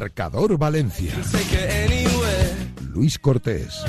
Marcador 0.00 0.56
Valencia. 0.56 1.12
Luis 2.94 3.18
Cortés. 3.18 3.84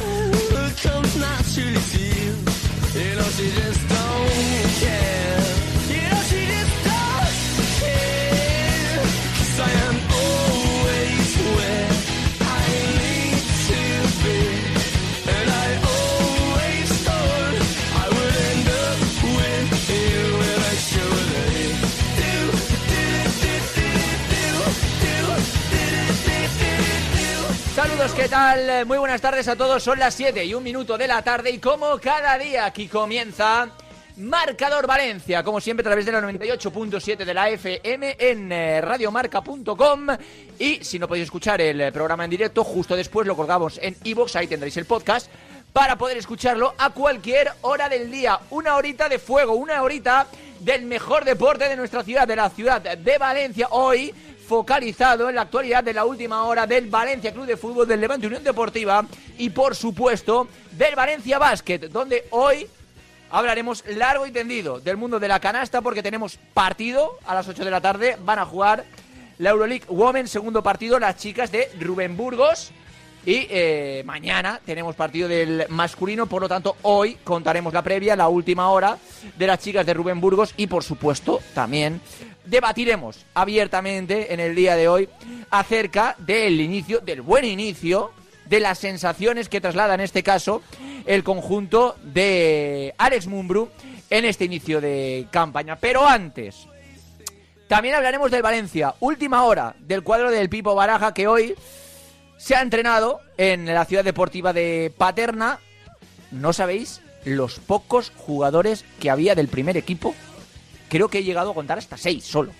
¿Qué 28.21 28.30
tal? 28.30 28.85
Muy 28.85 28.99
buenas 28.99 29.20
tardes 29.20 29.48
a 29.48 29.55
todos. 29.55 29.81
Son 29.81 29.98
las 29.98 30.13
7 30.13 30.45
y 30.45 30.53
un 30.53 30.61
minuto 30.61 30.95
de 30.95 31.07
la 31.07 31.23
tarde 31.23 31.49
y 31.49 31.57
como 31.57 31.98
cada 31.98 32.38
día 32.38 32.66
aquí 32.66 32.88
comienza 32.88 33.67
Marcador 34.17 34.85
Valencia, 34.85 35.41
como 35.41 35.59
siempre 35.59 35.81
a 35.81 35.89
través 35.89 36.05
de 36.05 36.11
la 36.11 36.21
98.7 36.21 37.25
de 37.25 37.34
la 37.34 37.49
FM 37.49 38.17
en 38.20 38.52
eh, 38.52 38.80
radiomarca.com 38.80 40.08
y 40.59 40.83
si 40.83 40.99
no 40.99 41.08
podéis 41.08 41.25
escuchar 41.25 41.61
el 41.61 41.81
eh, 41.81 41.92
programa 41.92 42.23
en 42.25 42.30
directo, 42.30 42.64
justo 42.64 42.95
después 42.95 43.25
lo 43.25 43.36
colgamos 43.36 43.80
en 43.81 43.95
iVoox, 44.03 44.36
ahí 44.36 44.45
tendréis 44.45 44.77
el 44.77 44.86
podcast 44.86 45.27
para 45.73 45.97
poder 45.97 46.17
escucharlo 46.17 46.75
a 46.77 46.92
cualquier 46.92 47.52
hora 47.61 47.89
del 47.89 48.11
día. 48.11 48.39
Una 48.52 48.75
horita 48.75 49.09
de 49.09 49.17
fuego, 49.17 49.53
una 49.53 49.81
horita 49.81 50.27
del 50.59 50.86
mejor 50.86 51.25
deporte 51.25 51.67
de 51.67 51.75
nuestra 51.75 52.03
ciudad, 52.03 52.27
de 52.27 52.36
la 52.36 52.52
ciudad 52.52 52.81
de 52.81 53.17
Valencia. 53.17 53.69
Hoy 53.72 54.14
focalizado 54.52 55.30
en 55.30 55.35
la 55.35 55.44
actualidad 55.44 55.81
de 55.81 55.94
la 55.94 56.03
última 56.03 56.44
hora 56.44 56.67
del 56.67 56.89
Valencia 56.89 57.31
Club 57.31 57.45
de 57.45 57.55
Fútbol, 57.55 57.88
del 57.88 58.02
Levante 58.02 58.27
Unión 58.27 58.44
Deportiva 58.44 59.05
y 59.38 59.49
por 59.49 59.77
supuesto 59.77 60.49
del 60.73 60.93
Valencia 60.93 61.39
Basket, 61.39 61.80
donde 61.88 62.25
hoy 62.31 62.67
hablaremos 63.30 63.81
largo 63.88 64.27
y 64.27 64.31
tendido 64.31 64.81
del 64.81 64.97
mundo 64.97 65.21
de 65.21 65.30
la 65.30 65.39
canasta 65.39 65.80
porque 65.80 66.03
tenemos 66.03 66.38
partido 66.53 67.17
a 67.25 67.33
las 67.33 67.47
8 67.47 67.63
de 67.63 67.71
la 67.71 67.80
tarde, 67.80 68.17
van 68.25 68.39
a 68.39 68.45
jugar 68.45 68.83
la 69.38 69.52
Euroleague 69.52 69.85
Women, 69.88 70.27
segundo 70.27 70.61
partido, 70.61 70.99
las 70.99 71.15
chicas 71.15 71.49
de 71.49 71.69
Rubén 71.80 72.17
Burgos. 72.17 72.73
Y 73.25 73.47
eh, 73.52 74.03
mañana 74.05 74.59
tenemos 74.65 74.95
partido 74.95 75.30
del 75.30 75.65
masculino, 75.69 76.25
por 76.25 76.41
lo 76.41 76.49
tanto 76.49 76.75
hoy 76.81 77.15
contaremos 77.23 77.71
la 77.71 77.83
previa, 77.83 78.17
la 78.17 78.27
última 78.27 78.69
hora 78.69 78.97
de 79.38 79.47
las 79.47 79.59
chicas 79.59 79.86
de 79.86 79.93
Rubén 79.93 80.19
Burgos 80.19 80.53
y 80.58 80.67
por 80.67 80.83
supuesto 80.83 81.39
también 81.53 82.02
debatiremos 82.45 83.25
abiertamente 83.34 84.34
en 84.34 84.39
el 84.39 84.56
día 84.56 84.75
de 84.75 84.88
hoy 84.88 85.09
acerca 85.50 86.16
del 86.17 86.59
inicio, 86.59 87.00
del 87.00 87.22
buen 87.22 87.45
inicio, 87.45 88.11
de 88.45 88.59
las 88.59 88.80
sensaciones 88.80 89.48
que 89.48 89.61
traslada 89.61 89.94
en 89.94 90.02
este 90.02 90.23
caso 90.23 90.61
el 91.06 91.23
conjunto 91.23 91.95
de 92.03 92.94
Alex 92.98 93.28
Mumbru 93.28 93.70
en 94.09 94.25
este 94.25 94.45
inicio 94.45 94.81
de 94.81 95.28
campaña. 95.31 95.78
Pero 95.78 96.06
antes, 96.08 96.67
también 97.67 97.95
hablaremos 97.95 98.30
del 98.30 98.42
Valencia, 98.42 98.95
última 99.00 99.44
hora 99.45 99.76
del 99.80 100.03
cuadro 100.03 100.30
del 100.30 100.50
Pipo 100.50 100.76
Baraja 100.76 101.14
que 101.14 101.28
hoy 101.28 101.55
se 102.38 102.55
ha 102.55 102.61
entrenado 102.61 103.21
en 103.38 103.65
la 103.65 103.86
ciudad 103.86 104.04
deportiva 104.04 104.52
de 104.52 104.92
Paterna. 104.98 105.60
No 106.32 106.52
sabéis 106.54 107.02
los 107.23 107.60
pocos 107.60 108.11
jugadores 108.17 108.83
que 108.99 109.10
había 109.10 109.36
del 109.36 109.48
primer 109.48 109.77
equipo 109.77 110.15
creo 110.91 111.07
que 111.07 111.19
he 111.19 111.23
llegado 111.23 111.52
a 111.52 111.53
contar 111.53 111.77
hasta 111.77 111.95
seis 111.95 112.25
solo. 112.25 112.52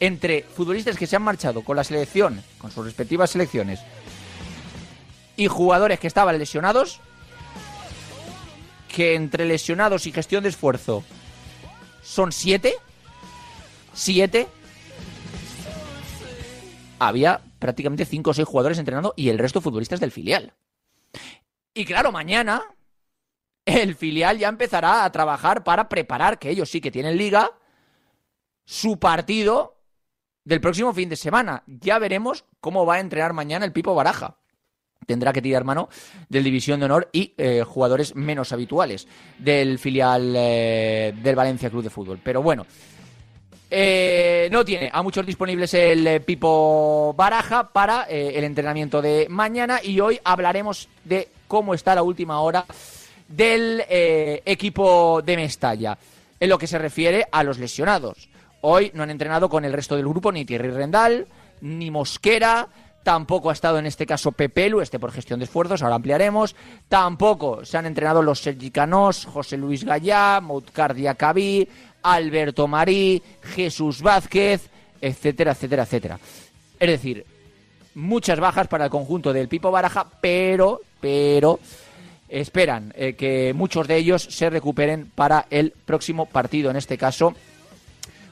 Entre 0.00 0.44
futbolistas 0.44 0.96
que 0.96 1.06
se 1.06 1.16
han 1.16 1.22
marchado 1.22 1.62
con 1.62 1.76
la 1.76 1.84
selección, 1.84 2.42
con 2.56 2.70
sus 2.70 2.86
respectivas 2.86 3.28
selecciones, 3.28 3.80
y 5.36 5.46
jugadores 5.46 6.00
que 6.00 6.06
estaban 6.06 6.38
lesionados, 6.38 7.00
que 8.88 9.14
entre 9.14 9.44
lesionados 9.44 10.06
y 10.06 10.12
gestión 10.12 10.42
de 10.42 10.48
esfuerzo 10.48 11.04
son 12.02 12.32
siete, 12.32 12.76
siete, 13.92 14.48
había 16.98 17.42
prácticamente 17.58 18.06
cinco 18.06 18.30
o 18.30 18.34
seis 18.34 18.48
jugadores 18.48 18.78
entrenando 18.78 19.12
y 19.18 19.28
el 19.28 19.38
resto 19.38 19.60
futbolistas 19.60 20.00
del 20.00 20.12
filial. 20.12 20.54
Y 21.74 21.84
claro, 21.84 22.10
mañana 22.10 22.62
el 23.64 23.94
filial 23.94 24.38
ya 24.38 24.48
empezará 24.48 25.04
a 25.04 25.12
trabajar 25.12 25.64
para 25.64 25.88
preparar, 25.88 26.38
que 26.38 26.50
ellos 26.50 26.70
sí 26.70 26.80
que 26.80 26.90
tienen 26.90 27.16
liga, 27.16 27.52
su 28.64 28.98
partido 28.98 29.76
del 30.44 30.60
próximo 30.60 30.92
fin 30.92 31.08
de 31.08 31.16
semana. 31.16 31.62
Ya 31.66 31.98
veremos 31.98 32.44
cómo 32.60 32.86
va 32.86 32.96
a 32.96 33.00
entrenar 33.00 33.32
mañana 33.32 33.64
el 33.64 33.72
Pipo 33.72 33.94
Baraja. 33.94 34.36
Tendrá 35.06 35.32
que 35.32 35.42
tirar 35.42 35.64
mano 35.64 35.88
del 36.28 36.44
División 36.44 36.78
de 36.78 36.86
Honor 36.86 37.08
y 37.12 37.34
eh, 37.36 37.64
jugadores 37.66 38.14
menos 38.14 38.52
habituales 38.52 39.08
del 39.38 39.78
filial 39.78 40.34
eh, 40.36 41.14
del 41.22 41.34
Valencia 41.34 41.70
Club 41.70 41.82
de 41.82 41.90
Fútbol. 41.90 42.20
Pero 42.22 42.42
bueno, 42.42 42.66
eh, 43.70 44.48
no 44.52 44.64
tiene 44.64 44.90
a 44.92 45.02
muchos 45.02 45.26
disponibles 45.26 45.72
el 45.74 46.22
Pipo 46.22 47.14
Baraja 47.16 47.72
para 47.72 48.02
el 48.04 48.44
entrenamiento 48.44 49.00
de 49.00 49.26
mañana 49.28 49.80
y 49.82 49.98
hoy 50.00 50.20
hablaremos 50.22 50.88
de 51.04 51.28
cómo 51.48 51.74
está 51.74 51.94
la 51.94 52.02
última 52.02 52.40
hora 52.40 52.66
del 53.30 53.82
equipo 53.88 55.22
de 55.22 55.36
Mestalla 55.36 55.96
en 56.38 56.48
lo 56.48 56.58
que 56.58 56.66
se 56.66 56.78
refiere 56.78 57.26
a 57.30 57.42
los 57.42 57.58
lesionados. 57.58 58.28
Hoy 58.62 58.90
no 58.92 59.02
han 59.02 59.10
entrenado 59.10 59.48
con 59.48 59.64
el 59.64 59.72
resto 59.72 59.96
del 59.96 60.08
grupo 60.08 60.32
ni 60.32 60.44
Thierry 60.44 60.70
Rendal, 60.70 61.26
ni 61.60 61.90
Mosquera, 61.90 62.68
tampoco 63.02 63.50
ha 63.50 63.54
estado 63.54 63.78
en 63.78 63.86
este 63.86 64.06
caso 64.06 64.32
Pepelu, 64.32 64.80
este 64.80 64.98
por 64.98 65.12
gestión 65.12 65.40
de 65.40 65.44
esfuerzos, 65.44 65.82
ahora 65.82 65.94
ampliaremos, 65.94 66.54
tampoco 66.88 67.64
se 67.64 67.78
han 67.78 67.86
entrenado 67.86 68.22
los 68.22 68.40
Sergi 68.40 68.70
Canós, 68.70 69.24
José 69.26 69.56
Luis 69.56 69.84
Gallá, 69.84 70.40
Moutcar 70.40 70.94
Diacabí, 70.94 71.68
Alberto 72.02 72.66
Marí, 72.66 73.22
Jesús 73.42 74.02
Vázquez, 74.02 74.68
etcétera, 75.00 75.52
etcétera, 75.52 75.82
etcétera. 75.84 76.18
Es 76.78 76.88
decir, 76.88 77.24
muchas 77.94 78.40
bajas 78.40 78.68
para 78.68 78.86
el 78.86 78.90
conjunto 78.90 79.32
del 79.32 79.48
Pipo 79.48 79.70
Baraja, 79.70 80.06
pero, 80.20 80.80
pero 81.00 81.58
esperan 82.30 82.92
eh, 82.96 83.14
que 83.14 83.52
muchos 83.54 83.86
de 83.88 83.96
ellos 83.96 84.22
se 84.22 84.48
recuperen 84.50 85.10
para 85.14 85.46
el 85.50 85.72
próximo 85.72 86.26
partido, 86.26 86.70
en 86.70 86.76
este 86.76 86.96
caso 86.96 87.34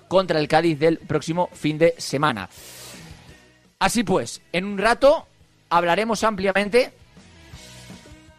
contra 0.09 0.41
el 0.41 0.49
Cádiz 0.49 0.79
del 0.79 0.99
próximo 0.99 1.51
fin 1.53 1.79
de 1.79 1.95
semana. 1.99 2.49
Así 3.79 4.05
pues, 4.05 4.41
en 4.53 4.65
un 4.65 4.79
rato 4.79 5.27
hablaremos 5.71 6.25
ampliamente 6.25 6.93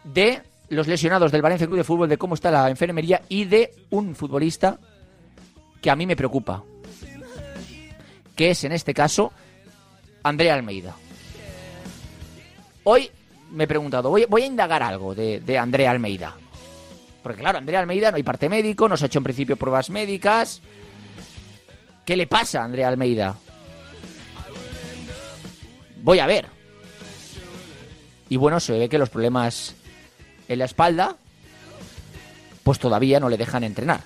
de 0.04 0.42
los 0.68 0.86
lesionados 0.86 1.32
del 1.32 1.42
Valencia 1.42 1.66
Club 1.66 1.78
de 1.78 1.84
Fútbol, 1.84 2.08
de 2.08 2.18
cómo 2.18 2.34
está 2.34 2.50
la 2.50 2.68
enfermería 2.68 3.22
y 3.28 3.44
de 3.44 3.72
un 3.90 4.14
futbolista 4.14 4.78
que 5.80 5.90
a 5.90 5.96
mí 5.96 6.06
me 6.06 6.16
preocupa, 6.16 6.62
que 8.36 8.50
es 8.50 8.64
en 8.64 8.72
este 8.72 8.92
caso 8.92 9.32
Andrea 10.22 10.54
Almeida. 10.54 10.94
Hoy 12.84 13.10
me 13.50 13.64
he 13.64 13.68
preguntado, 13.68 14.10
voy, 14.10 14.26
voy 14.28 14.42
a 14.42 14.46
indagar 14.46 14.82
algo 14.82 15.14
de, 15.14 15.40
de 15.40 15.58
Andrea 15.58 15.90
Almeida. 15.90 16.36
Porque 17.22 17.40
claro, 17.40 17.58
Andrea 17.58 17.80
Almeida 17.80 18.10
no 18.10 18.16
hay 18.16 18.22
parte 18.22 18.48
médico, 18.48 18.88
no 18.88 18.96
se 18.96 19.04
ha 19.04 19.06
hecho 19.06 19.18
en 19.18 19.24
principio 19.24 19.56
pruebas 19.56 19.90
médicas, 19.90 20.62
¿Qué 22.10 22.16
le 22.16 22.26
pasa 22.26 22.60
a 22.60 22.64
Andrea 22.64 22.88
Almeida? 22.88 23.36
Voy 26.02 26.18
a 26.18 26.26
ver. 26.26 26.46
Y 28.28 28.36
bueno, 28.36 28.58
se 28.58 28.76
ve 28.76 28.88
que 28.88 28.98
los 28.98 29.10
problemas 29.10 29.76
en 30.48 30.58
la 30.58 30.64
espalda, 30.64 31.14
pues 32.64 32.80
todavía 32.80 33.20
no 33.20 33.28
le 33.28 33.36
dejan 33.36 33.62
entrenar. 33.62 34.00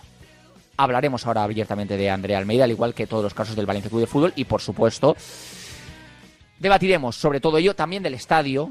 Hablaremos 0.76 1.26
ahora 1.26 1.44
abiertamente 1.44 1.96
de 1.96 2.10
Andrea 2.10 2.36
Almeida, 2.36 2.64
al 2.64 2.72
igual 2.72 2.92
que 2.92 3.06
todos 3.06 3.22
los 3.22 3.32
casos 3.32 3.56
del 3.56 3.64
Valencia 3.64 3.88
Club 3.88 4.02
de 4.02 4.06
Fútbol, 4.06 4.34
y 4.36 4.44
por 4.44 4.60
supuesto, 4.60 5.16
debatiremos 6.58 7.16
sobre 7.16 7.40
todo 7.40 7.56
ello, 7.56 7.74
también 7.74 8.02
del 8.02 8.12
estadio. 8.12 8.70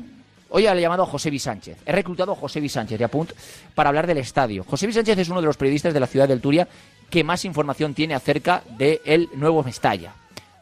Hoy 0.56 0.68
he 0.68 0.82
llamado 0.82 1.02
a 1.02 1.08
José 1.08 1.32
Vi 1.32 1.40
Sánchez. 1.40 1.80
He 1.84 1.92
reclutado 1.92 2.34
a 2.34 2.36
José 2.36 2.62
Vi 2.62 2.70
Sánchez 2.70 3.00
de 3.00 3.06
Apunt 3.06 3.32
para 3.74 3.90
hablar 3.90 4.06
del 4.06 4.20
estadio. 4.20 4.64
José 4.64 4.86
Vi 4.86 4.94
Sánchez 4.94 5.18
es 5.18 5.30
uno 5.30 5.42
de 5.42 5.48
los 5.48 5.58
periodistas 5.58 5.96
de 5.96 6.00
la 6.00 6.06
ciudad 6.06 6.28
del 6.28 6.42
Turia 6.42 6.68
que 7.10 7.24
más 7.24 7.44
información 7.44 7.96
tiene 7.96 8.14
acerca 8.14 8.62
del 8.78 9.30
nuevo 9.34 9.64
Mestalla. 9.64 10.14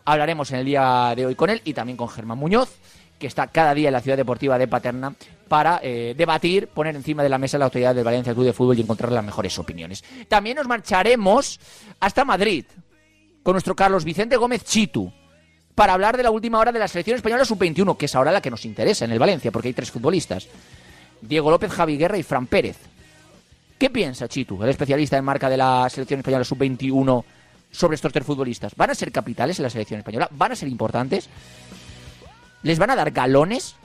Hablaremos 0.05 0.49
en 0.51 0.59
el 0.59 0.65
día 0.65 1.11
de 1.13 1.25
hoy 1.25 1.35
con 1.35 1.49
él 1.49 1.61
y 1.65 1.73
también 1.73 1.97
con 1.97 2.07
Germán 2.07 2.37
Muñoz, 2.37 2.73
que 3.19 3.27
está 3.27 3.47
cada 3.47 3.73
día 3.73 3.89
en 3.89 3.93
la 3.93 3.99
ciudad 3.99 4.15
deportiva 4.15 4.57
de 4.57 4.69
Paterna 4.69 5.13
para 5.49 5.81
eh, 5.83 6.15
debatir, 6.15 6.69
poner 6.69 6.95
encima 6.95 7.21
de 7.21 7.27
la 7.27 7.37
mesa 7.37 7.57
la 7.57 7.65
autoridad 7.65 7.93
del 7.93 8.05
Valencia 8.05 8.33
Club 8.33 8.45
de 8.45 8.53
Fútbol 8.53 8.77
y 8.79 8.83
encontrar 8.83 9.11
las 9.11 9.25
mejores 9.25 9.59
opiniones. 9.59 10.05
También 10.29 10.55
nos 10.55 10.69
marcharemos 10.69 11.59
hasta 11.99 12.23
Madrid 12.23 12.63
con 13.43 13.55
nuestro 13.55 13.75
Carlos 13.75 14.05
Vicente 14.05 14.37
Gómez 14.37 14.63
Chitu 14.63 15.11
para 15.75 15.93
hablar 15.93 16.17
de 16.17 16.23
la 16.23 16.31
última 16.31 16.59
hora 16.59 16.71
de 16.71 16.79
la 16.79 16.87
selección 16.87 17.15
española 17.15 17.45
sub-21, 17.45 17.97
que 17.97 18.05
es 18.05 18.15
ahora 18.15 18.31
la 18.31 18.41
que 18.41 18.51
nos 18.51 18.65
interesa 18.65 19.05
en 19.05 19.11
el 19.11 19.19
Valencia, 19.19 19.51
porque 19.51 19.69
hay 19.69 19.73
tres 19.73 19.91
futbolistas. 19.91 20.47
Diego 21.21 21.49
López, 21.51 21.71
Javi 21.71 21.97
Guerra 21.97 22.17
y 22.17 22.23
Fran 22.23 22.47
Pérez. 22.47 22.77
¿Qué 23.77 23.89
piensa 23.89 24.27
Chitu, 24.27 24.61
el 24.63 24.69
especialista 24.69 25.17
en 25.17 25.25
marca 25.25 25.49
de 25.49 25.57
la 25.57 25.89
selección 25.89 26.19
española 26.19 26.43
sub-21, 26.43 27.23
sobre 27.71 27.95
estos 27.95 28.11
tres 28.11 28.25
futbolistas? 28.25 28.75
¿Van 28.75 28.89
a 28.89 28.95
ser 28.95 29.11
capitales 29.11 29.57
en 29.59 29.63
la 29.63 29.69
selección 29.69 29.99
española? 29.99 30.27
¿Van 30.31 30.51
a 30.51 30.55
ser 30.55 30.67
importantes? 30.67 31.29
¿Les 32.63 32.77
van 32.77 32.91
a 32.91 32.95
dar 32.95 33.11
galones 33.11 33.75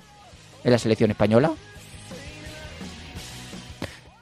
en 0.65 0.73
la 0.73 0.79
selección 0.79 1.11
española? 1.11 1.53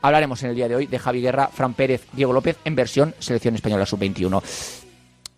Hablaremos 0.03 0.43
en 0.43 0.51
el 0.51 0.57
día 0.57 0.69
de 0.69 0.77
hoy 0.77 0.87
de 0.87 0.99
Javi 0.99 1.23
Guerra, 1.23 1.49
Fran 1.49 1.73
Pérez, 1.73 2.07
Diego 2.13 2.33
López 2.33 2.59
en 2.65 2.77
versión 2.77 3.15
selección 3.19 3.55
española 3.55 3.87
sub-21. 3.87 4.84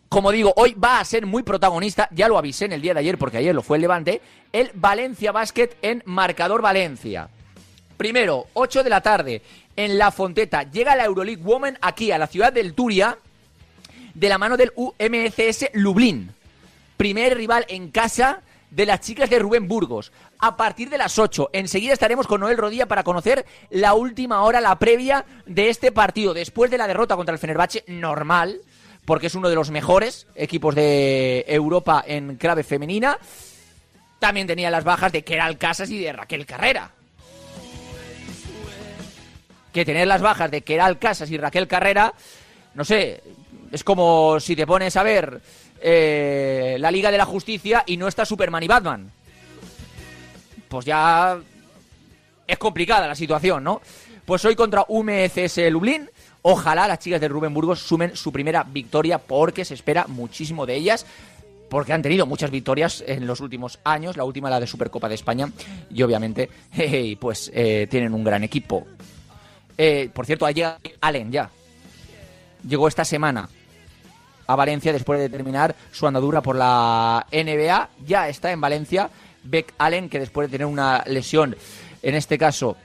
Como 0.09 0.31
digo, 0.31 0.53
hoy 0.57 0.75
va 0.75 1.01
a 1.01 1.05
ser 1.05 1.27
muy 1.27 1.43
protagonista, 1.43 2.09
ya 2.13 2.29
lo 2.29 2.39
avisé 2.39 2.67
en 2.67 2.73
el 2.73 2.81
día 2.81 2.95
de 2.95 3.01
ayer 3.01 3.19
porque 3.19 3.39
ayer 3.39 3.55
lo 3.55 3.63
fue 3.63 3.77
el 3.77 3.83
Levante, 3.83 4.21
el 4.53 4.71
Valencia 4.75 5.33
Basket 5.33 5.71
en 5.83 6.03
Marcador 6.07 6.63
Valencia. 6.63 7.29
Primero, 7.97 8.47
8 8.55 8.85
de 8.85 8.91
la 8.91 9.01
tarde, 9.01 9.43
en 9.75 9.99
La 9.99 10.11
Fonteta, 10.11 10.63
llega 10.63 10.97
la 10.97 11.05
Euroleague 11.05 11.43
Women 11.43 11.79
aquí 11.81 12.13
a 12.13 12.19
la 12.19 12.27
ciudad 12.27 12.53
del 12.53 12.75
Turia 12.75 13.19
de 14.15 14.29
la 14.29 14.39
mano 14.39 14.57
del 14.57 14.73
UMCS 14.77 15.71
Lublin. 15.75 16.31
Primer 16.97 17.37
rival 17.37 17.67
en 17.69 17.91
casa 17.91 18.43
de 18.71 18.87
las 18.87 19.01
chicas 19.01 19.29
de 19.29 19.39
Rubén 19.39 19.69
Burgos. 19.69 20.13
A 20.39 20.57
partir 20.57 20.91
de 20.91 20.99
las 20.99 21.19
8, 21.19 21.51
enseguida 21.53 21.93
estaremos 21.93 22.27
con 22.27 22.41
Noel 22.41 22.59
Rodilla 22.59 22.87
para 22.87 23.03
conocer 23.03 23.47
la 23.71 23.95
última 23.95 24.43
hora, 24.43 24.61
la 24.61 24.79
previa 24.79 25.25
de 25.47 25.69
este 25.69 25.93
partido. 25.93 26.35
Después 26.35 26.71
de 26.71 26.79
la 26.79 26.87
derrota 26.87 27.17
contra 27.17 27.33
el 27.33 27.39
Fenerbahce, 27.39 27.85
normal, 27.87 28.61
porque 29.07 29.29
es 29.29 29.35
uno 29.37 29.49
de 29.49 29.55
los 29.55 29.71
mejores 29.71 30.27
equipos 30.35 30.75
de 30.75 31.45
Europa 31.49 32.05
en 32.07 32.37
clave 32.37 32.65
femenina. 32.65 33.17
También 34.19 34.49
tenía 34.49 34.71
las 34.71 34.85
bajas 34.85 35.13
de 35.13 35.23
Keral 35.23 35.57
Casas 35.57 35.89
y 35.91 36.01
de 36.01 36.13
Raquel 36.13 36.45
Carrera. 36.45 36.91
Que 39.73 39.85
tener 39.85 40.09
las 40.09 40.21
bajas 40.21 40.51
de 40.51 40.63
Keral 40.63 40.99
Casas 40.99 41.31
y 41.31 41.39
Raquel 41.39 41.69
Carrera, 41.69 42.13
no 42.75 42.85
sé, 42.85 43.23
es 43.71 43.85
como 43.85 44.41
si 44.41 44.57
te 44.57 44.67
pones 44.67 44.97
a 44.97 45.03
ver 45.05 45.41
eh, 45.81 46.77
la 46.81 46.91
Liga 46.91 47.13
de 47.13 47.19
la 47.19 47.27
Justicia 47.27 47.85
y 47.87 47.97
no 47.97 48.09
está 48.09 48.25
Superman 48.25 48.63
y 48.65 48.69
Batman. 48.69 49.13
Pues 50.69 50.85
ya 50.85 51.39
es 52.47 52.59
complicada 52.59 53.07
la 53.07 53.15
situación, 53.15 53.63
¿no? 53.63 53.81
Pues 54.25 54.45
hoy 54.45 54.57
contra 54.57 54.85
UMCS 54.89 55.59
Lublin, 55.71 56.11
ojalá 56.49 56.87
las 56.87 57.01
chicas 57.01 57.21
de 57.21 57.27
Rubén 57.27 57.53
Burgos 57.53 57.81
sumen 57.81 58.15
su 58.15 58.31
primera 58.31 58.63
victoria 58.63 59.19
porque 59.19 59.65
se 59.65 59.75
espera 59.75 60.07
muchísimo 60.07 60.65
de 60.65 60.77
ellas. 60.77 61.05
Porque 61.69 61.93
han 61.93 62.03
tenido 62.03 62.27
muchas 62.27 62.53
victorias 62.53 63.03
en 63.05 63.27
los 63.27 63.41
últimos 63.41 63.81
años, 63.83 64.17
la 64.17 64.23
última 64.23 64.49
la 64.49 64.61
de 64.61 64.69
Supercopa 64.69 65.09
de 65.09 65.17
España, 65.17 65.51
y 65.91 66.01
obviamente, 66.05 66.49
pues 67.21 67.51
eh, 67.53 67.89
tienen 67.91 68.15
un 68.15 68.23
gran 68.23 68.45
equipo. 68.45 68.87
Eh, 69.77 70.09
por 70.15 70.25
cierto, 70.27 70.47
allí 70.47 70.63
Allen 71.01 71.33
ya. 71.33 71.51
Llegó 72.69 72.87
esta 72.87 73.05
semana 73.05 73.49
a 74.47 74.55
Valencia 74.55 74.93
después 74.93 75.19
de 75.19 75.29
terminar 75.29 75.75
su 75.91 76.07
andadura 76.07 76.41
por 76.41 76.55
la 76.55 77.27
NBA. 77.33 77.89
Ya 78.07 78.29
está 78.29 78.53
en 78.53 78.61
Valencia 78.61 79.11
Beck 79.43 79.75
Allen, 79.79 80.09
que 80.09 80.21
después 80.21 80.47
de 80.47 80.53
tener 80.53 80.69
una 80.69 81.03
lesión, 81.09 81.57
en 82.03 82.15
este 82.15 82.39
caso 82.39 82.77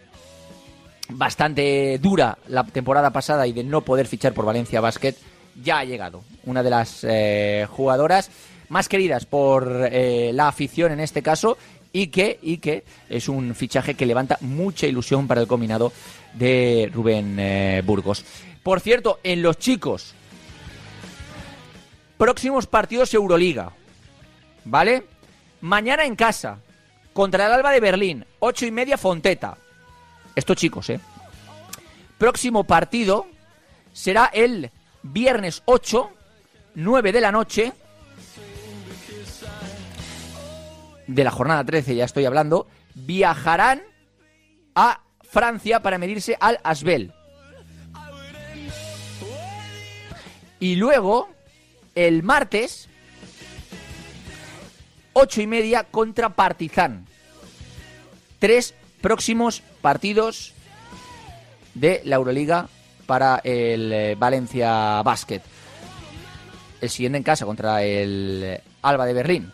bastante 1.11 1.99
dura 1.99 2.37
la 2.47 2.63
temporada 2.63 3.11
pasada 3.11 3.47
y 3.47 3.53
de 3.53 3.63
no 3.63 3.81
poder 3.81 4.07
fichar 4.07 4.33
por 4.33 4.45
Valencia 4.45 4.81
Basket, 4.81 5.15
ya 5.61 5.79
ha 5.79 5.85
llegado. 5.85 6.23
Una 6.45 6.63
de 6.63 6.69
las 6.69 7.03
eh, 7.03 7.67
jugadoras 7.69 8.31
más 8.69 8.87
queridas 8.87 9.25
por 9.25 9.89
eh, 9.91 10.31
la 10.33 10.47
afición 10.47 10.91
en 10.91 10.99
este 10.99 11.21
caso 11.21 11.57
y 11.93 12.07
que, 12.07 12.39
y 12.41 12.57
que 12.57 12.83
es 13.09 13.27
un 13.27 13.53
fichaje 13.53 13.95
que 13.95 14.05
levanta 14.05 14.37
mucha 14.41 14.87
ilusión 14.87 15.27
para 15.27 15.41
el 15.41 15.47
combinado 15.47 15.91
de 16.33 16.89
Rubén 16.93 17.37
eh, 17.37 17.81
Burgos. 17.85 18.23
Por 18.63 18.79
cierto, 18.79 19.19
en 19.23 19.41
los 19.41 19.57
chicos, 19.57 20.15
Próximos 22.21 22.67
partidos 22.67 23.15
Euroliga. 23.15 23.71
¿Vale? 24.63 25.05
Mañana 25.59 26.05
en 26.05 26.15
casa. 26.15 26.59
Contra 27.13 27.47
el 27.47 27.51
Alba 27.51 27.71
de 27.71 27.79
Berlín. 27.79 28.27
Ocho 28.37 28.67
y 28.67 28.69
media 28.69 28.95
Fonteta. 28.95 29.57
Esto 30.35 30.55
chicos, 30.55 30.89
¿eh? 30.89 30.99
Próximo 32.17 32.63
partido 32.63 33.27
será 33.93 34.25
el 34.25 34.71
viernes 35.03 35.63
8, 35.65 36.11
9 36.75 37.11
de 37.11 37.21
la 37.21 37.31
noche. 37.31 37.73
De 41.07 41.23
la 41.23 41.31
jornada 41.31 41.63
13 41.63 41.95
ya 41.95 42.05
estoy 42.05 42.25
hablando. 42.25 42.67
Viajarán 42.95 43.81
a 44.75 45.01
Francia 45.21 45.81
para 45.81 45.97
medirse 45.97 46.37
al 46.39 46.59
Asbel. 46.63 47.13
Y 50.59 50.75
luego 50.75 51.29
el 51.95 52.23
martes, 52.23 52.87
ocho 55.13 55.41
y 55.41 55.47
media 55.47 55.85
contra 55.85 56.29
Partizan. 56.29 57.07
Tres 58.39 58.75
próximos 59.01 59.63
partidos 59.81 60.53
de 61.73 62.01
la 62.05 62.17
Euroliga 62.17 62.67
para 63.05 63.41
el 63.43 63.91
eh, 63.91 64.15
Valencia 64.17 65.01
Basket. 65.03 65.41
El 66.79 66.89
siguiente 66.89 67.17
en 67.17 67.23
casa 67.23 67.45
contra 67.45 67.83
el 67.83 68.59
Alba 68.81 69.05
de 69.05 69.13
Berlín. 69.13 69.51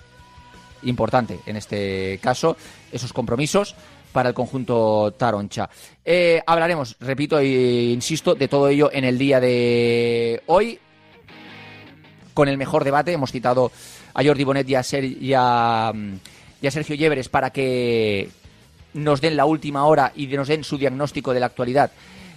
Importante 0.83 1.39
en 1.45 1.57
este 1.57 2.19
caso 2.21 2.55
esos 2.91 3.11
compromisos 3.11 3.75
para 4.11 4.29
el 4.29 4.35
conjunto 4.35 5.13
Taroncha. 5.17 5.69
Eh, 6.03 6.41
hablaremos, 6.45 6.95
repito 6.99 7.39
e 7.39 7.91
insisto, 7.91 8.35
de 8.35 8.47
todo 8.47 8.67
ello 8.67 8.89
en 8.91 9.03
el 9.03 9.17
día 9.17 9.39
de 9.39 10.41
hoy 10.47 10.79
con 12.33 12.47
el 12.47 12.57
mejor 12.57 12.83
debate. 12.83 13.13
Hemos 13.13 13.31
citado 13.31 13.71
a 14.13 14.23
Jordi 14.23 14.43
Bonet 14.43 14.67
y 14.69 15.33
a, 15.33 15.93
Sergio 16.69 16.95
Lleveres 16.95 17.29
para 17.29 17.51
que 17.51 18.29
nos 18.97 19.21
den 19.21 19.37
la 19.37 19.45
última 19.45 19.85
hora 19.85 20.11
y 20.15 20.27
nos 20.27 20.47
den 20.47 20.63
su 20.63 20.77
diagnóstico 20.77 21.33
de 21.33 21.39
la 21.39 21.45
actualidad 21.45 21.91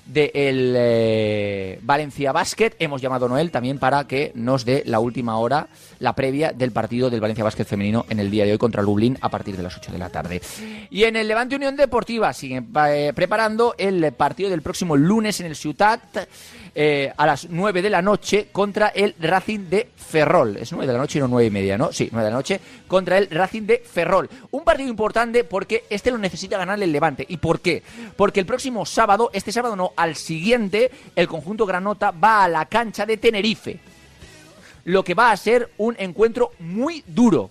del 0.06 0.74
eh, 0.76 1.78
Valencia 1.82 2.32
Basket. 2.32 2.72
Hemos 2.78 3.00
llamado 3.00 3.26
a 3.26 3.28
Noel 3.28 3.50
también 3.50 3.78
para 3.78 4.06
que 4.06 4.32
nos 4.34 4.64
dé 4.64 4.82
la 4.86 4.98
última 4.98 5.38
hora, 5.38 5.68
la 6.00 6.14
previa 6.14 6.52
del 6.52 6.72
partido 6.72 7.10
del 7.10 7.20
Valencia 7.20 7.44
Basket 7.44 7.64
femenino 7.64 8.06
en 8.08 8.18
el 8.18 8.30
día 8.30 8.44
de 8.44 8.52
hoy 8.52 8.58
contra 8.58 8.82
Lublin 8.82 9.16
a 9.20 9.28
partir 9.28 9.56
de 9.56 9.62
las 9.62 9.76
8 9.76 9.92
de 9.92 9.98
la 9.98 10.08
tarde. 10.10 10.40
Y 10.90 11.04
en 11.04 11.16
el 11.16 11.28
Levante 11.28 11.56
Unión 11.56 11.76
Deportiva 11.76 12.32
siguen 12.32 12.70
eh, 12.88 13.12
preparando 13.14 13.74
el 13.78 14.12
partido 14.12 14.50
del 14.50 14.62
próximo 14.62 14.96
lunes 14.96 15.40
en 15.40 15.46
el 15.46 15.56
Ciutat 15.56 16.28
eh, 16.74 17.12
a 17.16 17.26
las 17.26 17.48
9 17.48 17.82
de 17.82 17.90
la 17.90 18.02
noche 18.02 18.48
contra 18.52 18.88
el 18.88 19.14
Racing 19.18 19.68
de 19.68 19.88
Ferrol. 19.96 20.56
Es 20.56 20.72
9 20.72 20.86
de 20.86 20.92
la 20.92 20.98
noche 20.98 21.18
y 21.18 21.22
no 21.22 21.28
9 21.28 21.46
y 21.46 21.50
media, 21.50 21.76
¿no? 21.76 21.92
Sí, 21.92 22.08
9 22.10 22.24
de 22.24 22.30
la 22.30 22.36
noche 22.36 22.60
contra 22.86 23.18
el 23.18 23.28
Racing 23.28 23.62
de 23.62 23.78
Ferrol. 23.78 24.28
Un 24.50 24.62
partido 24.62 24.88
importante 24.88 25.44
porque 25.44 25.84
este 25.90 26.10
lo 26.10 26.18
necesita 26.18 26.58
ganar 26.58 26.80
el 26.82 26.92
Levante. 26.92 27.24
¿Y 27.28 27.38
por 27.38 27.60
qué? 27.60 27.82
Porque 28.16 28.40
el 28.40 28.46
próximo 28.46 28.86
sábado, 28.86 29.30
este 29.32 29.52
sábado 29.52 29.76
no, 29.76 29.92
al 29.96 30.16
siguiente, 30.16 30.90
el 31.16 31.28
conjunto 31.28 31.66
Granota 31.66 32.10
va 32.10 32.44
a 32.44 32.48
la 32.48 32.66
cancha 32.66 33.06
de 33.06 33.16
Tenerife. 33.16 33.80
Lo 34.84 35.04
que 35.04 35.14
va 35.14 35.30
a 35.30 35.36
ser 35.36 35.70
un 35.78 35.96
encuentro 35.98 36.52
muy 36.58 37.04
duro 37.06 37.50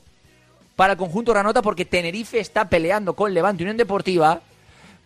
para 0.75 0.93
el 0.93 0.97
conjunto 0.97 1.33
Granota 1.33 1.61
porque 1.61 1.85
Tenerife 1.85 2.39
está 2.39 2.69
peleando 2.69 3.13
con 3.13 3.33
Levante 3.33 3.63
Unión 3.63 3.77
Deportiva 3.77 4.41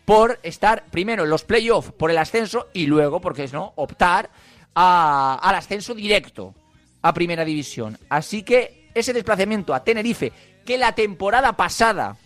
por 0.05 0.39
estar 0.43 0.85
primero 0.91 1.23
en 1.23 1.29
los 1.29 1.43
playoffs 1.43 1.91
por 1.91 2.11
el 2.11 2.17
ascenso 2.17 2.67
y 2.73 2.87
luego, 2.87 3.21
porque 3.21 3.45
es 3.45 3.53
no, 3.53 3.73
optar 3.75 4.29
al 4.73 5.55
ascenso 5.55 5.93
directo 5.93 6.53
a 7.01 7.13
Primera 7.13 7.45
División. 7.45 7.97
Así 8.09 8.43
que 8.43 8.89
ese 8.93 9.13
desplazamiento 9.13 9.73
a 9.73 9.83
Tenerife, 9.83 10.31
que 10.65 10.77
la 10.77 10.93
temporada 10.93 11.53
pasada 11.53 12.17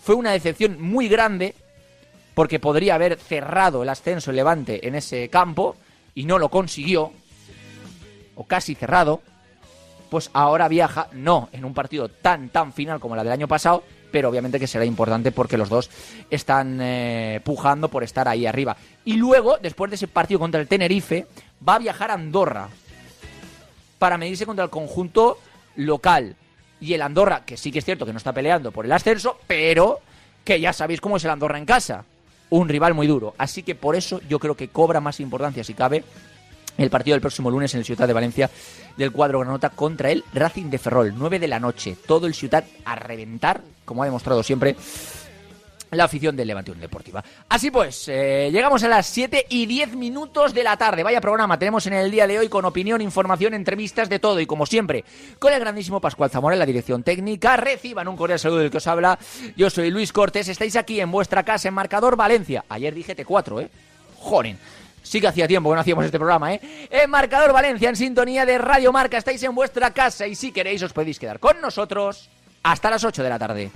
fue 0.00 0.14
una 0.14 0.32
decepción 0.32 0.80
muy 0.80 1.08
grande, 1.08 1.54
porque 2.34 2.58
podría 2.58 2.94
haber 2.94 3.18
cerrado 3.18 3.82
el 3.82 3.88
ascenso 3.88 4.32
Levante 4.32 4.86
en 4.86 4.94
ese 4.94 5.28
campo 5.28 5.76
y 6.14 6.24
no 6.24 6.38
lo 6.38 6.48
consiguió, 6.48 7.12
o 8.34 8.44
casi 8.44 8.74
cerrado, 8.74 9.22
pues 10.10 10.30
ahora 10.32 10.68
viaja, 10.68 11.08
no 11.12 11.48
en 11.52 11.64
un 11.64 11.74
partido 11.74 12.08
tan, 12.08 12.48
tan 12.48 12.72
final 12.72 13.00
como 13.00 13.16
la 13.16 13.22
del 13.22 13.32
año 13.32 13.48
pasado, 13.48 13.84
pero 14.12 14.28
obviamente 14.28 14.60
que 14.60 14.66
será 14.66 14.84
importante 14.84 15.32
porque 15.32 15.56
los 15.56 15.68
dos 15.68 15.90
están 16.30 16.78
eh, 16.80 17.40
pujando 17.42 17.88
por 17.88 18.04
estar 18.04 18.28
ahí 18.28 18.46
arriba. 18.46 18.76
Y 19.04 19.14
luego, 19.14 19.58
después 19.58 19.90
de 19.90 19.96
ese 19.96 20.06
partido 20.06 20.38
contra 20.38 20.60
el 20.60 20.68
Tenerife, 20.68 21.26
va 21.66 21.76
a 21.76 21.78
viajar 21.78 22.10
a 22.10 22.14
Andorra 22.14 22.68
para 23.98 24.18
medirse 24.18 24.46
contra 24.46 24.64
el 24.64 24.70
conjunto 24.70 25.38
local. 25.76 26.36
Y 26.80 26.94
el 26.94 27.02
Andorra, 27.02 27.44
que 27.44 27.56
sí 27.56 27.72
que 27.72 27.78
es 27.78 27.84
cierto 27.84 28.04
que 28.04 28.12
no 28.12 28.18
está 28.18 28.32
peleando 28.32 28.70
por 28.70 28.84
el 28.84 28.92
ascenso, 28.92 29.38
pero 29.46 30.00
que 30.44 30.60
ya 30.60 30.72
sabéis 30.72 31.00
cómo 31.00 31.16
es 31.16 31.24
el 31.24 31.30
Andorra 31.30 31.58
en 31.58 31.66
casa. 31.66 32.04
Un 32.50 32.68
rival 32.68 32.94
muy 32.94 33.06
duro. 33.06 33.34
Así 33.38 33.62
que 33.62 33.74
por 33.74 33.96
eso 33.96 34.20
yo 34.28 34.38
creo 34.38 34.56
que 34.56 34.68
cobra 34.68 35.00
más 35.00 35.20
importancia, 35.20 35.64
si 35.64 35.74
cabe, 35.74 36.04
el 36.78 36.90
partido 36.90 37.14
del 37.14 37.20
próximo 37.20 37.50
lunes 37.50 37.74
en 37.74 37.78
el 37.78 37.84
Ciudad 37.84 38.06
de 38.06 38.12
Valencia 38.12 38.50
del 38.96 39.12
cuadro 39.12 39.40
Granota 39.40 39.70
contra 39.70 40.10
el 40.10 40.24
Racing 40.32 40.70
de 40.70 40.78
Ferrol, 40.78 41.14
9 41.16 41.38
de 41.38 41.48
la 41.48 41.60
noche. 41.60 41.96
Todo 42.06 42.26
el 42.26 42.34
Ciudad 42.34 42.64
a 42.84 42.94
reventar, 42.94 43.60
como 43.84 44.02
ha 44.02 44.06
demostrado 44.06 44.42
siempre 44.42 44.76
la 45.92 46.04
afición 46.04 46.34
del 46.34 46.48
Levante 46.48 46.72
Deportiva. 46.74 47.22
Así 47.48 47.70
pues, 47.70 48.08
eh, 48.08 48.48
llegamos 48.50 48.82
a 48.82 48.88
las 48.88 49.06
7 49.06 49.46
y 49.50 49.66
10 49.66 49.94
minutos 49.94 50.54
de 50.54 50.64
la 50.64 50.76
tarde. 50.76 51.02
Vaya 51.02 51.20
programa 51.20 51.58
tenemos 51.58 51.86
en 51.86 51.92
el 51.92 52.10
día 52.10 52.26
de 52.26 52.38
hoy 52.38 52.48
con 52.48 52.64
opinión, 52.64 53.02
información, 53.02 53.52
entrevistas, 53.52 54.08
de 54.08 54.18
todo. 54.18 54.40
Y 54.40 54.46
como 54.46 54.64
siempre, 54.64 55.04
con 55.38 55.52
el 55.52 55.60
grandísimo 55.60 56.00
Pascual 56.00 56.30
Zamora 56.30 56.54
en 56.54 56.60
la 56.60 56.66
dirección 56.66 57.02
técnica. 57.02 57.56
Reciban 57.56 58.08
un 58.08 58.16
cordial 58.16 58.38
saludo 58.38 58.60
del 58.60 58.70
que 58.70 58.78
os 58.78 58.86
habla. 58.86 59.18
Yo 59.56 59.68
soy 59.68 59.90
Luis 59.90 60.12
Cortés. 60.12 60.48
Estáis 60.48 60.76
aquí 60.76 60.98
en 60.98 61.10
vuestra 61.10 61.42
casa 61.42 61.68
en 61.68 61.74
Marcador 61.74 62.16
Valencia. 62.16 62.64
Ayer 62.68 62.94
dije 62.94 63.14
T4, 63.14 63.62
¿eh? 63.62 63.68
Joren. 64.18 64.58
Sí 65.02 65.20
que 65.20 65.28
hacía 65.28 65.48
tiempo 65.48 65.70
que 65.70 65.74
no 65.74 65.80
hacíamos 65.80 66.04
este 66.04 66.18
programa, 66.18 66.54
¿eh? 66.54 66.88
En 66.90 67.10
Marcador 67.10 67.52
Valencia, 67.52 67.88
en 67.88 67.96
sintonía 67.96 68.46
de 68.46 68.58
Radio 68.58 68.92
Marca. 68.92 69.18
Estáis 69.18 69.42
en 69.42 69.54
vuestra 69.54 69.90
casa 69.90 70.26
y 70.26 70.34
si 70.34 70.52
queréis 70.52 70.82
os 70.82 70.92
podéis 70.92 71.18
quedar 71.18 71.40
con 71.40 71.60
nosotros 71.60 72.30
hasta 72.62 72.90
las 72.90 73.04
8 73.04 73.22
de 73.22 73.28
la 73.28 73.38
tarde. 73.38 73.70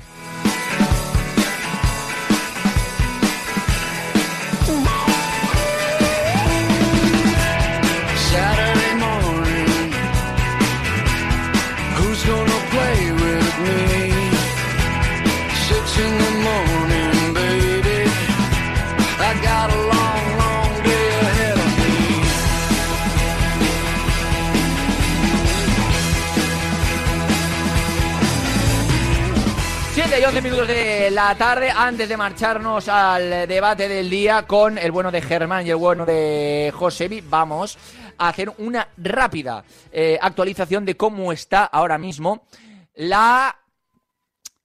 11 30.26 30.42
minutos 30.42 30.66
de 30.66 31.08
la 31.12 31.36
tarde 31.36 31.70
antes 31.70 32.08
de 32.08 32.16
marcharnos 32.16 32.88
al 32.88 33.46
debate 33.46 33.88
del 33.88 34.10
día 34.10 34.42
con 34.42 34.76
el 34.76 34.90
bueno 34.90 35.12
de 35.12 35.22
Germán 35.22 35.64
y 35.64 35.70
el 35.70 35.76
bueno 35.76 36.04
de 36.04 36.72
Josebi. 36.74 37.20
Vamos 37.20 37.78
a 38.18 38.28
hacer 38.30 38.52
una 38.58 38.88
rápida 38.96 39.62
eh, 39.92 40.18
actualización 40.20 40.84
de 40.84 40.96
cómo 40.96 41.30
está 41.30 41.66
ahora 41.66 41.96
mismo 41.96 42.48
la 42.96 43.56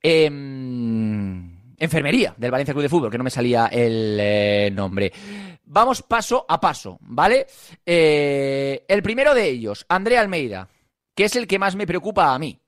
em, 0.02 1.76
enfermería 1.78 2.34
del 2.38 2.50
Valencia 2.50 2.74
Club 2.74 2.84
de 2.84 2.90
Fútbol, 2.90 3.12
que 3.12 3.20
no 3.20 3.24
me 3.24 3.30
salía 3.30 3.68
el 3.68 4.18
eh, 4.20 4.72
nombre. 4.74 5.14
Vamos 5.66 6.02
paso 6.02 6.44
a 6.50 6.60
paso, 6.60 6.98
¿vale? 7.02 7.46
Eh, 7.86 8.84
el 8.88 9.04
primero 9.04 9.36
de 9.36 9.48
ellos, 9.48 9.86
André 9.90 10.18
Almeida, 10.18 10.68
que 11.14 11.26
es 11.26 11.36
el 11.36 11.46
que 11.46 11.60
más 11.60 11.76
me 11.76 11.86
preocupa 11.86 12.34
a 12.34 12.40
mí. 12.40 12.60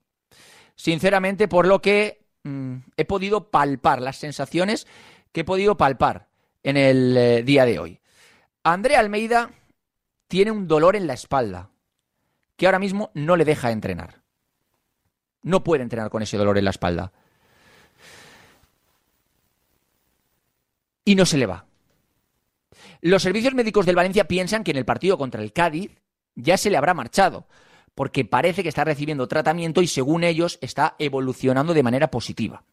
Sinceramente, 0.76 1.48
por 1.48 1.66
lo 1.66 1.82
que 1.82 2.23
Mm, 2.44 2.76
he 2.98 3.04
podido 3.06 3.50
palpar, 3.50 4.02
las 4.02 4.18
sensaciones 4.18 4.86
que 5.32 5.40
he 5.40 5.44
podido 5.44 5.76
palpar 5.76 6.28
en 6.62 6.76
el 6.76 7.16
eh, 7.16 7.42
día 7.42 7.64
de 7.64 7.78
hoy. 7.78 8.00
Andrea 8.62 9.00
Almeida 9.00 9.50
tiene 10.28 10.50
un 10.50 10.68
dolor 10.68 10.94
en 10.94 11.06
la 11.06 11.14
espalda 11.14 11.70
que 12.56 12.66
ahora 12.66 12.78
mismo 12.78 13.10
no 13.14 13.36
le 13.36 13.44
deja 13.44 13.70
entrenar. 13.70 14.22
No 15.42 15.64
puede 15.64 15.82
entrenar 15.82 16.10
con 16.10 16.22
ese 16.22 16.36
dolor 16.36 16.56
en 16.58 16.64
la 16.64 16.70
espalda. 16.70 17.12
Y 21.04 21.14
no 21.14 21.26
se 21.26 21.38
le 21.38 21.46
va. 21.46 21.66
Los 23.00 23.22
servicios 23.22 23.54
médicos 23.54 23.84
del 23.84 23.96
Valencia 23.96 24.28
piensan 24.28 24.64
que 24.64 24.70
en 24.70 24.78
el 24.78 24.86
partido 24.86 25.18
contra 25.18 25.42
el 25.42 25.52
Cádiz 25.52 25.90
ya 26.34 26.56
se 26.56 26.70
le 26.70 26.76
habrá 26.76 26.94
marchado, 26.94 27.46
porque 27.94 28.24
parece 28.24 28.62
que 28.62 28.68
está 28.68 28.84
recibiendo 28.84 29.28
tratamiento 29.28 29.82
y 29.82 29.86
según 29.86 30.24
ellos 30.24 30.58
está 30.60 30.96
evolucionando 30.98 31.74
de 31.74 31.82
manera 31.82 32.10
positiva. 32.10 32.64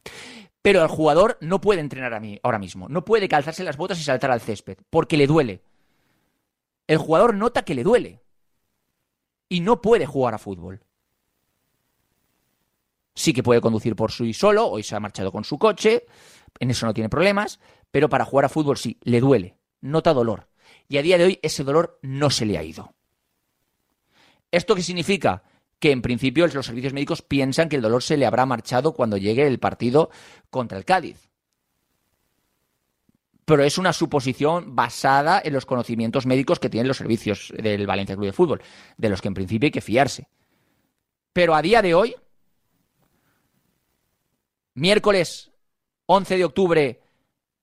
Pero 0.61 0.81
el 0.81 0.87
jugador 0.87 1.37
no 1.41 1.61
puede 1.61 1.81
entrenar 1.81 2.13
a 2.13 2.19
mí 2.19 2.39
ahora 2.43 2.59
mismo, 2.59 2.87
no 2.89 3.03
puede 3.03 3.27
calzarse 3.27 3.63
las 3.63 3.77
botas 3.77 3.99
y 3.99 4.03
saltar 4.03 4.31
al 4.31 4.41
césped, 4.41 4.77
porque 4.89 5.17
le 5.17 5.27
duele. 5.27 5.63
El 6.87 6.97
jugador 6.97 7.33
nota 7.35 7.63
que 7.63 7.75
le 7.75 7.83
duele 7.83 8.21
y 9.49 9.61
no 9.61 9.81
puede 9.81 10.05
jugar 10.05 10.33
a 10.33 10.37
fútbol. 10.37 10.83
Sí 13.13 13.33
que 13.33 13.43
puede 13.43 13.61
conducir 13.61 13.95
por 13.95 14.11
sí 14.11 14.33
solo, 14.33 14.67
hoy 14.67 14.83
se 14.83 14.95
ha 14.95 14.99
marchado 14.99 15.31
con 15.31 15.43
su 15.43 15.57
coche, 15.57 16.05
en 16.59 16.71
eso 16.71 16.85
no 16.85 16.93
tiene 16.93 17.09
problemas, 17.09 17.59
pero 17.91 18.09
para 18.09 18.25
jugar 18.25 18.45
a 18.45 18.49
fútbol 18.49 18.77
sí, 18.77 18.97
le 19.01 19.19
duele, 19.19 19.57
nota 19.81 20.13
dolor. 20.13 20.47
Y 20.87 20.97
a 20.97 21.01
día 21.01 21.17
de 21.17 21.25
hoy 21.25 21.39
ese 21.41 21.63
dolor 21.63 21.99
no 22.01 22.29
se 22.29 22.45
le 22.45 22.57
ha 22.57 22.63
ido. 22.63 22.93
¿Esto 24.51 24.75
qué 24.75 24.83
significa? 24.83 25.43
Que 25.79 25.91
en 25.91 26.01
principio 26.01 26.45
los 26.45 26.65
servicios 26.65 26.93
médicos 26.93 27.21
piensan 27.21 27.69
que 27.69 27.77
el 27.77 27.81
dolor 27.81 28.03
se 28.03 28.17
le 28.17 28.25
habrá 28.25 28.45
marchado 28.45 28.93
cuando 28.93 29.17
llegue 29.17 29.47
el 29.47 29.59
partido 29.59 30.11
contra 30.49 30.77
el 30.77 30.85
Cádiz. 30.85 31.29
Pero 33.45 33.63
es 33.63 33.77
una 33.77 33.93
suposición 33.93 34.75
basada 34.75 35.41
en 35.43 35.53
los 35.53 35.65
conocimientos 35.65 36.25
médicos 36.25 36.59
que 36.59 36.69
tienen 36.69 36.87
los 36.87 36.97
servicios 36.97 37.51
del 37.57 37.87
Valencia 37.87 38.15
Club 38.15 38.27
de 38.27 38.33
Fútbol, 38.33 38.61
de 38.97 39.09
los 39.09 39.21
que 39.21 39.29
en 39.29 39.33
principio 39.33 39.67
hay 39.67 39.71
que 39.71 39.81
fiarse. 39.81 40.27
Pero 41.33 41.55
a 41.55 41.61
día 41.61 41.81
de 41.81 41.95
hoy, 41.95 42.15
miércoles 44.75 45.51
11 46.05 46.37
de 46.37 46.45
octubre, 46.45 47.01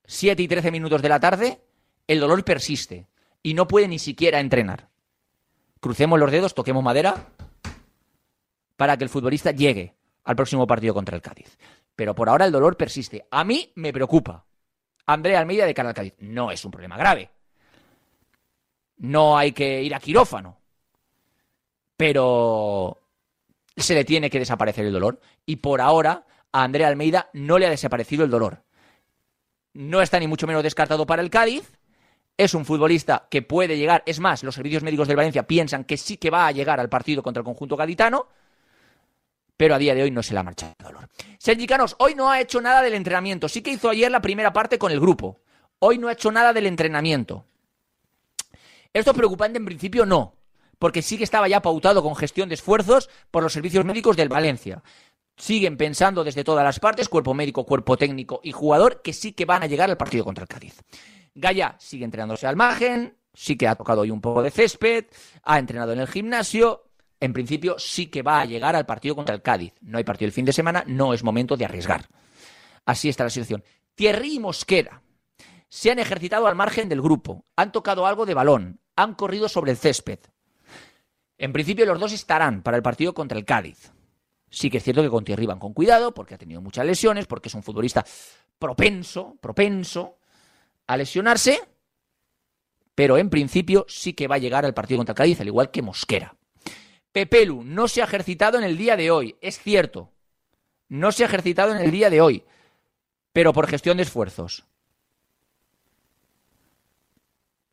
7 0.05 0.41
y 0.41 0.47
13 0.47 0.71
minutos 0.71 1.01
de 1.01 1.09
la 1.09 1.19
tarde, 1.19 1.61
el 2.07 2.19
dolor 2.19 2.43
persiste 2.43 3.07
y 3.41 3.53
no 3.53 3.67
puede 3.67 3.87
ni 3.87 3.99
siquiera 3.99 4.39
entrenar 4.39 4.89
crucemos 5.79 6.19
los 6.19 6.31
dedos, 6.31 6.53
toquemos 6.53 6.83
madera, 6.83 7.27
para 8.75 8.97
que 8.97 9.03
el 9.03 9.09
futbolista 9.09 9.51
llegue 9.51 9.95
al 10.23 10.35
próximo 10.35 10.67
partido 10.67 10.93
contra 10.93 11.15
el 11.15 11.21
Cádiz. 11.21 11.57
Pero 11.95 12.15
por 12.15 12.29
ahora 12.29 12.45
el 12.45 12.51
dolor 12.51 12.77
persiste. 12.77 13.27
A 13.29 13.43
mí 13.43 13.71
me 13.75 13.91
preocupa. 13.91 14.45
Andrea 15.05 15.39
Almeida 15.39 15.65
de 15.65 15.73
cara 15.73 15.89
al 15.89 15.95
Cádiz. 15.95 16.15
No 16.19 16.51
es 16.51 16.63
un 16.63 16.71
problema 16.71 16.97
grave. 16.97 17.29
No 18.97 19.37
hay 19.37 19.51
que 19.51 19.81
ir 19.83 19.93
a 19.93 19.99
quirófano. 19.99 20.57
Pero 21.97 22.97
se 23.75 23.95
le 23.95 24.05
tiene 24.05 24.29
que 24.29 24.39
desaparecer 24.39 24.85
el 24.85 24.93
dolor. 24.93 25.19
Y 25.45 25.57
por 25.57 25.81
ahora 25.81 26.25
a 26.51 26.63
Andrea 26.63 26.87
Almeida 26.87 27.29
no 27.33 27.57
le 27.57 27.65
ha 27.65 27.69
desaparecido 27.71 28.23
el 28.23 28.29
dolor. 28.29 28.63
No 29.73 30.01
está 30.01 30.19
ni 30.19 30.27
mucho 30.27 30.47
menos 30.47 30.63
descartado 30.63 31.05
para 31.05 31.21
el 31.21 31.29
Cádiz 31.29 31.78
es 32.39 32.53
un 32.53 32.63
futbolista 32.63 33.27
que 33.29 33.41
puede 33.41 33.77
llegar, 33.77 34.01
es 34.05 34.21
más, 34.21 34.43
los 34.43 34.55
servicios 34.55 34.81
médicos 34.81 35.09
del 35.09 35.17
Valencia 35.17 35.45
piensan 35.45 35.83
que 35.83 35.97
sí 35.97 36.15
que 36.15 36.29
va 36.29 36.47
a 36.47 36.53
llegar 36.53 36.79
al 36.79 36.87
partido 36.87 37.21
contra 37.21 37.41
el 37.41 37.45
conjunto 37.45 37.75
gaditano, 37.75 38.27
pero 39.57 39.75
a 39.75 39.77
día 39.77 39.93
de 39.93 40.03
hoy 40.03 40.11
no 40.11 40.23
se 40.23 40.33
le 40.33 40.39
ha 40.39 40.43
marchado 40.43 40.73
el 40.79 40.85
dolor. 40.85 41.09
Sergi 41.37 41.67
Canos, 41.67 41.97
hoy 41.99 42.15
no 42.15 42.31
ha 42.31 42.39
hecho 42.39 42.61
nada 42.61 42.81
del 42.81 42.93
entrenamiento, 42.93 43.49
sí 43.49 43.61
que 43.61 43.71
hizo 43.71 43.89
ayer 43.89 44.09
la 44.09 44.21
primera 44.21 44.53
parte 44.53 44.79
con 44.79 44.93
el 44.93 45.01
grupo, 45.01 45.41
hoy 45.79 45.97
no 45.97 46.07
ha 46.07 46.13
hecho 46.13 46.31
nada 46.31 46.53
del 46.53 46.67
entrenamiento. 46.67 47.43
¿Esto 48.93 49.11
es 49.11 49.17
preocupante 49.17 49.57
en 49.57 49.65
principio? 49.65 50.05
No, 50.05 50.33
porque 50.79 51.01
sí 51.01 51.17
que 51.17 51.25
estaba 51.25 51.49
ya 51.49 51.61
pautado 51.61 52.01
con 52.01 52.15
gestión 52.15 52.47
de 52.47 52.55
esfuerzos 52.55 53.09
por 53.31 53.43
los 53.43 53.51
servicios 53.51 53.83
médicos 53.83 54.15
del 54.15 54.29
Valencia. 54.29 54.81
Siguen 55.35 55.75
pensando 55.75 56.23
desde 56.23 56.45
todas 56.45 56.63
las 56.63 56.79
partes, 56.79 57.09
cuerpo 57.09 57.33
médico, 57.33 57.65
cuerpo 57.65 57.97
técnico 57.97 58.39
y 58.45 58.53
jugador, 58.53 59.01
que 59.01 59.11
sí 59.11 59.33
que 59.33 59.43
van 59.43 59.63
a 59.63 59.67
llegar 59.67 59.89
al 59.89 59.97
partido 59.97 60.23
contra 60.23 60.43
el 60.43 60.47
Cádiz. 60.47 60.81
Gaya 61.35 61.75
sigue 61.79 62.05
entrenándose 62.05 62.47
al 62.47 62.55
margen, 62.55 63.17
sí 63.33 63.55
que 63.55 63.67
ha 63.67 63.75
tocado 63.75 64.01
hoy 64.01 64.11
un 64.11 64.21
poco 64.21 64.43
de 64.43 64.51
césped, 64.51 65.05
ha 65.43 65.59
entrenado 65.59 65.93
en 65.93 65.99
el 65.99 66.07
gimnasio. 66.07 66.85
En 67.21 67.33
principio 67.33 67.77
sí 67.77 68.07
que 68.07 68.21
va 68.21 68.39
a 68.39 68.45
llegar 68.45 68.75
al 68.75 68.85
partido 68.85 69.15
contra 69.15 69.35
el 69.35 69.41
Cádiz. 69.41 69.73
No 69.81 69.97
hay 69.97 70.03
partido 70.03 70.27
el 70.27 70.33
fin 70.33 70.45
de 70.45 70.53
semana, 70.53 70.83
no 70.87 71.13
es 71.13 71.23
momento 71.23 71.57
de 71.57 71.65
arriesgar. 71.65 72.07
Así 72.85 73.09
está 73.09 73.25
la 73.25 73.29
situación. 73.29 73.63
Thierry 73.95 74.35
y 74.35 74.39
Mosquera 74.39 75.01
se 75.67 75.91
han 75.91 75.99
ejercitado 75.99 76.47
al 76.47 76.55
margen 76.55 76.89
del 76.89 77.01
grupo, 77.01 77.45
han 77.55 77.71
tocado 77.71 78.07
algo 78.07 78.25
de 78.25 78.33
balón, 78.33 78.79
han 78.95 79.15
corrido 79.15 79.47
sobre 79.47 79.71
el 79.71 79.77
césped. 79.77 80.19
En 81.37 81.53
principio 81.53 81.85
los 81.85 81.99
dos 81.99 82.11
estarán 82.11 82.63
para 82.63 82.77
el 82.77 82.83
partido 82.83 83.13
contra 83.13 83.37
el 83.37 83.45
Cádiz. 83.45 83.91
Sí 84.49 84.69
que 84.69 84.77
es 84.77 84.83
cierto 84.83 85.01
que 85.01 85.09
con 85.09 85.23
Thierry 85.23 85.45
van 85.45 85.59
con 85.59 85.73
cuidado 85.73 86.13
porque 86.13 86.35
ha 86.35 86.37
tenido 86.37 86.61
muchas 86.61 86.85
lesiones, 86.85 87.27
porque 87.27 87.49
es 87.49 87.53
un 87.53 87.63
futbolista 87.63 88.05
propenso, 88.57 89.37
propenso 89.39 90.18
a 90.89 90.97
lesionarse, 90.97 91.61
pero 92.95 93.19
en 93.19 93.29
principio 93.29 93.85
sí 93.87 94.13
que 94.13 94.27
va 94.27 94.35
a 94.35 94.39
llegar 94.39 94.65
al 94.65 94.73
partido 94.73 94.97
contra 94.97 95.13
Cádiz, 95.13 95.39
al 95.39 95.45
igual 95.45 95.69
que 95.69 95.83
Mosquera. 95.83 96.35
Pepelu 97.11 97.63
no 97.63 97.87
se 97.87 98.01
ha 98.01 98.05
ejercitado 98.05 98.57
en 98.57 98.63
el 98.63 98.75
día 98.75 98.97
de 98.97 99.11
hoy, 99.11 99.37
es 99.39 99.59
cierto. 99.59 100.11
No 100.87 101.11
se 101.11 101.21
ha 101.21 101.27
ejercitado 101.27 101.75
en 101.75 101.77
el 101.77 101.91
día 101.91 102.09
de 102.09 102.21
hoy, 102.21 102.43
pero 103.33 103.53
por 103.53 103.67
gestión 103.67 103.97
de 103.97 104.03
esfuerzos. 104.03 104.65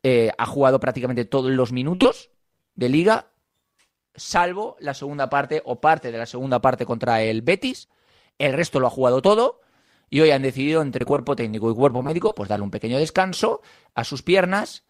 Eh, 0.02 0.30
ha 0.37 0.44
jugado 0.44 0.78
prácticamente 0.78 1.25
todos 1.25 1.50
los 1.50 1.73
minutos 1.73 2.30
de 2.75 2.90
liga, 2.90 3.30
salvo 4.14 4.76
la 4.78 4.92
segunda 4.92 5.30
parte 5.30 5.62
o 5.64 5.80
parte 5.80 6.12
de 6.12 6.18
la 6.18 6.26
segunda 6.26 6.61
parte 6.61 6.85
contra 6.85 7.23
el 7.23 7.40
Betis. 7.40 7.88
El 8.37 8.52
resto 8.52 8.78
lo 8.78 8.88
ha 8.88 8.90
jugado 8.90 9.23
todo 9.23 9.62
y 10.08 10.20
hoy 10.20 10.30
han 10.30 10.42
decidido 10.42 10.82
entre 10.82 11.04
cuerpo 11.04 11.36
técnico 11.36 11.70
y 11.70 11.75
cuerpo 11.75 12.02
médico 12.02 12.34
pues 12.34 12.48
darle 12.48 12.64
un 12.64 12.70
pequeño 12.70 12.98
descanso 12.98 13.60
a 13.94 14.04
sus 14.04 14.22
piernas, 14.22 14.84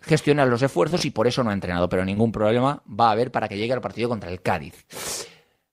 gestionar 0.00 0.48
los 0.48 0.62
esfuerzos 0.62 1.04
y 1.04 1.10
por 1.10 1.26
eso 1.26 1.42
no 1.42 1.50
ha 1.50 1.54
entrenado, 1.54 1.88
pero 1.88 2.04
ningún 2.04 2.32
problema 2.32 2.82
va 2.88 3.08
a 3.08 3.12
haber 3.12 3.30
para 3.30 3.48
que 3.48 3.56
llegue 3.56 3.72
al 3.72 3.80
partido 3.80 4.08
contra 4.08 4.30
el 4.30 4.42
Cádiz. 4.42 4.84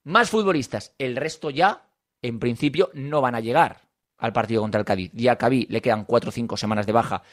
Más 0.03 0.29
futbolistas, 0.29 0.93
el 0.97 1.15
resto 1.15 1.50
ya 1.50 1.83
en 2.21 2.39
principio 2.39 2.89
no 2.93 3.21
van 3.21 3.35
a 3.35 3.39
llegar 3.39 3.81
al 4.17 4.33
partido 4.33 4.61
contra 4.61 4.79
el 4.79 4.85
Cádiz. 4.85 5.11
Diacabí 5.13 5.67
le 5.69 5.81
quedan 5.81 6.05
cuatro 6.05 6.29
o 6.29 6.31
cinco 6.31 6.55
semanas 6.55 6.85
de 6.85 6.93
baja, 6.93 7.23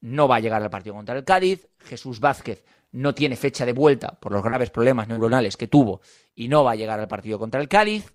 no 0.00 0.28
va 0.28 0.36
a 0.36 0.40
llegar 0.40 0.62
al 0.62 0.70
partido 0.70 0.94
contra 0.94 1.16
el 1.16 1.24
Cádiz. 1.24 1.68
Jesús 1.78 2.20
Vázquez 2.20 2.64
no 2.92 3.14
tiene 3.14 3.36
fecha 3.36 3.66
de 3.66 3.72
vuelta 3.72 4.18
por 4.20 4.32
los 4.32 4.42
graves 4.42 4.70
problemas 4.70 5.08
neuronales 5.08 5.56
que 5.56 5.68
tuvo 5.68 6.00
y 6.34 6.48
no 6.48 6.64
va 6.64 6.72
a 6.72 6.76
llegar 6.76 6.98
al 6.98 7.08
partido 7.08 7.38
contra 7.38 7.60
el 7.60 7.68
Cádiz. 7.68 8.12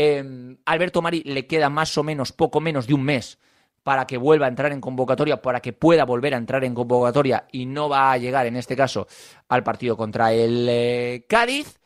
Eh, 0.00 0.56
Alberto 0.64 1.02
Mari 1.02 1.24
le 1.24 1.48
queda 1.48 1.68
más 1.70 1.98
o 1.98 2.04
menos, 2.04 2.30
poco 2.30 2.60
menos 2.60 2.86
de 2.86 2.94
un 2.94 3.02
mes 3.02 3.36
para 3.82 4.06
que 4.06 4.16
vuelva 4.16 4.46
a 4.46 4.48
entrar 4.48 4.70
en 4.70 4.80
convocatoria, 4.80 5.42
para 5.42 5.58
que 5.58 5.72
pueda 5.72 6.04
volver 6.04 6.34
a 6.34 6.36
entrar 6.36 6.62
en 6.62 6.72
convocatoria 6.72 7.48
y 7.50 7.66
no 7.66 7.88
va 7.88 8.12
a 8.12 8.16
llegar 8.16 8.46
en 8.46 8.54
este 8.54 8.76
caso 8.76 9.08
al 9.48 9.64
partido 9.64 9.96
contra 9.96 10.32
el 10.32 10.68
eh, 10.70 11.26
Cádiz. 11.28 11.80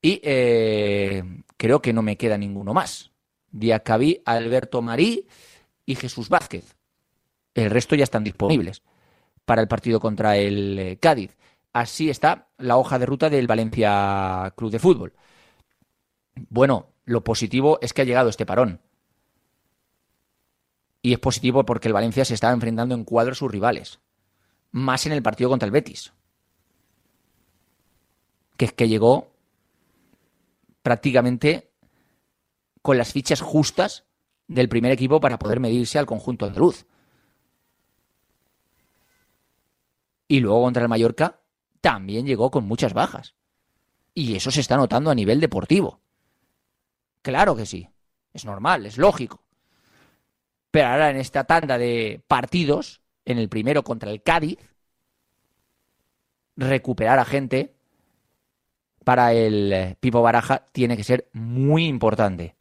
Y 0.00 0.20
eh, 0.22 1.24
creo 1.56 1.82
que 1.82 1.92
no 1.92 2.00
me 2.00 2.16
queda 2.16 2.38
ninguno 2.38 2.74
más. 2.74 3.10
Diacabí, 3.50 4.22
Alberto 4.24 4.80
Marí 4.80 5.26
y 5.84 5.96
Jesús 5.96 6.28
Vázquez. 6.28 6.76
El 7.54 7.70
resto 7.70 7.96
ya 7.96 8.04
están 8.04 8.22
disponibles 8.22 8.82
para 9.44 9.62
el 9.62 9.66
partido 9.66 9.98
contra 9.98 10.36
el 10.36 10.78
eh, 10.78 10.98
Cádiz. 10.98 11.36
Así 11.72 12.08
está 12.08 12.50
la 12.58 12.76
hoja 12.76 13.00
de 13.00 13.06
ruta 13.06 13.28
del 13.28 13.48
Valencia 13.48 14.52
Club 14.56 14.70
de 14.70 14.78
Fútbol. 14.78 15.12
Bueno, 16.50 16.92
lo 17.08 17.24
positivo 17.24 17.78
es 17.80 17.94
que 17.94 18.02
ha 18.02 18.04
llegado 18.04 18.28
este 18.28 18.44
parón. 18.44 18.82
Y 21.00 21.14
es 21.14 21.18
positivo 21.18 21.64
porque 21.64 21.88
el 21.88 21.94
Valencia 21.94 22.22
se 22.26 22.34
está 22.34 22.52
enfrentando 22.52 22.94
en 22.94 23.04
cuadro 23.04 23.32
a 23.32 23.34
sus 23.34 23.50
rivales. 23.50 23.98
Más 24.72 25.06
en 25.06 25.12
el 25.12 25.22
partido 25.22 25.48
contra 25.48 25.64
el 25.64 25.72
Betis. 25.72 26.12
Que 28.58 28.66
es 28.66 28.72
que 28.74 28.88
llegó 28.88 29.32
prácticamente 30.82 31.70
con 32.82 32.98
las 32.98 33.14
fichas 33.14 33.40
justas 33.40 34.04
del 34.46 34.68
primer 34.68 34.92
equipo 34.92 35.18
para 35.18 35.38
poder 35.38 35.60
medirse 35.60 35.98
al 35.98 36.04
conjunto 36.04 36.44
andaluz. 36.44 36.84
Y 40.26 40.40
luego 40.40 40.62
contra 40.62 40.82
el 40.82 40.90
Mallorca 40.90 41.40
también 41.80 42.26
llegó 42.26 42.50
con 42.50 42.66
muchas 42.66 42.92
bajas. 42.92 43.34
Y 44.12 44.36
eso 44.36 44.50
se 44.50 44.60
está 44.60 44.76
notando 44.76 45.10
a 45.10 45.14
nivel 45.14 45.40
deportivo. 45.40 46.02
Claro 47.22 47.56
que 47.56 47.66
sí. 47.66 47.88
Es 48.32 48.44
normal, 48.44 48.86
es 48.86 48.98
lógico. 48.98 49.42
Pero 50.70 50.88
ahora 50.88 51.10
en 51.10 51.16
esta 51.16 51.44
tanda 51.44 51.78
de 51.78 52.22
partidos, 52.28 53.00
en 53.24 53.38
el 53.38 53.48
primero 53.48 53.82
contra 53.82 54.10
el 54.10 54.22
Cádiz, 54.22 54.58
recuperar 56.56 57.18
a 57.18 57.24
gente 57.24 57.74
para 59.04 59.32
el 59.32 59.72
eh, 59.72 59.96
Pipo 59.98 60.20
Baraja 60.20 60.66
tiene 60.72 60.96
que 60.96 61.04
ser 61.04 61.28
muy 61.32 61.86
importante 61.86 62.56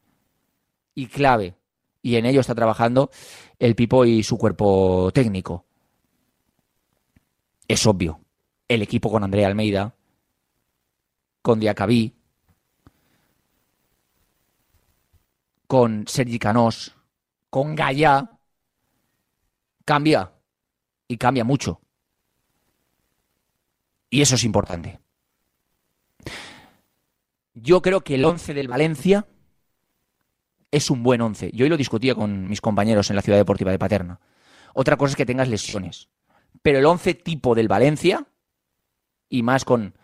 y 0.96 1.08
clave. 1.08 1.56
Y 2.02 2.16
en 2.16 2.26
ello 2.26 2.40
está 2.40 2.56
trabajando 2.56 3.12
el 3.60 3.76
Pipo 3.76 4.06
y 4.06 4.24
su 4.24 4.38
cuerpo 4.38 5.12
técnico. 5.14 5.66
Es 7.68 7.86
obvio. 7.86 8.22
El 8.68 8.82
equipo 8.82 9.12
con 9.12 9.24
Andrea 9.24 9.48
Almeida, 9.48 9.94
con 11.42 11.60
Diacabí, 11.60 12.17
con 15.68 16.06
Sergi 16.08 16.40
Canós, 16.40 16.96
con 17.50 17.76
Gaya, 17.76 18.32
cambia. 19.86 20.34
Y 21.10 21.18
cambia 21.18 21.46
mucho. 21.46 21.80
Y 24.10 24.22
eso 24.22 24.36
es 24.36 24.44
importante. 24.44 25.00
Yo 27.54 27.82
creo 27.82 28.02
que 28.02 28.16
el 28.16 28.26
11 28.26 28.54
del 28.54 28.68
Valencia 28.68 29.26
es 30.70 30.90
un 30.90 31.04
buen 31.04 31.22
11. 31.22 31.52
Yo 31.54 31.64
hoy 31.64 31.70
lo 31.70 31.78
discutía 31.78 32.14
con 32.14 32.48
mis 32.50 32.62
compañeros 32.62 33.10
en 33.10 33.16
la 33.16 33.22
Ciudad 33.22 33.38
Deportiva 33.38 33.72
de 33.72 33.80
Paterna. 33.80 34.20
Otra 34.74 34.98
cosa 34.98 35.12
es 35.12 35.16
que 35.16 35.26
tengas 35.26 35.48
lesiones. 35.48 36.10
Pero 36.62 36.80
el 36.80 36.86
11 36.86 37.14
tipo 37.16 37.56
del 37.56 37.68
Valencia, 37.70 38.28
y 39.30 39.44
más 39.44 39.66
con 39.66 39.96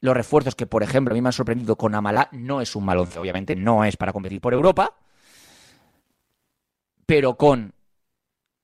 los 0.00 0.14
refuerzos 0.16 0.54
que, 0.54 0.66
por 0.66 0.82
ejemplo, 0.82 1.12
a 1.12 1.14
mí 1.14 1.20
me 1.20 1.28
han 1.28 1.32
sorprendido 1.32 1.76
con 1.76 1.94
Amalá, 1.94 2.28
no 2.32 2.60
es 2.60 2.76
un 2.76 2.84
mal 2.84 2.98
11. 2.98 3.18
Obviamente 3.18 3.56
no 3.56 3.84
es 3.84 3.96
para 3.96 4.12
competir 4.12 4.40
por 4.40 4.54
Europa, 4.54 4.96
pero 7.06 7.36
con 7.36 7.74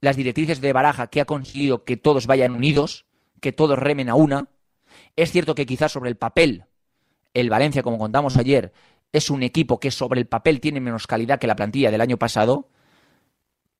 las 0.00 0.16
directrices 0.16 0.60
de 0.60 0.72
Baraja 0.72 1.08
que 1.08 1.20
ha 1.20 1.24
conseguido 1.24 1.84
que 1.84 1.96
todos 1.96 2.26
vayan 2.26 2.52
unidos, 2.52 3.06
que 3.40 3.52
todos 3.52 3.78
remen 3.78 4.08
a 4.08 4.14
una. 4.14 4.48
Es 5.16 5.32
cierto 5.32 5.54
que 5.54 5.66
quizás 5.66 5.92
sobre 5.92 6.10
el 6.10 6.16
papel, 6.16 6.66
el 7.32 7.50
Valencia, 7.50 7.82
como 7.82 7.98
contamos 7.98 8.36
ayer, 8.36 8.72
es 9.12 9.30
un 9.30 9.42
equipo 9.42 9.80
que 9.80 9.90
sobre 9.90 10.20
el 10.20 10.26
papel 10.26 10.60
tiene 10.60 10.80
menos 10.80 11.06
calidad 11.06 11.38
que 11.38 11.46
la 11.46 11.56
plantilla 11.56 11.90
del 11.90 12.00
año 12.00 12.18
pasado, 12.18 12.68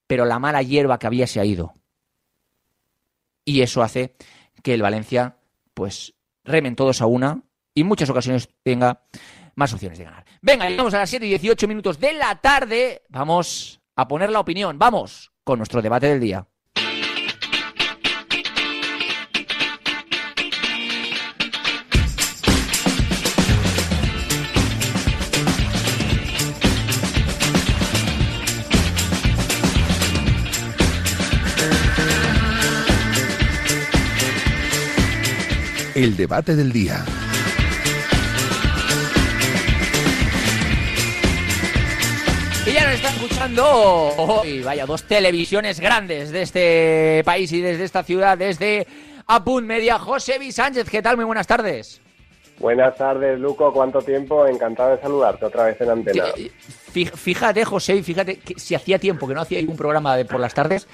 pero 0.06 0.24
la 0.24 0.38
mala 0.38 0.62
hierba 0.62 0.98
que 0.98 1.06
había 1.06 1.26
se 1.26 1.40
ha 1.40 1.44
ido. 1.44 1.74
Y 3.44 3.60
eso 3.60 3.82
hace 3.82 4.16
que 4.62 4.74
el 4.74 4.82
Valencia, 4.82 5.36
pues, 5.74 6.14
remen 6.44 6.76
todos 6.76 7.00
a 7.00 7.06
una 7.06 7.42
y 7.74 7.80
en 7.80 7.86
muchas 7.86 8.08
ocasiones 8.10 8.48
tenga 8.62 9.02
más 9.56 9.72
opciones 9.72 9.98
de 9.98 10.04
ganar. 10.04 10.24
Venga, 10.42 10.68
llegamos 10.68 10.94
a 10.94 10.98
las 10.98 11.10
7 11.10 11.26
y 11.26 11.30
18 11.30 11.68
minutos 11.68 11.98
de 11.98 12.12
la 12.12 12.36
tarde. 12.36 13.02
Vamos 13.08 13.80
a 13.96 14.08
poner 14.08 14.30
la 14.30 14.40
opinión. 14.40 14.78
Vamos 14.78 15.32
con 15.44 15.58
nuestro 15.58 15.82
debate 15.82 16.08
del 16.08 16.20
día. 16.20 16.46
El 35.94 36.16
debate 36.16 36.56
del 36.56 36.72
día. 36.72 37.04
Y 42.66 42.72
ya 42.72 42.84
nos 42.84 42.94
están 42.94 43.14
escuchando 43.14 43.64
hoy, 43.64 44.60
vaya, 44.62 44.86
dos 44.86 45.04
televisiones 45.04 45.78
grandes 45.78 46.32
de 46.32 46.42
este 46.42 47.22
país 47.24 47.52
y 47.52 47.60
desde 47.60 47.84
esta 47.84 48.02
ciudad, 48.02 48.36
desde 48.36 48.88
Apunt 49.28 49.68
Media. 49.68 50.00
José 50.00 50.38
V. 50.38 50.50
Sánchez, 50.50 50.90
¿qué 50.90 51.00
tal? 51.00 51.14
Muy 51.14 51.26
buenas 51.26 51.46
tardes. 51.46 52.00
Buenas 52.58 52.96
tardes, 52.96 53.38
Luco. 53.38 53.72
¿Cuánto 53.72 54.02
tiempo? 54.02 54.48
Encantado 54.48 54.96
de 54.96 55.00
saludarte 55.00 55.44
otra 55.44 55.66
vez 55.66 55.80
en 55.80 55.90
antena. 55.90 56.24
Fíjate, 56.92 57.64
José, 57.64 58.02
fíjate 58.02 58.38
que 58.38 58.58
si 58.58 58.74
hacía 58.74 58.98
tiempo 58.98 59.28
que 59.28 59.34
no 59.34 59.42
hacía 59.42 59.60
ningún 59.60 59.76
programa 59.76 60.16
de 60.16 60.24
por 60.24 60.40
las 60.40 60.54
tardes, 60.54 60.88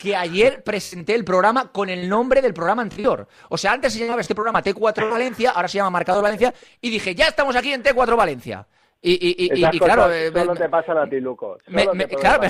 que 0.00 0.16
ayer 0.16 0.64
presenté 0.64 1.14
el 1.14 1.24
programa 1.24 1.70
con 1.70 1.90
el 1.90 2.08
nombre 2.08 2.40
del 2.40 2.54
programa 2.54 2.80
anterior. 2.80 3.28
O 3.50 3.58
sea, 3.58 3.72
antes 3.72 3.92
se 3.92 4.00
llamaba 4.00 4.22
este 4.22 4.34
programa 4.34 4.62
T4 4.62 5.10
Valencia, 5.10 5.50
ahora 5.50 5.68
se 5.68 5.76
llama 5.76 5.90
Marcador 5.90 6.22
Valencia, 6.22 6.54
y 6.80 6.88
dije, 6.88 7.14
ya 7.14 7.26
estamos 7.26 7.54
aquí 7.54 7.70
en 7.72 7.82
T4 7.82 8.16
Valencia. 8.16 8.66
Y, 9.02 9.12
y, 9.12 9.46
y, 9.46 9.76
y 9.76 9.78
claro, 9.78 10.12
eh, 10.12 10.30
solo 10.32 10.54
te 10.54 10.68
pasan 10.68 10.98
a 10.98 11.08
ti, 11.08 11.20
Luco. 11.20 11.58
claro, 12.18 12.42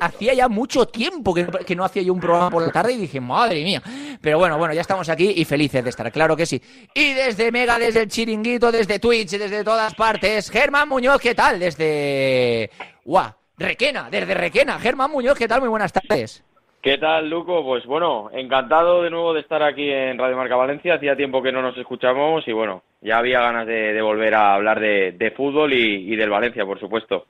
hacía 0.00 0.34
ya 0.34 0.48
mucho 0.48 0.86
tiempo 0.86 1.34
que, 1.34 1.46
que, 1.46 1.76
no 1.76 1.84
hacía 1.84 2.02
yo 2.02 2.12
un 2.14 2.20
programa 2.20 2.50
por 2.50 2.62
la 2.62 2.72
tarde 2.72 2.92
y 2.92 2.98
dije, 2.98 3.20
madre 3.20 3.62
mía. 3.62 3.82
Pero 4.20 4.38
bueno, 4.38 4.58
bueno, 4.58 4.74
ya 4.74 4.82
estamos 4.82 5.08
aquí 5.08 5.32
y 5.36 5.44
felices 5.46 5.82
de 5.82 5.90
estar, 5.90 6.10
claro 6.12 6.36
que 6.36 6.46
sí. 6.46 6.62
Y 6.94 7.14
desde 7.14 7.50
Mega, 7.50 7.78
desde 7.78 8.02
el 8.02 8.08
Chiringuito, 8.08 8.70
desde 8.70 8.98
Twitch, 8.98 9.30
desde 9.30 9.64
todas 9.64 9.94
partes, 9.94 10.50
Germán 10.50 10.88
Muñoz, 10.88 11.20
¿qué 11.20 11.34
tal? 11.34 11.58
Desde... 11.58 12.70
¡Guau! 13.04 13.32
Requena, 13.58 14.08
desde 14.10 14.34
Requena. 14.34 14.78
Germán 14.78 15.10
Muñoz, 15.10 15.36
¿qué 15.36 15.48
tal? 15.48 15.60
Muy 15.60 15.68
buenas 15.68 15.92
tardes. 15.92 16.42
¿Qué 16.80 16.96
tal, 16.96 17.28
Luco? 17.28 17.64
Pues 17.64 17.84
bueno, 17.86 18.30
encantado 18.32 19.02
de 19.02 19.10
nuevo 19.10 19.34
de 19.34 19.40
estar 19.40 19.62
aquí 19.64 19.90
en 19.90 20.16
Radio 20.16 20.36
Marca 20.36 20.54
Valencia. 20.54 20.94
Hacía 20.94 21.16
tiempo 21.16 21.42
que 21.42 21.50
no 21.50 21.60
nos 21.60 21.76
escuchamos 21.76 22.46
y 22.46 22.52
bueno, 22.52 22.82
ya 23.00 23.18
había 23.18 23.40
ganas 23.40 23.66
de, 23.66 24.00
volver 24.00 24.34
a 24.34 24.54
hablar 24.54 24.78
de, 24.78 25.10
de 25.12 25.30
fútbol 25.32 25.72
y, 25.72 26.12
y, 26.12 26.14
del 26.14 26.30
Valencia, 26.30 26.64
por 26.64 26.78
supuesto. 26.78 27.26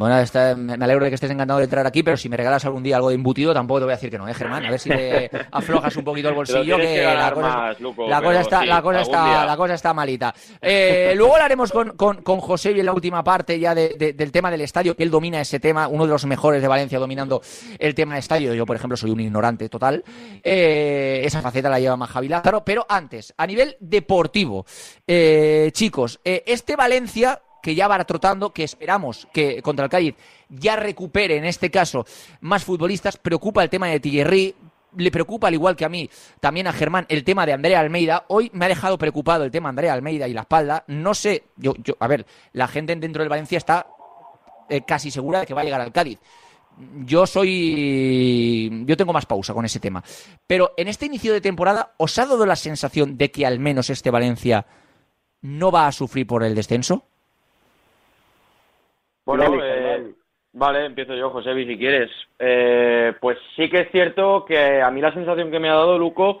Bueno, 0.00 0.18
está, 0.18 0.56
me 0.56 0.82
alegro 0.82 1.04
de 1.04 1.10
que 1.10 1.16
estés 1.16 1.30
encantado 1.30 1.58
de 1.58 1.64
entrar 1.64 1.86
aquí, 1.86 2.02
pero 2.02 2.16
si 2.16 2.30
me 2.30 2.36
regalas 2.38 2.64
algún 2.64 2.82
día 2.82 2.96
algo 2.96 3.10
de 3.10 3.16
embutido, 3.16 3.52
tampoco 3.52 3.80
te 3.80 3.84
voy 3.84 3.92
a 3.92 3.96
decir 3.96 4.08
que 4.08 4.16
no, 4.16 4.26
¿eh, 4.26 4.32
Germán? 4.32 4.64
A 4.64 4.70
ver 4.70 4.80
si 4.80 4.88
te 4.88 5.30
aflojas 5.52 5.94
un 5.94 6.04
poquito 6.04 6.30
el 6.30 6.34
bolsillo, 6.34 6.78
que, 6.78 6.84
que 6.84 7.02
la, 7.02 7.30
cosa, 7.34 7.48
más, 7.48 7.80
Luco, 7.80 8.08
la, 8.08 8.22
cosa 8.22 8.40
está, 8.40 8.60
sí, 8.62 8.66
la, 8.66 8.80
cosa 8.80 9.00
está, 9.02 9.44
la 9.44 9.56
cosa 9.58 9.74
está 9.74 9.92
malita. 9.92 10.34
Eh, 10.58 11.12
luego 11.14 11.34
hablaremos 11.34 11.70
con, 11.70 11.98
con, 11.98 12.22
con, 12.22 12.40
José 12.40 12.72
y 12.72 12.80
en 12.80 12.86
la 12.86 12.94
última 12.94 13.22
parte 13.22 13.60
ya 13.60 13.74
de, 13.74 13.90
de, 13.98 14.14
del 14.14 14.32
tema 14.32 14.50
del 14.50 14.62
estadio, 14.62 14.96
que 14.96 15.02
él 15.02 15.10
domina 15.10 15.38
ese 15.38 15.60
tema, 15.60 15.86
uno 15.86 16.06
de 16.06 16.12
los 16.12 16.24
mejores 16.24 16.62
de 16.62 16.68
Valencia 16.68 16.98
dominando 16.98 17.42
el 17.78 17.94
tema 17.94 18.14
del 18.14 18.20
estadio. 18.20 18.54
Yo, 18.54 18.64
por 18.64 18.76
ejemplo, 18.76 18.96
soy 18.96 19.10
un 19.10 19.20
ignorante 19.20 19.68
total. 19.68 20.02
Eh, 20.42 21.20
esa 21.24 21.42
faceta 21.42 21.68
la 21.68 21.78
lleva 21.78 21.98
más 21.98 22.08
Javi 22.08 22.28
Lázaro, 22.28 22.64
pero 22.64 22.86
antes, 22.88 23.34
a 23.36 23.46
nivel 23.46 23.76
deportivo, 23.80 24.64
eh, 25.06 25.68
chicos, 25.74 26.20
este 26.24 26.74
Valencia 26.74 27.42
que 27.62 27.74
ya 27.74 27.88
va 27.88 28.02
trotando, 28.04 28.52
que 28.52 28.64
esperamos 28.64 29.28
que 29.32 29.62
contra 29.62 29.84
el 29.84 29.90
Cádiz 29.90 30.14
ya 30.48 30.76
recupere, 30.76 31.36
en 31.36 31.44
este 31.44 31.70
caso, 31.70 32.04
más 32.40 32.64
futbolistas. 32.64 33.16
Preocupa 33.16 33.62
el 33.62 33.70
tema 33.70 33.88
de 33.88 34.00
Thierry, 34.00 34.54
le 34.96 35.10
preocupa, 35.10 35.48
al 35.48 35.54
igual 35.54 35.76
que 35.76 35.84
a 35.84 35.88
mí, 35.88 36.08
también 36.40 36.66
a 36.66 36.72
Germán, 36.72 37.06
el 37.08 37.24
tema 37.24 37.46
de 37.46 37.52
Andrea 37.52 37.80
Almeida. 37.80 38.24
Hoy 38.28 38.50
me 38.54 38.64
ha 38.64 38.68
dejado 38.68 38.98
preocupado 38.98 39.44
el 39.44 39.50
tema 39.50 39.68
de 39.68 39.70
Andrea 39.70 39.92
Almeida 39.92 40.28
y 40.28 40.32
la 40.32 40.42
espalda. 40.42 40.84
No 40.88 41.14
sé, 41.14 41.44
yo, 41.56 41.74
a 41.98 42.06
ver, 42.06 42.26
la 42.52 42.68
gente 42.68 42.96
dentro 42.96 43.22
del 43.22 43.28
Valencia 43.28 43.58
está 43.58 43.86
eh, 44.68 44.82
casi 44.82 45.10
segura 45.10 45.40
de 45.40 45.46
que 45.46 45.54
va 45.54 45.60
a 45.60 45.64
llegar 45.64 45.80
al 45.80 45.92
Cádiz. 45.92 46.18
yo 47.04 47.26
soy. 47.26 48.84
Yo 48.86 48.96
tengo 48.96 49.12
más 49.12 49.26
pausa 49.26 49.54
con 49.54 49.64
ese 49.64 49.80
tema. 49.80 50.02
Pero 50.46 50.72
en 50.76 50.88
este 50.88 51.06
inicio 51.06 51.32
de 51.32 51.40
temporada, 51.40 51.94
¿os 51.98 52.18
ha 52.18 52.26
dado 52.26 52.46
la 52.46 52.56
sensación 52.56 53.16
de 53.16 53.30
que 53.30 53.46
al 53.46 53.58
menos 53.58 53.90
este 53.90 54.10
Valencia 54.10 54.66
no 55.42 55.70
va 55.70 55.86
a 55.86 55.92
sufrir 55.92 56.26
por 56.26 56.42
el 56.42 56.54
descenso? 56.54 57.09
Bueno, 59.36 59.60
eh, 59.62 60.12
vale, 60.54 60.86
empiezo 60.86 61.14
yo, 61.14 61.30
José, 61.30 61.54
si 61.54 61.78
quieres. 61.78 62.10
Eh, 62.36 63.12
pues 63.20 63.38
sí 63.54 63.70
que 63.70 63.82
es 63.82 63.90
cierto 63.92 64.44
que 64.44 64.82
a 64.82 64.90
mí 64.90 65.00
la 65.00 65.14
sensación 65.14 65.52
que 65.52 65.60
me 65.60 65.68
ha 65.68 65.74
dado 65.74 65.98
Luco 65.98 66.40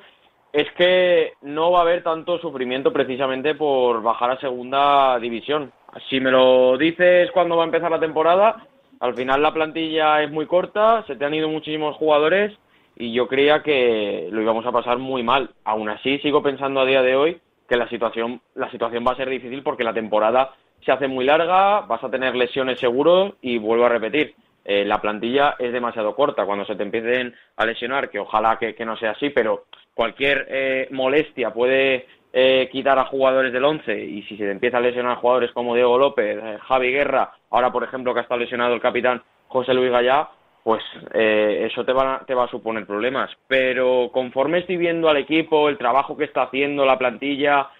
es 0.52 0.68
que 0.72 1.34
no 1.42 1.70
va 1.70 1.78
a 1.78 1.82
haber 1.82 2.02
tanto 2.02 2.40
sufrimiento 2.40 2.92
precisamente 2.92 3.54
por 3.54 4.02
bajar 4.02 4.32
a 4.32 4.40
segunda 4.40 5.20
división. 5.20 5.72
Si 6.08 6.18
me 6.18 6.32
lo 6.32 6.76
dices 6.76 7.30
cuando 7.30 7.56
va 7.56 7.62
a 7.62 7.66
empezar 7.66 7.92
la 7.92 8.00
temporada, 8.00 8.66
al 8.98 9.14
final 9.14 9.40
la 9.40 9.54
plantilla 9.54 10.22
es 10.24 10.30
muy 10.32 10.46
corta, 10.46 11.04
se 11.06 11.14
te 11.14 11.24
han 11.24 11.34
ido 11.34 11.48
muchísimos 11.48 11.94
jugadores 11.96 12.58
y 12.96 13.12
yo 13.12 13.28
creía 13.28 13.62
que 13.62 14.28
lo 14.32 14.42
íbamos 14.42 14.66
a 14.66 14.72
pasar 14.72 14.98
muy 14.98 15.22
mal. 15.22 15.50
Aún 15.62 15.88
así, 15.88 16.18
sigo 16.18 16.42
pensando 16.42 16.80
a 16.80 16.86
día 16.86 17.02
de 17.02 17.14
hoy 17.14 17.40
que 17.68 17.76
la 17.76 17.88
situación, 17.88 18.40
la 18.56 18.68
situación 18.72 19.04
va 19.06 19.12
a 19.12 19.16
ser 19.16 19.28
difícil 19.28 19.62
porque 19.62 19.84
la 19.84 19.94
temporada 19.94 20.50
se 20.84 20.92
hace 20.92 21.08
muy 21.08 21.24
larga, 21.24 21.80
vas 21.80 22.02
a 22.02 22.10
tener 22.10 22.34
lesiones 22.34 22.78
seguros 22.78 23.34
y 23.42 23.58
vuelvo 23.58 23.86
a 23.86 23.90
repetir, 23.90 24.34
eh, 24.64 24.84
la 24.84 25.00
plantilla 25.00 25.56
es 25.58 25.72
demasiado 25.72 26.14
corta. 26.14 26.44
Cuando 26.44 26.64
se 26.64 26.76
te 26.76 26.82
empiecen 26.82 27.34
a 27.56 27.66
lesionar, 27.66 28.10
que 28.10 28.18
ojalá 28.18 28.58
que, 28.58 28.74
no 28.84 28.96
sea 28.96 29.12
así, 29.12 29.30
pero 29.30 29.64
cualquier 29.94 30.46
eh, 30.48 30.88
molestia 30.90 31.52
puede 31.52 32.06
eh, 32.32 32.68
quitar 32.70 32.98
a 32.98 33.06
jugadores 33.06 33.52
del 33.52 33.64
once 33.64 33.98
y 33.98 34.22
si 34.22 34.36
se 34.36 34.44
te 34.44 34.50
empieza 34.50 34.78
a 34.78 34.80
lesionar 34.80 35.12
a 35.12 35.20
jugadores 35.20 35.50
como 35.52 35.74
Diego 35.74 35.98
López, 35.98 36.38
Javi 36.60 36.92
Guerra, 36.92 37.32
ahora 37.50 37.72
por 37.72 37.82
ejemplo 37.82 38.12
que 38.12 38.20
ha 38.20 38.22
estado 38.22 38.40
lesionado 38.40 38.74
el 38.74 38.80
capitán 38.80 39.22
José 39.48 39.74
Luis 39.74 39.90
Gallá, 39.90 40.28
pues 40.62 40.84
eso 41.12 41.84
te 41.84 41.92
va, 41.92 42.22
te 42.26 42.34
va 42.34 42.44
a 42.44 42.50
suponer 42.50 42.86
problemas. 42.86 43.30
Pero 43.48 44.10
conforme 44.12 44.58
estoy 44.58 44.76
viendo 44.76 45.08
al 45.08 45.16
equipo, 45.16 45.68
el 45.68 45.78
trabajo 45.78 46.16
que 46.16 46.24
está 46.24 46.42
haciendo 46.42 46.84
la 46.84 46.98
plantilla, 46.98 47.70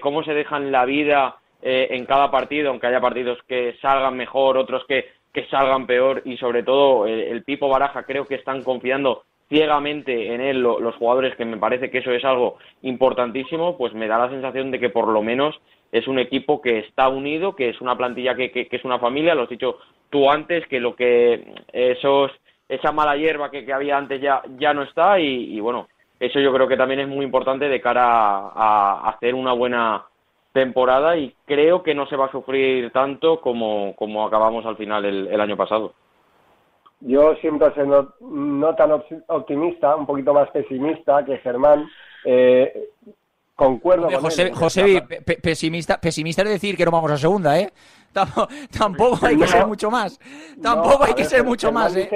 cómo 0.00 0.22
se 0.22 0.32
dejan 0.32 0.72
la 0.72 0.86
vida 0.86 1.39
eh, 1.62 1.88
en 1.90 2.06
cada 2.06 2.30
partido, 2.30 2.70
aunque 2.70 2.86
haya 2.86 3.00
partidos 3.00 3.38
que 3.46 3.76
salgan 3.82 4.16
mejor, 4.16 4.56
otros 4.56 4.84
que, 4.86 5.10
que 5.32 5.46
salgan 5.46 5.86
peor 5.86 6.22
y 6.24 6.36
sobre 6.36 6.62
todo 6.62 7.06
eh, 7.06 7.30
el 7.30 7.44
Pipo 7.44 7.68
Baraja 7.68 8.04
creo 8.04 8.26
que 8.26 8.36
están 8.36 8.62
confiando 8.62 9.24
ciegamente 9.48 10.32
en 10.32 10.40
él 10.40 10.60
los 10.62 10.94
jugadores, 10.94 11.34
que 11.34 11.44
me 11.44 11.56
parece 11.56 11.90
que 11.90 11.98
eso 11.98 12.12
es 12.12 12.24
algo 12.24 12.58
importantísimo, 12.82 13.76
pues 13.76 13.92
me 13.92 14.06
da 14.06 14.16
la 14.16 14.30
sensación 14.30 14.70
de 14.70 14.78
que 14.78 14.90
por 14.90 15.08
lo 15.08 15.22
menos 15.22 15.60
es 15.90 16.06
un 16.06 16.20
equipo 16.20 16.60
que 16.60 16.78
está 16.78 17.08
unido, 17.08 17.56
que 17.56 17.68
es 17.68 17.80
una 17.80 17.96
plantilla 17.96 18.36
que, 18.36 18.52
que, 18.52 18.68
es 18.70 18.84
una 18.84 19.00
familia, 19.00 19.34
lo 19.34 19.42
has 19.42 19.48
dicho 19.48 19.78
tú 20.08 20.30
antes, 20.30 20.66
que 20.68 20.78
lo 20.78 20.94
que 20.94 21.52
esos 21.72 22.30
esa 22.68 22.92
mala 22.92 23.16
hierba 23.16 23.50
que, 23.50 23.70
había 23.72 23.98
antes 23.98 24.20
ya, 24.20 24.42
ya 24.56 24.72
no 24.72 24.84
está 24.84 25.18
y, 25.18 25.56
y, 25.56 25.58
bueno, 25.58 25.88
eso 26.20 26.38
yo 26.38 26.52
creo 26.52 26.68
que 26.68 26.76
también 26.76 27.00
es 27.00 27.08
muy 27.08 27.24
importante 27.24 27.68
de 27.68 27.80
cara 27.80 28.52
a 28.54 29.08
hacer 29.08 29.34
una 29.34 29.52
buena 29.52 30.04
temporada 30.52 31.16
y 31.16 31.34
creo 31.46 31.82
que 31.82 31.94
no 31.94 32.06
se 32.06 32.16
va 32.16 32.26
a 32.26 32.32
sufrir 32.32 32.90
tanto 32.92 33.40
como, 33.40 33.94
como 33.96 34.26
acabamos 34.26 34.66
al 34.66 34.76
final 34.76 35.04
el, 35.04 35.40
año 35.40 35.56
pasado. 35.56 35.94
Yo 37.00 37.34
siempre 37.36 37.72
soy 37.74 37.88
no, 38.20 38.74
tan 38.74 38.90
optimista, 39.28 39.96
un 39.96 40.06
poquito 40.06 40.34
más 40.34 40.50
pesimista 40.50 41.24
que 41.24 41.38
Germán. 41.38 41.88
Eh, 42.24 42.90
concuerdo 43.54 44.08
con 44.10 44.20
José, 44.20 44.52
José 44.52 45.02
pesimista, 45.42 45.98
pesimista 45.98 46.42
es 46.42 46.48
decir 46.48 46.76
que 46.76 46.84
no 46.84 46.90
vamos 46.90 47.10
a 47.12 47.16
segunda, 47.16 47.58
¿eh? 47.58 47.70
Tampoco 48.78 49.24
hay 49.24 49.38
que 49.38 49.46
ser 49.46 49.66
mucho 49.66 49.90
más. 49.90 50.18
Tampoco 50.60 51.04
hay 51.04 51.14
que 51.14 51.24
ser 51.24 51.44
mucho 51.44 51.70
más, 51.72 51.96
¿eh? 51.96 52.10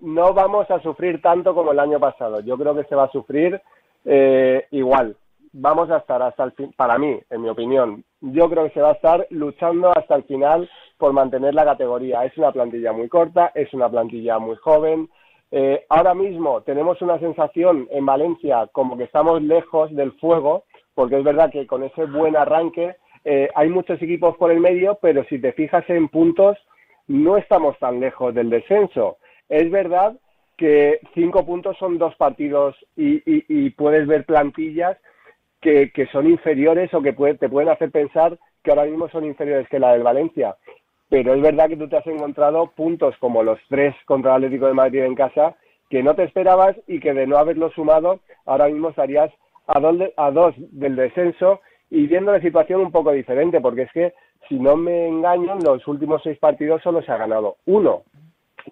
no 0.00 0.34
vamos 0.34 0.70
a 0.70 0.80
sufrir 0.80 1.22
tanto 1.22 1.54
como 1.54 1.72
el 1.72 1.78
año 1.78 2.00
pasado. 2.00 2.40
Yo 2.40 2.58
creo 2.58 2.74
que 2.74 2.84
se 2.84 2.94
va 2.94 3.04
a 3.04 3.12
sufrir 3.12 3.60
eh, 4.04 4.66
igual 4.72 5.16
vamos 5.58 5.90
a 5.90 5.98
estar 5.98 6.22
hasta 6.22 6.44
el 6.44 6.52
fin, 6.52 6.72
para 6.76 6.98
mí, 6.98 7.18
en 7.30 7.42
mi 7.42 7.48
opinión, 7.48 8.04
yo 8.20 8.48
creo 8.50 8.64
que 8.64 8.74
se 8.74 8.80
va 8.80 8.90
a 8.90 8.94
estar 8.94 9.26
luchando 9.30 9.90
hasta 9.96 10.14
el 10.14 10.24
final 10.24 10.68
por 10.98 11.12
mantener 11.12 11.54
la 11.54 11.64
categoría. 11.64 12.24
Es 12.24 12.36
una 12.36 12.52
plantilla 12.52 12.92
muy 12.92 13.08
corta, 13.08 13.52
es 13.54 13.72
una 13.72 13.88
plantilla 13.88 14.38
muy 14.38 14.56
joven. 14.56 15.08
Eh, 15.50 15.84
ahora 15.88 16.14
mismo 16.14 16.62
tenemos 16.62 17.00
una 17.00 17.18
sensación 17.18 17.88
en 17.90 18.04
Valencia 18.04 18.68
como 18.72 18.96
que 18.96 19.04
estamos 19.04 19.42
lejos 19.42 19.94
del 19.94 20.12
fuego, 20.12 20.64
porque 20.94 21.18
es 21.18 21.24
verdad 21.24 21.50
que 21.50 21.66
con 21.66 21.84
ese 21.84 22.04
buen 22.04 22.36
arranque 22.36 22.96
eh, 23.24 23.48
hay 23.54 23.68
muchos 23.70 24.00
equipos 24.02 24.36
por 24.36 24.50
el 24.50 24.60
medio, 24.60 24.98
pero 25.00 25.24
si 25.24 25.38
te 25.38 25.52
fijas 25.52 25.88
en 25.88 26.08
puntos, 26.08 26.58
no 27.06 27.36
estamos 27.36 27.78
tan 27.78 28.00
lejos 28.00 28.34
del 28.34 28.50
descenso. 28.50 29.18
Es 29.48 29.70
verdad 29.70 30.16
que 30.56 31.00
cinco 31.14 31.46
puntos 31.46 31.76
son 31.78 31.98
dos 31.98 32.14
partidos 32.16 32.74
y 32.96 33.70
puedes 33.70 34.06
ver 34.06 34.24
plantillas 34.24 34.96
que, 35.92 36.06
son 36.12 36.28
inferiores 36.28 36.92
o 36.94 37.02
que 37.02 37.12
te 37.12 37.48
pueden 37.48 37.68
hacer 37.68 37.90
pensar 37.90 38.38
que 38.62 38.70
ahora 38.70 38.84
mismo 38.84 39.08
son 39.08 39.24
inferiores 39.24 39.68
que 39.68 39.80
la 39.80 39.92
del 39.92 40.04
Valencia. 40.04 40.56
Pero 41.08 41.34
es 41.34 41.42
verdad 41.42 41.68
que 41.68 41.76
tú 41.76 41.88
te 41.88 41.96
has 41.96 42.06
encontrado 42.06 42.70
puntos 42.76 43.16
como 43.18 43.42
los 43.42 43.58
tres 43.68 43.94
contra 44.04 44.32
el 44.32 44.44
Atlético 44.44 44.66
de 44.66 44.74
Madrid 44.74 45.02
en 45.02 45.14
casa 45.14 45.56
que 45.88 46.02
no 46.02 46.14
te 46.14 46.24
esperabas 46.24 46.76
y 46.86 47.00
que 47.00 47.14
de 47.14 47.26
no 47.26 47.36
haberlo 47.36 47.70
sumado 47.70 48.20
ahora 48.44 48.68
mismo 48.68 48.90
estarías 48.90 49.32
a 49.66 49.80
dos, 49.80 49.96
a 50.16 50.30
dos 50.30 50.54
del 50.56 50.96
descenso 50.96 51.60
y 51.90 52.06
viendo 52.06 52.32
la 52.32 52.40
situación 52.40 52.80
un 52.80 52.92
poco 52.92 53.12
diferente, 53.12 53.60
porque 53.60 53.82
es 53.82 53.92
que 53.92 54.14
si 54.48 54.58
no 54.58 54.76
me 54.76 55.06
engaño, 55.06 55.54
en 55.54 55.64
los 55.64 55.86
últimos 55.86 56.22
seis 56.22 56.38
partidos 56.38 56.82
solo 56.82 57.02
se 57.02 57.12
ha 57.12 57.16
ganado 57.16 57.56
uno. 57.66 58.02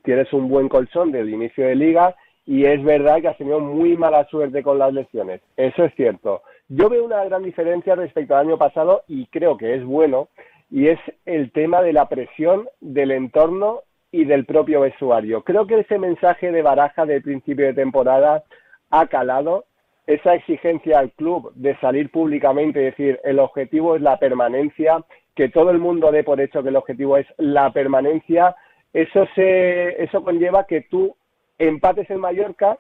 Tienes 0.02 0.32
un 0.32 0.48
buen 0.48 0.68
colchón 0.68 1.12
del 1.12 1.28
inicio 1.30 1.66
de 1.66 1.76
liga 1.76 2.16
y 2.46 2.66
es 2.66 2.82
verdad 2.82 3.20
que 3.20 3.28
has 3.28 3.38
tenido 3.38 3.60
muy 3.60 3.96
mala 3.96 4.24
suerte 4.26 4.62
con 4.62 4.78
las 4.78 4.92
lesiones. 4.92 5.40
Eso 5.56 5.84
es 5.84 5.94
cierto. 5.94 6.42
Yo 6.68 6.88
veo 6.88 7.04
una 7.04 7.22
gran 7.24 7.42
diferencia 7.42 7.94
respecto 7.94 8.34
al 8.34 8.46
año 8.46 8.58
pasado 8.58 9.02
y 9.06 9.26
creo 9.26 9.56
que 9.56 9.74
es 9.74 9.84
bueno, 9.84 10.28
y 10.70 10.88
es 10.88 10.98
el 11.26 11.52
tema 11.52 11.82
de 11.82 11.92
la 11.92 12.08
presión 12.08 12.68
del 12.80 13.10
entorno 13.10 13.82
y 14.10 14.24
del 14.24 14.46
propio 14.46 14.80
vestuario. 14.80 15.42
Creo 15.42 15.66
que 15.66 15.80
ese 15.80 15.98
mensaje 15.98 16.52
de 16.52 16.62
baraja 16.62 17.04
de 17.04 17.20
principio 17.20 17.66
de 17.66 17.74
temporada 17.74 18.44
ha 18.90 19.06
calado, 19.08 19.66
esa 20.06 20.34
exigencia 20.34 20.98
al 20.98 21.12
club 21.12 21.52
de 21.54 21.76
salir 21.78 22.10
públicamente 22.10 22.80
y 22.80 22.84
decir 22.84 23.20
el 23.24 23.38
objetivo 23.38 23.96
es 23.96 24.02
la 24.02 24.18
permanencia, 24.18 25.04
que 25.34 25.48
todo 25.48 25.70
el 25.70 25.78
mundo 25.78 26.12
dé 26.12 26.24
por 26.24 26.40
hecho 26.40 26.62
que 26.62 26.68
el 26.68 26.76
objetivo 26.76 27.16
es 27.16 27.26
la 27.38 27.72
permanencia, 27.72 28.54
eso, 28.92 29.26
se, 29.34 30.02
eso 30.02 30.22
conlleva 30.22 30.66
que 30.66 30.82
tú 30.82 31.16
empates 31.58 32.08
en 32.10 32.20
Mallorca, 32.20 32.78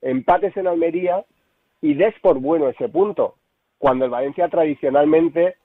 empates 0.00 0.56
en 0.56 0.68
Almería 0.68 1.24
y 1.84 1.92
des 1.92 2.18
por 2.20 2.40
bueno 2.40 2.70
ese 2.70 2.88
punto, 2.88 3.34
cuando 3.76 4.06
el 4.06 4.10
Valencia 4.10 4.48
tradicionalmente 4.48 5.56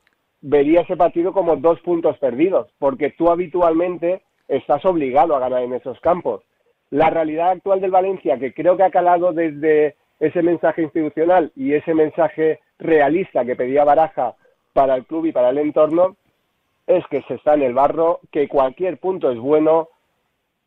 vería 0.42 0.82
ese 0.82 0.98
partido 0.98 1.32
como 1.32 1.56
dos 1.56 1.80
puntos 1.80 2.18
perdidos, 2.18 2.68
porque 2.78 3.12
tú 3.12 3.30
habitualmente 3.30 4.22
estás 4.50 4.84
obligado 4.84 5.34
a 5.34 5.40
ganar 5.40 5.64
en 5.64 5.72
esos 5.72 5.98
campos. 6.02 6.44
La 6.90 7.10
realidad 7.10 7.52
actual 7.52 7.80
del 7.80 7.92
Valencia, 7.92 8.38
que 8.38 8.54
creo 8.54 8.76
que 8.76 8.84
ha 8.84 8.92
calado 8.92 9.32
desde 9.32 9.96
ese 10.20 10.44
mensaje 10.44 10.82
institucional 10.82 11.54
y 11.56 11.72
ese 11.72 11.94
mensaje 11.94 12.60
realista 12.80 13.46
que 13.46 13.56
pedía 13.56 13.86
Baraja 13.86 14.36
para 14.74 14.96
el 14.96 15.06
club 15.06 15.28
y 15.28 15.32
para 15.32 15.52
el 15.52 15.58
entorno, 15.60 16.18
es 16.86 17.08
que 17.08 17.22
se 17.30 17.36
está 17.36 17.54
en 17.54 17.62
el 17.62 17.74
barro, 17.74 18.20
que 18.30 18.50
cualquier 18.50 18.98
punto 18.98 19.32
es 19.32 19.40
bueno, 19.40 19.88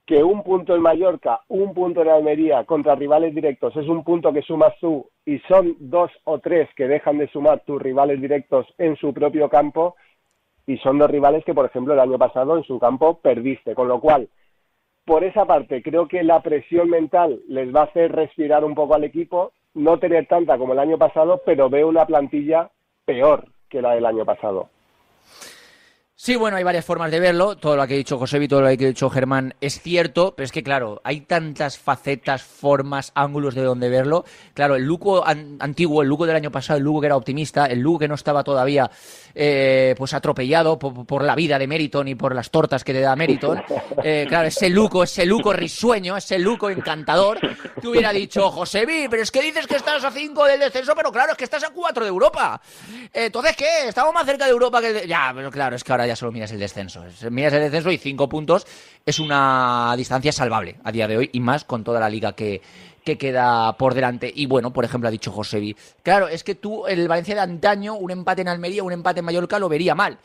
que 0.06 0.22
un 0.22 0.42
punto 0.42 0.74
en 0.74 0.82
Mallorca, 0.82 1.40
un 1.48 1.74
punto 1.74 2.02
en 2.02 2.08
Almería 2.08 2.64
contra 2.64 2.94
rivales 2.94 3.34
directos 3.34 3.76
es 3.76 3.86
un 3.86 4.02
punto 4.02 4.32
que 4.32 4.42
sumas 4.42 4.74
tú 4.80 5.08
y 5.24 5.38
son 5.40 5.76
dos 5.78 6.10
o 6.24 6.38
tres 6.40 6.68
que 6.76 6.88
dejan 6.88 7.18
de 7.18 7.28
sumar 7.28 7.60
tus 7.60 7.80
rivales 7.80 8.20
directos 8.20 8.66
en 8.78 8.96
su 8.96 9.14
propio 9.14 9.48
campo 9.48 9.94
y 10.66 10.78
son 10.78 10.98
dos 10.98 11.10
rivales 11.10 11.44
que, 11.44 11.54
por 11.54 11.66
ejemplo, 11.66 11.94
el 11.94 12.00
año 12.00 12.18
pasado 12.18 12.56
en 12.56 12.64
su 12.64 12.78
campo 12.78 13.18
perdiste. 13.18 13.74
Con 13.74 13.88
lo 13.88 14.00
cual, 14.00 14.28
por 15.04 15.24
esa 15.24 15.44
parte, 15.44 15.82
creo 15.82 16.08
que 16.08 16.22
la 16.22 16.40
presión 16.40 16.88
mental 16.90 17.40
les 17.48 17.74
va 17.74 17.80
a 17.80 17.84
hacer 17.84 18.12
respirar 18.12 18.64
un 18.64 18.74
poco 18.74 18.94
al 18.94 19.04
equipo, 19.04 19.52
no 19.74 19.98
tener 19.98 20.26
tanta 20.26 20.58
como 20.58 20.72
el 20.72 20.78
año 20.78 20.98
pasado, 20.98 21.42
pero 21.44 21.70
veo 21.70 21.88
una 21.88 22.06
plantilla 22.06 22.70
peor 23.04 23.46
que 23.68 23.82
la 23.82 23.94
del 23.94 24.06
año 24.06 24.24
pasado. 24.24 24.68
Sí, 26.24 26.37
bueno, 26.37 26.56
hay 26.56 26.62
varias 26.62 26.85
formas 26.85 27.11
de 27.11 27.18
verlo. 27.18 27.56
Todo 27.56 27.74
lo 27.74 27.85
que 27.85 27.94
ha 27.94 27.96
dicho 27.96 28.16
José 28.16 28.38
y 28.40 28.46
todo 28.46 28.61
lo 28.61 28.68
que 28.68 28.74
ha 28.74 28.88
dicho 28.90 29.11
Germán 29.11 29.56
es 29.61 29.80
cierto, 29.80 30.35
pero 30.37 30.44
es 30.44 30.52
que, 30.52 30.62
claro, 30.62 31.00
hay 31.02 31.22
tantas 31.22 31.78
facetas, 31.78 32.44
formas, 32.44 33.11
ángulos 33.16 33.56
de 33.56 33.62
donde 33.62 33.88
verlo. 33.88 34.24
Claro, 34.54 34.76
el 34.76 34.85
Luco 34.85 35.26
antiguo, 35.26 36.00
el 36.00 36.08
Luco 36.08 36.24
del 36.24 36.37
año 36.37 36.52
pasado, 36.52 36.76
el 36.76 36.85
Luco 36.85 37.00
que 37.00 37.06
era 37.06 37.16
optimista, 37.16 37.66
el 37.66 37.80
Luco 37.80 37.98
que 37.98 38.06
no 38.06 38.14
estaba 38.14 38.44
todavía 38.44 38.88
eh, 39.35 39.96
pues 39.98 40.14
atropellado 40.14 40.78
por, 40.78 41.24
la 41.24 41.35
vida 41.35 41.58
de 41.58 41.66
Meriton 41.66 42.06
y 42.06 42.14
por 42.14 42.37
las 42.37 42.52
tortas 42.52 42.85
que 42.85 42.92
le 42.92 43.00
da 43.00 43.16
Meriton. 43.16 43.61
Eh, 44.04 44.24
claro, 44.28 44.48
ese 44.48 44.68
Luco, 44.68 45.04
ese 45.04 45.24
Luco 45.24 45.52
risueño, 45.52 46.16
ese 46.16 46.37
Luco 46.38 46.68
encantador, 46.70 47.38
te 47.80 47.87
hubiera 47.87 48.12
dicho, 48.12 48.50
José 48.50 48.85
Vi, 48.85 49.06
pero 49.08 49.22
es 49.22 49.30
que 49.30 49.40
dices 49.40 49.66
que 49.66 49.76
estás 49.76 50.02
a 50.02 50.11
5 50.11 50.44
del 50.46 50.58
descenso, 50.58 50.94
pero 50.96 51.12
claro, 51.12 51.32
es 51.32 51.38
que 51.38 51.44
estás 51.44 51.62
a 51.62 51.70
4 51.70 52.04
de 52.04 52.08
Europa. 52.08 52.61
Eh, 53.12 53.26
entonces, 53.26 53.54
¿qué? 53.56 53.88
Estamos 53.88 54.12
más 54.12 54.24
cerca 54.24 54.46
de 54.46 54.50
Europa 54.50 54.80
que... 54.80 55.06
Ya, 55.06 55.30
pero 55.35 55.50
claro, 55.52 55.76
es 55.76 55.85
que 55.85 55.92
ahora 55.92 56.06
ya 56.06 56.12
ya 56.12 56.16
solo 56.16 56.33
miras 56.33 56.53
el 56.53 56.59
descenso. 56.59 57.03
Miras 57.31 57.53
el 57.55 57.61
descenso 57.62 57.90
y 57.90 57.98
cinco 57.98 58.29
puntos 58.29 58.66
es 59.05 59.18
una 59.18 59.94
distancia 59.96 60.31
salvable 60.31 60.77
a 60.85 60.92
día 60.92 61.09
de 61.09 61.16
hoy 61.16 61.31
y 61.33 61.40
más 61.40 61.64
con 61.64 61.83
toda 61.83 62.01
la 62.01 62.11
liga 62.11 62.33
que, 62.33 62.61
que 63.05 63.16
queda 63.16 63.77
por 63.77 63.94
delante. 63.94 64.31
Y 64.35 64.46
bueno, 64.46 64.72
por 64.72 64.85
ejemplo, 64.85 65.09
ha 65.09 65.11
dicho 65.11 65.33
Josevi, 65.33 65.75
claro, 66.03 66.29
es 66.29 66.44
que 66.44 66.55
tú, 66.55 66.87
el 66.87 67.09
Valencia 67.09 67.35
de 67.35 67.40
antaño, 67.40 67.94
un 67.94 68.11
empate 68.11 68.42
en 68.42 68.48
Almería, 68.48 68.83
un 68.83 68.92
empate 68.92 69.20
en 69.20 69.25
Mallorca, 69.25 69.59
lo 69.59 69.68
vería 69.68 69.94
mal. 69.94 70.18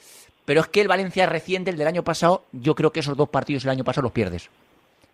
Pero 0.46 0.62
es 0.62 0.68
que 0.68 0.82
el 0.82 0.88
Valencia 0.88 1.26
reciente, 1.26 1.72
el 1.72 1.78
del 1.78 1.88
año 1.88 2.04
pasado, 2.04 2.44
yo 2.52 2.76
creo 2.76 2.92
que 2.92 3.02
esos 3.02 3.18
dos 3.18 3.30
partidos 3.30 3.64
el 3.64 3.72
año 3.72 3.84
pasado 3.84 4.04
los 4.04 4.12
pierdes. 4.12 4.50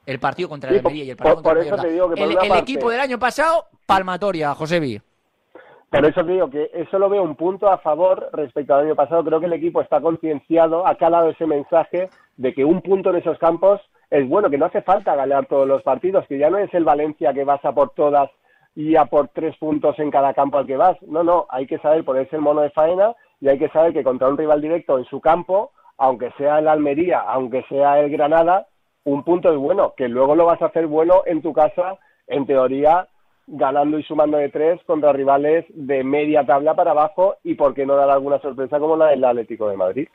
El 0.06 0.20
partido 0.20 0.50
contra 0.50 0.70
el 0.70 0.78
Almería 0.78 1.04
y 1.06 1.10
el 1.12 1.18
partido 1.18 1.42
contra 1.42 1.64
el 1.64 1.70
Mallorca. 1.70 2.46
el, 2.46 2.52
equipo 2.58 2.90
del 2.90 3.00
año 3.00 3.20
pasado, 3.20 3.68
palmatoria, 3.86 4.54
Josevi. 4.54 5.02
Por 5.94 6.08
eso 6.08 6.26
te 6.26 6.32
digo 6.32 6.50
que 6.50 6.72
eso 6.74 6.98
lo 6.98 7.08
veo 7.08 7.22
un 7.22 7.36
punto 7.36 7.70
a 7.70 7.78
favor 7.78 8.28
respecto 8.34 8.74
al 8.74 8.88
año 8.88 8.96
pasado. 8.96 9.24
Creo 9.24 9.40
que 9.40 9.46
el 9.46 9.54
equipo 9.54 9.80
está 9.80 10.02
concienciado, 10.02 10.88
ha 10.88 10.96
calado 10.96 11.30
ese 11.30 11.46
mensaje 11.46 12.10
de 12.36 12.52
que 12.52 12.66
un 12.66 12.82
punto 12.82 13.12
en 13.12 13.18
esos 13.18 13.38
campos 13.38 13.80
es 14.10 14.28
bueno, 14.28 14.50
que 14.50 14.58
no 14.58 14.66
hace 14.66 14.82
falta 14.82 15.16
ganar 15.16 15.46
todos 15.46 15.68
los 15.68 15.84
partidos, 15.84 16.26
que 16.26 16.40
ya 16.40 16.50
no 16.50 16.58
es 16.58 16.74
el 16.74 16.84
Valencia 16.84 17.32
que 17.32 17.44
vas 17.44 17.64
a 17.64 17.74
por 17.74 17.92
todas 17.92 18.32
y 18.74 18.96
a 18.96 19.06
por 19.06 19.28
tres 19.28 19.56
puntos 19.58 20.00
en 20.00 20.10
cada 20.10 20.34
campo 20.34 20.58
al 20.58 20.66
que 20.66 20.78
vas. 20.78 21.00
No, 21.04 21.24
no, 21.24 21.46
hay 21.50 21.68
que 21.68 21.78
saber 21.78 22.04
ponerse 22.04 22.38
el 22.38 22.42
mono 22.42 22.62
de 22.62 22.72
faena 22.72 23.14
y 23.40 23.50
hay 23.50 23.60
que 23.60 23.70
saber 23.70 23.94
que 23.94 24.04
contra 24.04 24.30
un 24.30 24.38
rival 24.40 24.62
directo 24.62 24.98
en 24.98 25.06
su 25.06 25.22
campo, 25.22 25.74
aunque 26.00 26.32
sea 26.40 26.58
el 26.58 26.70
Almería, 26.70 27.20
aunque 27.20 27.66
sea 27.70 28.00
el 28.00 28.10
Granada, 28.10 28.66
un 29.04 29.24
punto 29.24 29.52
es 29.52 29.60
bueno, 29.60 29.94
que 29.96 30.08
luego 30.08 30.34
lo 30.34 30.46
vas 30.46 30.60
a 30.64 30.68
hacer 30.68 30.88
bueno 30.88 31.22
en 31.28 31.44
tu 31.44 31.54
casa, 31.54 32.00
en 32.26 32.48
teoría, 32.48 33.10
ganando 33.48 34.00
y 34.00 34.04
sumando 34.04 34.38
de 34.38 34.50
tres 34.50 34.82
contra 34.86 35.14
rivales 35.14 35.66
de 35.70 36.04
media 36.04 36.46
tabla 36.46 36.76
para 36.76 36.92
abajo 36.92 37.36
y 37.44 37.56
por 37.56 37.74
qué 37.74 37.86
no 37.86 37.96
dar 37.96 38.10
alguna 38.10 38.40
sorpresa 38.40 38.80
como 38.80 38.96
la 38.96 39.08
del 39.08 39.24
Atlético 39.24 39.70
de 39.70 39.78
Madrid. 39.78 40.08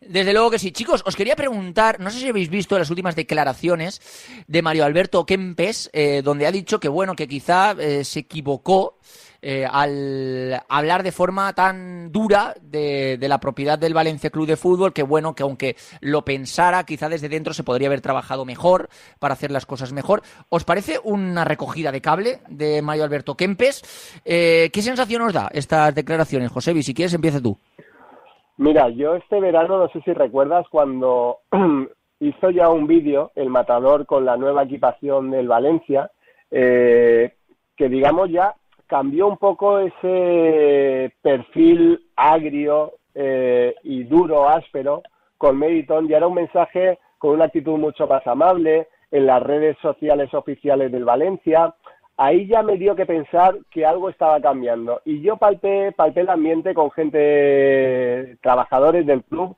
Desde 0.00 0.32
luego 0.32 0.50
que 0.50 0.58
sí. 0.58 0.72
Chicos, 0.72 1.02
os 1.04 1.16
quería 1.16 1.36
preguntar, 1.36 2.00
no 2.00 2.10
sé 2.10 2.18
si 2.20 2.28
habéis 2.28 2.48
visto 2.48 2.78
las 2.78 2.90
últimas 2.90 3.16
declaraciones 3.16 4.00
de 4.46 4.62
Mario 4.62 4.84
Alberto 4.84 5.26
Kempes, 5.26 5.90
eh, 5.92 6.22
donde 6.24 6.46
ha 6.46 6.52
dicho 6.52 6.80
que 6.80 6.88
bueno, 6.88 7.14
que 7.14 7.28
quizá 7.28 7.72
eh, 7.72 8.04
se 8.04 8.20
equivocó 8.20 8.98
eh, 9.42 9.66
al 9.70 10.62
hablar 10.68 11.02
de 11.02 11.12
forma 11.12 11.54
tan 11.54 12.12
dura 12.12 12.54
de, 12.60 13.18
la 13.20 13.40
propiedad 13.40 13.78
del 13.78 13.94
Valencia 13.94 14.30
Club 14.30 14.46
de 14.46 14.56
Fútbol, 14.56 14.92
que 14.92 15.02
bueno, 15.02 15.34
que 15.34 15.42
aunque 15.42 15.76
lo 16.00 16.24
pensara, 16.24 16.84
quizá 16.84 17.08
desde 17.08 17.28
dentro 17.28 17.54
se 17.54 17.64
podría 17.64 17.88
haber 17.88 18.02
trabajado 18.02 18.44
mejor 18.44 18.90
para 19.18 19.34
hacer 19.34 19.50
las 19.50 19.64
cosas 19.64 19.92
mejor. 19.92 20.22
¿Os 20.50 20.64
parece 20.64 21.00
una 21.02 21.44
recogida 21.44 21.90
de 21.90 22.02
cable 22.02 22.40
de 22.48 22.82
Mario 22.82 23.04
Alberto 23.04 23.36
Kempes? 23.36 23.82
Eh, 24.24 24.70
¿Qué 24.72 24.82
sensación 24.82 25.22
os 25.22 25.32
da 25.32 25.50
estas 25.52 25.94
declaraciones, 25.94 26.50
Josebi? 26.50 26.82
Si 26.82 26.92
quieres, 26.92 27.14
empieza 27.14 27.40
tú. 27.40 27.58
Mira, 28.60 28.90
yo 28.90 29.14
este 29.14 29.40
verano, 29.40 29.78
no 29.78 29.88
sé 29.88 30.02
si 30.02 30.12
recuerdas, 30.12 30.68
cuando 30.68 31.38
hizo 32.20 32.50
ya 32.50 32.68
un 32.68 32.86
vídeo, 32.86 33.32
el 33.34 33.48
matador, 33.48 34.04
con 34.04 34.26
la 34.26 34.36
nueva 34.36 34.64
equipación 34.64 35.30
del 35.30 35.48
Valencia, 35.48 36.10
eh, 36.50 37.32
que 37.74 37.88
digamos 37.88 38.28
ya 38.28 38.54
cambió 38.86 39.28
un 39.28 39.38
poco 39.38 39.78
ese 39.78 41.10
perfil 41.22 42.04
agrio 42.16 42.92
eh, 43.14 43.76
y 43.82 44.04
duro, 44.04 44.46
áspero, 44.46 45.04
con 45.38 45.58
Meriton, 45.58 46.10
y 46.10 46.12
era 46.12 46.26
un 46.26 46.34
mensaje 46.34 46.98
con 47.16 47.30
una 47.30 47.46
actitud 47.46 47.78
mucho 47.78 48.06
más 48.06 48.26
amable 48.26 48.88
en 49.10 49.24
las 49.24 49.42
redes 49.42 49.78
sociales 49.80 50.34
oficiales 50.34 50.92
del 50.92 51.06
Valencia. 51.06 51.74
Ahí 52.22 52.46
ya 52.46 52.62
me 52.62 52.76
dio 52.76 52.94
que 52.94 53.06
pensar 53.06 53.56
que 53.70 53.86
algo 53.86 54.10
estaba 54.10 54.40
cambiando. 54.40 55.00
Y 55.06 55.22
yo 55.22 55.38
palpé, 55.38 55.92
palpé 55.92 56.20
el 56.20 56.28
ambiente 56.28 56.74
con 56.74 56.90
gente, 56.90 58.36
trabajadores 58.42 59.06
del 59.06 59.22
club, 59.24 59.56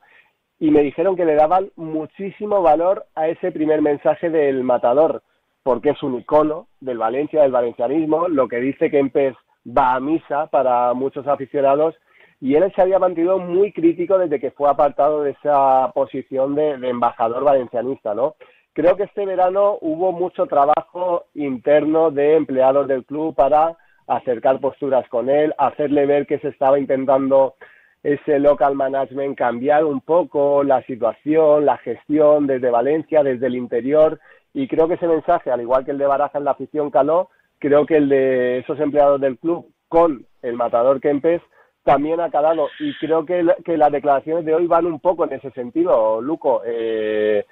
y 0.59 0.71
me 0.71 0.81
dijeron 0.81 1.17
que 1.17 1.25
le 1.25 1.35
daban 1.35 1.71
muchísimo 1.75 2.61
valor 2.61 3.05
a 3.15 3.27
ese 3.27 3.51
primer 3.51 3.81
mensaje 3.81 4.29
del 4.29 4.63
matador 4.63 5.23
porque 5.63 5.91
es 5.91 6.03
un 6.03 6.19
icono 6.19 6.67
del 6.81 6.97
Valencia, 6.97 7.41
del 7.41 7.51
valencianismo, 7.51 8.27
lo 8.27 8.47
que 8.47 8.57
dice 8.57 8.91
que 8.91 8.99
Empes 8.99 9.35
va 9.65 9.95
a 9.95 9.99
misa 9.99 10.47
para 10.47 10.93
muchos 10.93 11.25
aficionados 11.25 11.95
y 12.41 12.55
él 12.55 12.71
se 12.75 12.81
había 12.81 12.99
mantenido 12.99 13.39
muy 13.39 13.71
crítico 13.71 14.17
desde 14.17 14.39
que 14.39 14.51
fue 14.51 14.69
apartado 14.69 15.23
de 15.23 15.31
esa 15.31 15.89
posición 15.93 16.55
de, 16.55 16.71
embajador 16.71 17.45
valencianista, 17.45 18.13
¿no? 18.13 18.35
Creo 18.73 18.95
que 18.97 19.03
este 19.03 19.25
verano 19.25 19.77
hubo 19.81 20.11
mucho 20.11 20.47
trabajo 20.47 21.25
interno 21.35 22.09
de 22.09 22.35
empleados 22.35 22.87
del 22.87 23.05
club 23.05 23.35
para 23.35 23.77
acercar 24.07 24.59
posturas 24.59 25.07
con 25.09 25.29
él, 25.29 25.53
hacerle 25.59 26.07
ver 26.07 26.25
que 26.25 26.39
se 26.39 26.47
estaba 26.47 26.79
intentando 26.79 27.53
ese 28.01 28.39
local 28.39 28.75
management, 28.75 29.37
cambiar 29.37 29.85
un 29.85 30.01
poco 30.01 30.63
la 30.63 30.81
situación, 30.83 31.65
la 31.65 31.77
gestión 31.77 32.47
desde 32.47 32.71
Valencia, 32.71 33.23
desde 33.23 33.45
el 33.45 33.55
interior. 33.55 34.19
Y 34.53 34.67
creo 34.67 34.87
que 34.87 34.95
ese 34.95 35.07
mensaje, 35.07 35.51
al 35.51 35.61
igual 35.61 35.85
que 35.85 35.91
el 35.91 35.99
de 35.99 36.07
Baraja 36.07 36.39
en 36.39 36.43
la 36.43 36.51
afición 36.51 36.89
caló, 36.89 37.29
creo 37.59 37.85
que 37.85 37.97
el 37.97 38.09
de 38.09 38.57
esos 38.59 38.79
empleados 38.79 39.21
del 39.21 39.37
club 39.37 39.67
con 39.87 40.25
el 40.41 40.55
matador 40.55 40.99
Kempes 40.99 41.41
también 41.83 42.19
ha 42.19 42.29
calado. 42.29 42.67
Y 42.79 42.93
creo 42.97 43.25
que, 43.25 43.43
las 43.43 43.91
declaraciones 43.91 44.45
de 44.45 44.55
hoy 44.55 44.67
van 44.67 44.85
un 44.85 44.99
poco 44.99 45.25
en 45.25 45.33
ese 45.33 45.51
sentido, 45.51 46.21
Luco. 46.21 46.61
Eh, 46.65 47.45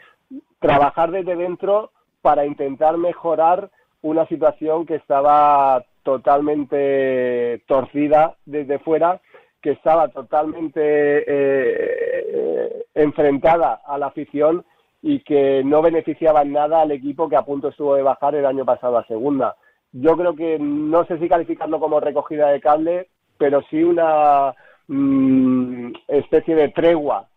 trabajar 0.59 1.11
desde 1.11 1.35
dentro 1.35 1.91
para 2.21 2.45
intentar 2.45 2.97
mejorar 2.97 3.69
una 4.01 4.25
situación 4.27 4.85
que 4.85 4.95
estaba 4.95 5.83
totalmente 6.03 7.63
torcida 7.67 8.35
desde 8.45 8.79
fuera, 8.79 9.21
que 9.61 9.71
estaba 9.71 10.07
totalmente 10.07 10.81
eh, 11.27 12.85
enfrentada 12.95 13.81
a 13.85 13.97
la 13.97 14.07
afición 14.07 14.65
y 15.01 15.19
que 15.21 15.63
no 15.63 15.81
beneficiaban 15.81 16.51
nada 16.51 16.81
al 16.81 16.91
equipo 16.91 17.29
que 17.29 17.35
a 17.35 17.43
punto 17.43 17.69
estuvo 17.69 17.95
de 17.95 18.03
bajar 18.03 18.35
el 18.35 18.45
año 18.45 18.65
pasado 18.65 18.97
a 18.97 19.05
segunda. 19.05 19.55
Yo 19.91 20.15
creo 20.15 20.35
que 20.35 20.57
no 20.59 21.05
sé 21.05 21.17
si 21.19 21.27
calificarlo 21.27 21.79
como 21.79 21.99
recogida 21.99 22.49
de 22.49 22.61
cable, 22.61 23.09
pero 23.37 23.61
sí 23.69 23.83
una 23.83 24.53
mm, 24.87 25.91
especie 26.07 26.55
de 26.55 26.69
tregua 26.69 27.27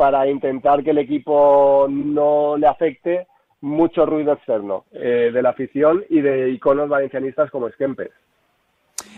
para 0.00 0.26
intentar 0.26 0.82
que 0.82 0.92
el 0.92 0.98
equipo 0.98 1.86
no 1.90 2.56
le 2.56 2.66
afecte 2.66 3.26
mucho 3.60 4.06
ruido 4.06 4.32
externo 4.32 4.86
eh, 4.92 5.30
de 5.30 5.42
la 5.42 5.50
afición 5.50 6.02
y 6.08 6.22
de 6.22 6.48
iconos 6.52 6.88
valencianistas 6.88 7.50
como 7.50 7.68
Skempes. 7.68 8.08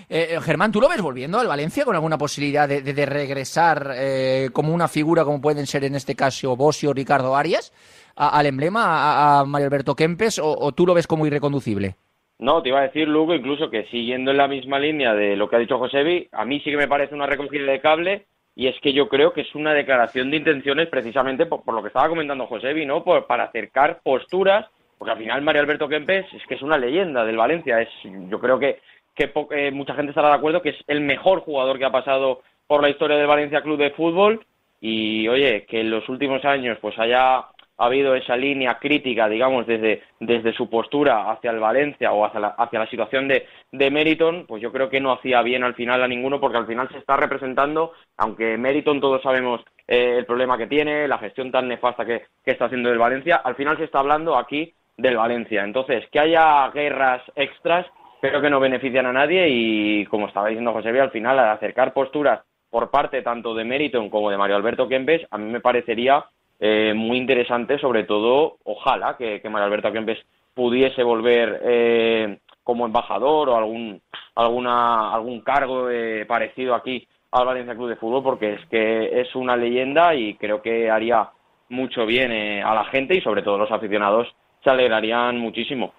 Eh, 0.08 0.40
Germán, 0.42 0.72
¿tú 0.72 0.80
lo 0.80 0.88
ves 0.88 1.00
volviendo 1.00 1.38
al 1.38 1.46
Valencia 1.46 1.84
con 1.84 1.94
alguna 1.94 2.18
posibilidad 2.18 2.68
de, 2.68 3.06
regresar 3.06 3.92
eh, 3.94 4.48
como 4.52 4.74
una 4.74 4.88
figura 4.88 5.22
como 5.24 5.40
pueden 5.40 5.68
ser 5.68 5.84
en 5.84 5.94
este 5.94 6.16
caso 6.16 6.56
Bosio 6.56 6.90
o 6.90 6.94
Ricardo 6.94 7.36
Arias 7.36 7.72
al 8.16 8.46
emblema, 8.46 9.38
a, 9.38 9.44
Mario 9.44 9.68
Alberto 9.68 9.94
Kempes, 9.94 10.40
o, 10.42 10.72
tú 10.72 10.84
lo 10.84 10.94
ves 10.94 11.06
como 11.06 11.28
irreconducible? 11.28 11.94
No, 12.40 12.60
te 12.60 12.70
iba 12.70 12.80
a 12.80 12.88
decir, 12.88 13.06
Lugo, 13.06 13.36
incluso 13.36 13.70
que 13.70 13.84
siguiendo 13.84 14.32
en 14.32 14.36
la 14.36 14.48
misma 14.48 14.80
línea 14.80 15.14
de 15.14 15.36
lo 15.36 15.48
que 15.48 15.54
ha 15.54 15.60
dicho 15.60 15.78
Josevi, 15.78 16.28
a 16.32 16.44
mí 16.44 16.58
sí 16.58 16.72
que 16.72 16.76
me 16.76 16.88
parece 16.88 17.14
una 17.14 17.26
recogida 17.26 17.70
de 17.70 17.80
cable 17.80 18.26
y 18.54 18.66
es 18.66 18.78
que 18.80 18.92
yo 18.92 19.08
creo 19.08 19.32
que 19.32 19.42
es 19.42 19.54
una 19.54 19.72
declaración 19.72 20.30
de 20.30 20.36
intenciones 20.38 20.88
precisamente 20.88 21.46
por, 21.46 21.72
lo 21.72 21.82
que 21.82 21.88
estaba 21.88 22.08
comentando 22.08 22.46
Josevi, 22.46 22.84
¿no? 22.84 23.02
Por, 23.02 23.26
para 23.26 23.44
acercar 23.44 24.00
posturas, 24.02 24.66
porque 24.98 25.12
al 25.12 25.18
final 25.18 25.42
Mario 25.42 25.62
Alberto 25.62 25.88
Kempes 25.88 26.26
es 26.34 26.46
que 26.46 26.54
es 26.54 26.62
una 26.62 26.78
leyenda 26.78 27.24
del 27.24 27.36
Valencia, 27.36 27.80
es 27.80 27.88
yo 28.28 28.38
creo 28.38 28.58
que 28.58 28.80
que 29.14 29.32
eh, 29.50 29.70
mucha 29.70 29.94
gente 29.94 30.10
estará 30.10 30.28
de 30.28 30.34
acuerdo 30.34 30.62
que 30.62 30.70
es 30.70 30.84
el 30.86 31.00
mejor 31.00 31.40
jugador 31.40 31.78
que 31.78 31.84
ha 31.84 31.92
pasado 31.92 32.42
por 32.66 32.82
la 32.82 32.88
historia 32.88 33.16
del 33.16 33.26
Valencia 33.26 33.62
Club 33.62 33.78
de 33.78 33.90
Fútbol 33.90 34.44
y 34.80 35.28
oye, 35.28 35.66
que 35.66 35.80
en 35.80 35.90
los 35.90 36.08
últimos 36.08 36.44
años 36.44 36.78
pues 36.80 36.98
haya 36.98 37.44
habido 37.76 38.14
esa 38.14 38.36
línea 38.36 38.78
crítica, 38.78 39.28
digamos, 39.28 39.66
desde, 39.66 40.02
desde 40.20 40.52
su 40.52 40.68
postura 40.68 41.30
hacia 41.30 41.50
el 41.50 41.60
Valencia 41.60 42.12
o 42.12 42.24
hacia 42.24 42.40
la, 42.40 42.48
hacia 42.48 42.78
la 42.78 42.86
situación 42.86 43.28
de, 43.28 43.46
de 43.70 43.90
Meriton, 43.90 44.46
pues 44.46 44.62
yo 44.62 44.72
creo 44.72 44.88
que 44.88 45.00
no 45.00 45.12
hacía 45.12 45.42
bien 45.42 45.64
al 45.64 45.74
final 45.74 46.02
a 46.02 46.08
ninguno, 46.08 46.40
porque 46.40 46.58
al 46.58 46.66
final 46.66 46.88
se 46.90 46.98
está 46.98 47.16
representando, 47.16 47.92
aunque 48.16 48.56
Meriton 48.56 49.00
todos 49.00 49.22
sabemos 49.22 49.62
eh, 49.88 50.16
el 50.18 50.26
problema 50.26 50.58
que 50.58 50.66
tiene, 50.66 51.08
la 51.08 51.18
gestión 51.18 51.50
tan 51.50 51.68
nefasta 51.68 52.04
que, 52.04 52.22
que 52.44 52.52
está 52.52 52.66
haciendo 52.66 52.90
el 52.90 52.98
Valencia, 52.98 53.36
al 53.36 53.56
final 53.56 53.76
se 53.76 53.84
está 53.84 54.00
hablando 54.00 54.36
aquí 54.36 54.74
del 54.96 55.16
Valencia. 55.16 55.64
Entonces, 55.64 56.04
que 56.10 56.20
haya 56.20 56.70
guerras 56.70 57.22
extras 57.34 57.86
creo 58.22 58.40
que 58.40 58.50
no 58.50 58.60
benefician 58.60 59.06
a 59.06 59.12
nadie 59.12 59.48
y, 59.48 60.06
como 60.06 60.28
estaba 60.28 60.46
diciendo 60.46 60.72
José 60.72 60.88
al 61.00 61.10
final, 61.10 61.38
al 61.40 61.50
acercar 61.50 61.92
posturas 61.92 62.40
por 62.70 62.88
parte 62.90 63.20
tanto 63.20 63.52
de 63.52 63.64
Meriton 63.64 64.08
como 64.08 64.30
de 64.30 64.38
Mario 64.38 64.56
Alberto 64.56 64.88
Kempes, 64.88 65.26
a 65.30 65.38
mí 65.38 65.50
me 65.50 65.60
parecería 65.60 66.24
eh, 66.64 66.94
muy 66.94 67.18
interesante, 67.18 67.76
sobre 67.80 68.04
todo, 68.04 68.58
ojalá 68.62 69.16
que, 69.16 69.42
Mario 69.50 69.66
Alberto 69.66 69.90
Kempes 69.90 70.20
pudiese 70.54 71.02
volver 71.02 71.60
eh, 71.64 72.38
como 72.62 72.86
embajador 72.86 73.48
o 73.48 73.56
algún, 73.56 74.00
alguna, 74.36 75.12
algún 75.12 75.40
cargo 75.40 75.90
eh, 75.90 76.24
parecido 76.24 76.76
aquí 76.76 77.08
al 77.32 77.46
Valencia 77.46 77.74
Club 77.74 77.88
de 77.88 77.96
Fútbol, 77.96 78.22
porque 78.22 78.52
es 78.52 78.66
que 78.66 79.20
es 79.20 79.34
una 79.34 79.56
leyenda 79.56 80.14
y 80.14 80.34
creo 80.36 80.62
que 80.62 80.88
haría 80.88 81.30
mucho 81.68 82.06
bien 82.06 82.30
a 82.62 82.72
la 82.76 82.84
gente 82.84 83.16
y 83.16 83.20
sobre 83.22 83.42
todo 83.42 83.58
los 83.58 83.72
aficionados 83.72 84.28
se 84.62 84.70
alegrarían 84.70 85.38
muchísimo. 85.38 85.92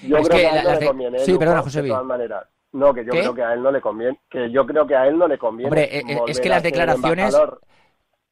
Yo 0.00 0.22
creo 0.22 0.38
que, 0.38 0.46
a 0.46 0.58
él 0.58 0.64
no 0.64 0.80
le 0.80 0.86
conviene. 0.86 1.18
Sí, 1.18 1.36
perdona, 1.38 1.60
José 1.60 1.82
De 1.82 1.88
todas 1.90 2.06
maneras. 2.06 2.46
No, 2.72 2.94
que 2.94 3.04
yo 3.04 3.10
creo 3.10 3.34
que 3.34 3.42
a 3.42 3.52
él 3.52 3.62
no 3.62 3.70
le 3.70 3.82
conviene. 3.82 4.18
Que 4.30 4.50
yo 4.50 4.64
creo 4.64 4.86
que 4.86 4.96
a 4.96 5.06
él 5.06 5.18
no 5.18 5.28
le 5.28 5.36
conviene. 5.36 5.68
Hombre, 5.68 5.98
eh, 5.98 6.02
eh, 6.08 6.18
es 6.28 6.40
que 6.40 6.48
las 6.48 6.62
declaraciones. 6.62 7.36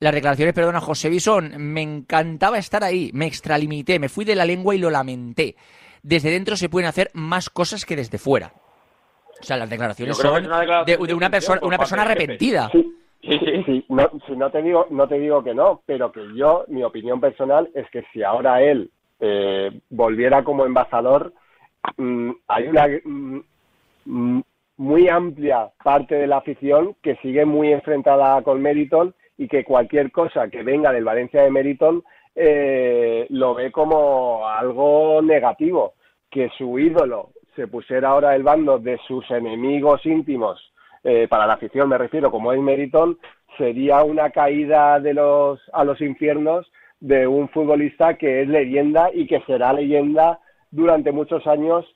Las 0.01 0.15
declaraciones, 0.15 0.55
perdona, 0.55 0.81
José 0.81 1.11
Bison, 1.11 1.53
me 1.59 1.83
encantaba 1.83 2.57
estar 2.57 2.83
ahí, 2.83 3.11
me 3.13 3.27
extralimité, 3.27 3.99
me 3.99 4.09
fui 4.09 4.25
de 4.25 4.35
la 4.35 4.47
lengua 4.47 4.75
y 4.75 4.79
lo 4.79 4.89
lamenté. 4.89 5.57
Desde 6.03 6.31
dentro 6.31 6.57
se 6.57 6.71
pueden 6.71 6.89
hacer 6.89 7.11
más 7.13 7.51
cosas 7.51 7.85
que 7.85 7.97
desde 7.97 8.17
fuera. 8.17 8.51
O 9.39 9.43
sea, 9.43 9.59
las 9.59 9.69
declaraciones 9.69 10.17
son 10.17 10.45
de, 10.87 11.15
una 11.15 11.31
persona, 11.31 11.61
una 11.63 11.77
persona 11.77 12.03
arrepentida. 12.03 12.71
Sí, 12.73 12.95
sí, 13.23 13.63
sí. 13.67 13.85
No, 13.91 14.11
si 14.27 14.33
no 14.33 14.51
te 14.51 14.63
digo, 14.63 14.87
no 14.89 15.07
te 15.07 15.19
digo 15.19 15.45
que 15.45 15.55
no, 15.55 15.83
pero 15.85 16.11
que 16.11 16.23
yo, 16.35 16.65
mi 16.69 16.83
opinión 16.83 17.21
personal 17.21 17.69
es 17.75 17.89
que 17.91 18.03
si 18.13 18.23
ahora 18.23 18.63
él 18.63 18.91
eh, 19.21 19.71
volviera 19.91 20.43
como 20.45 20.65
embajador, 20.65 21.35
mm, 21.99 22.31
hay 22.49 22.69
una 22.69 22.87
mm, 23.05 24.41
muy 24.79 25.09
amplia 25.09 25.71
parte 25.85 26.15
de 26.15 26.27
la 26.27 26.39
afición 26.39 26.97
que 27.03 27.17
sigue 27.17 27.45
muy 27.45 27.71
enfrentada 27.71 28.41
con 28.41 28.63
Meriton 28.63 29.15
y 29.41 29.49
que 29.49 29.65
cualquier 29.65 30.13
cosa 30.13 30.51
que 30.51 30.63
venga 30.63 30.93
del 30.93 31.03
Valencia 31.03 31.43
de 31.43 31.51
Meriton 31.51 32.05
eh, 32.37 33.27
lo 33.31 33.55
ve 33.55 33.73
como 33.73 34.47
algo 34.47 35.23
negativo. 35.23 35.95
Que 36.31 36.51
su 36.59 36.79
ídolo 36.79 37.31
se 37.57 37.67
pusiera 37.67 38.11
ahora 38.11 38.37
el 38.37 38.43
bando 38.43 38.79
de 38.79 38.99
sus 39.09 39.29
enemigos 39.31 40.05
íntimos, 40.05 40.61
eh, 41.03 41.27
para 41.27 41.47
la 41.47 41.55
afición 41.55 41.89
me 41.89 41.97
refiero, 41.97 42.31
como 42.31 42.53
es 42.53 42.61
Meriton, 42.61 43.17
sería 43.57 44.05
una 44.05 44.29
caída 44.29 45.01
de 45.01 45.15
los, 45.15 45.59
a 45.73 45.85
los 45.85 45.99
infiernos 46.03 46.71
de 47.01 47.27
un 47.27 47.49
futbolista 47.49 48.19
que 48.19 48.43
es 48.43 48.49
leyenda 48.49 49.09
y 49.11 49.27
que 49.27 49.41
será 49.47 49.73
leyenda 49.73 50.39
durante 50.71 51.13
muchos 51.13 51.47
años, 51.47 51.87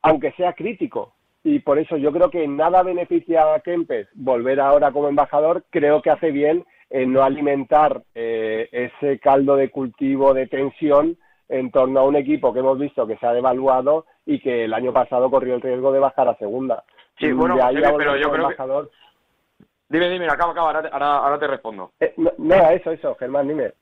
aunque 0.00 0.32
sea 0.32 0.54
crítico. 0.54 1.12
Y 1.42 1.58
por 1.58 1.78
eso 1.78 1.98
yo 1.98 2.10
creo 2.12 2.30
que 2.30 2.48
nada 2.48 2.82
beneficia 2.82 3.52
a 3.52 3.60
Kempes 3.60 4.08
volver 4.14 4.58
ahora 4.58 4.90
como 4.90 5.08
embajador. 5.08 5.64
Creo 5.68 6.00
que 6.00 6.08
hace 6.08 6.30
bien 6.30 6.64
en 6.94 7.12
no 7.12 7.24
alimentar 7.24 8.02
eh, 8.14 8.68
ese 8.70 9.18
caldo 9.18 9.56
de 9.56 9.68
cultivo 9.68 10.32
de 10.32 10.46
tensión 10.46 11.18
en 11.48 11.72
torno 11.72 11.98
a 11.98 12.04
un 12.04 12.14
equipo 12.14 12.52
que 12.52 12.60
hemos 12.60 12.78
visto 12.78 13.04
que 13.04 13.16
se 13.16 13.26
ha 13.26 13.32
devaluado 13.32 14.06
y 14.24 14.38
que 14.38 14.64
el 14.64 14.72
año 14.72 14.92
pasado 14.92 15.28
corrió 15.28 15.56
el 15.56 15.60
riesgo 15.60 15.90
de 15.90 15.98
bajar 15.98 16.28
a 16.28 16.36
segunda. 16.36 16.84
Sí, 17.18 17.32
bueno, 17.32 17.56
pero 17.98 18.16
yo 18.16 18.30
creo 18.30 18.48
que... 18.48 18.88
Dime, 19.88 20.08
dime, 20.08 20.26
acaba, 20.26 20.52
acaba, 20.52 20.70
ahora, 20.70 21.16
ahora, 21.16 21.38
te 21.40 21.48
respondo. 21.48 21.90
Eh, 21.98 22.14
no, 22.16 22.54
eso, 22.70 22.92
eso, 22.92 23.16
Germán, 23.16 23.48
dime. 23.48 23.72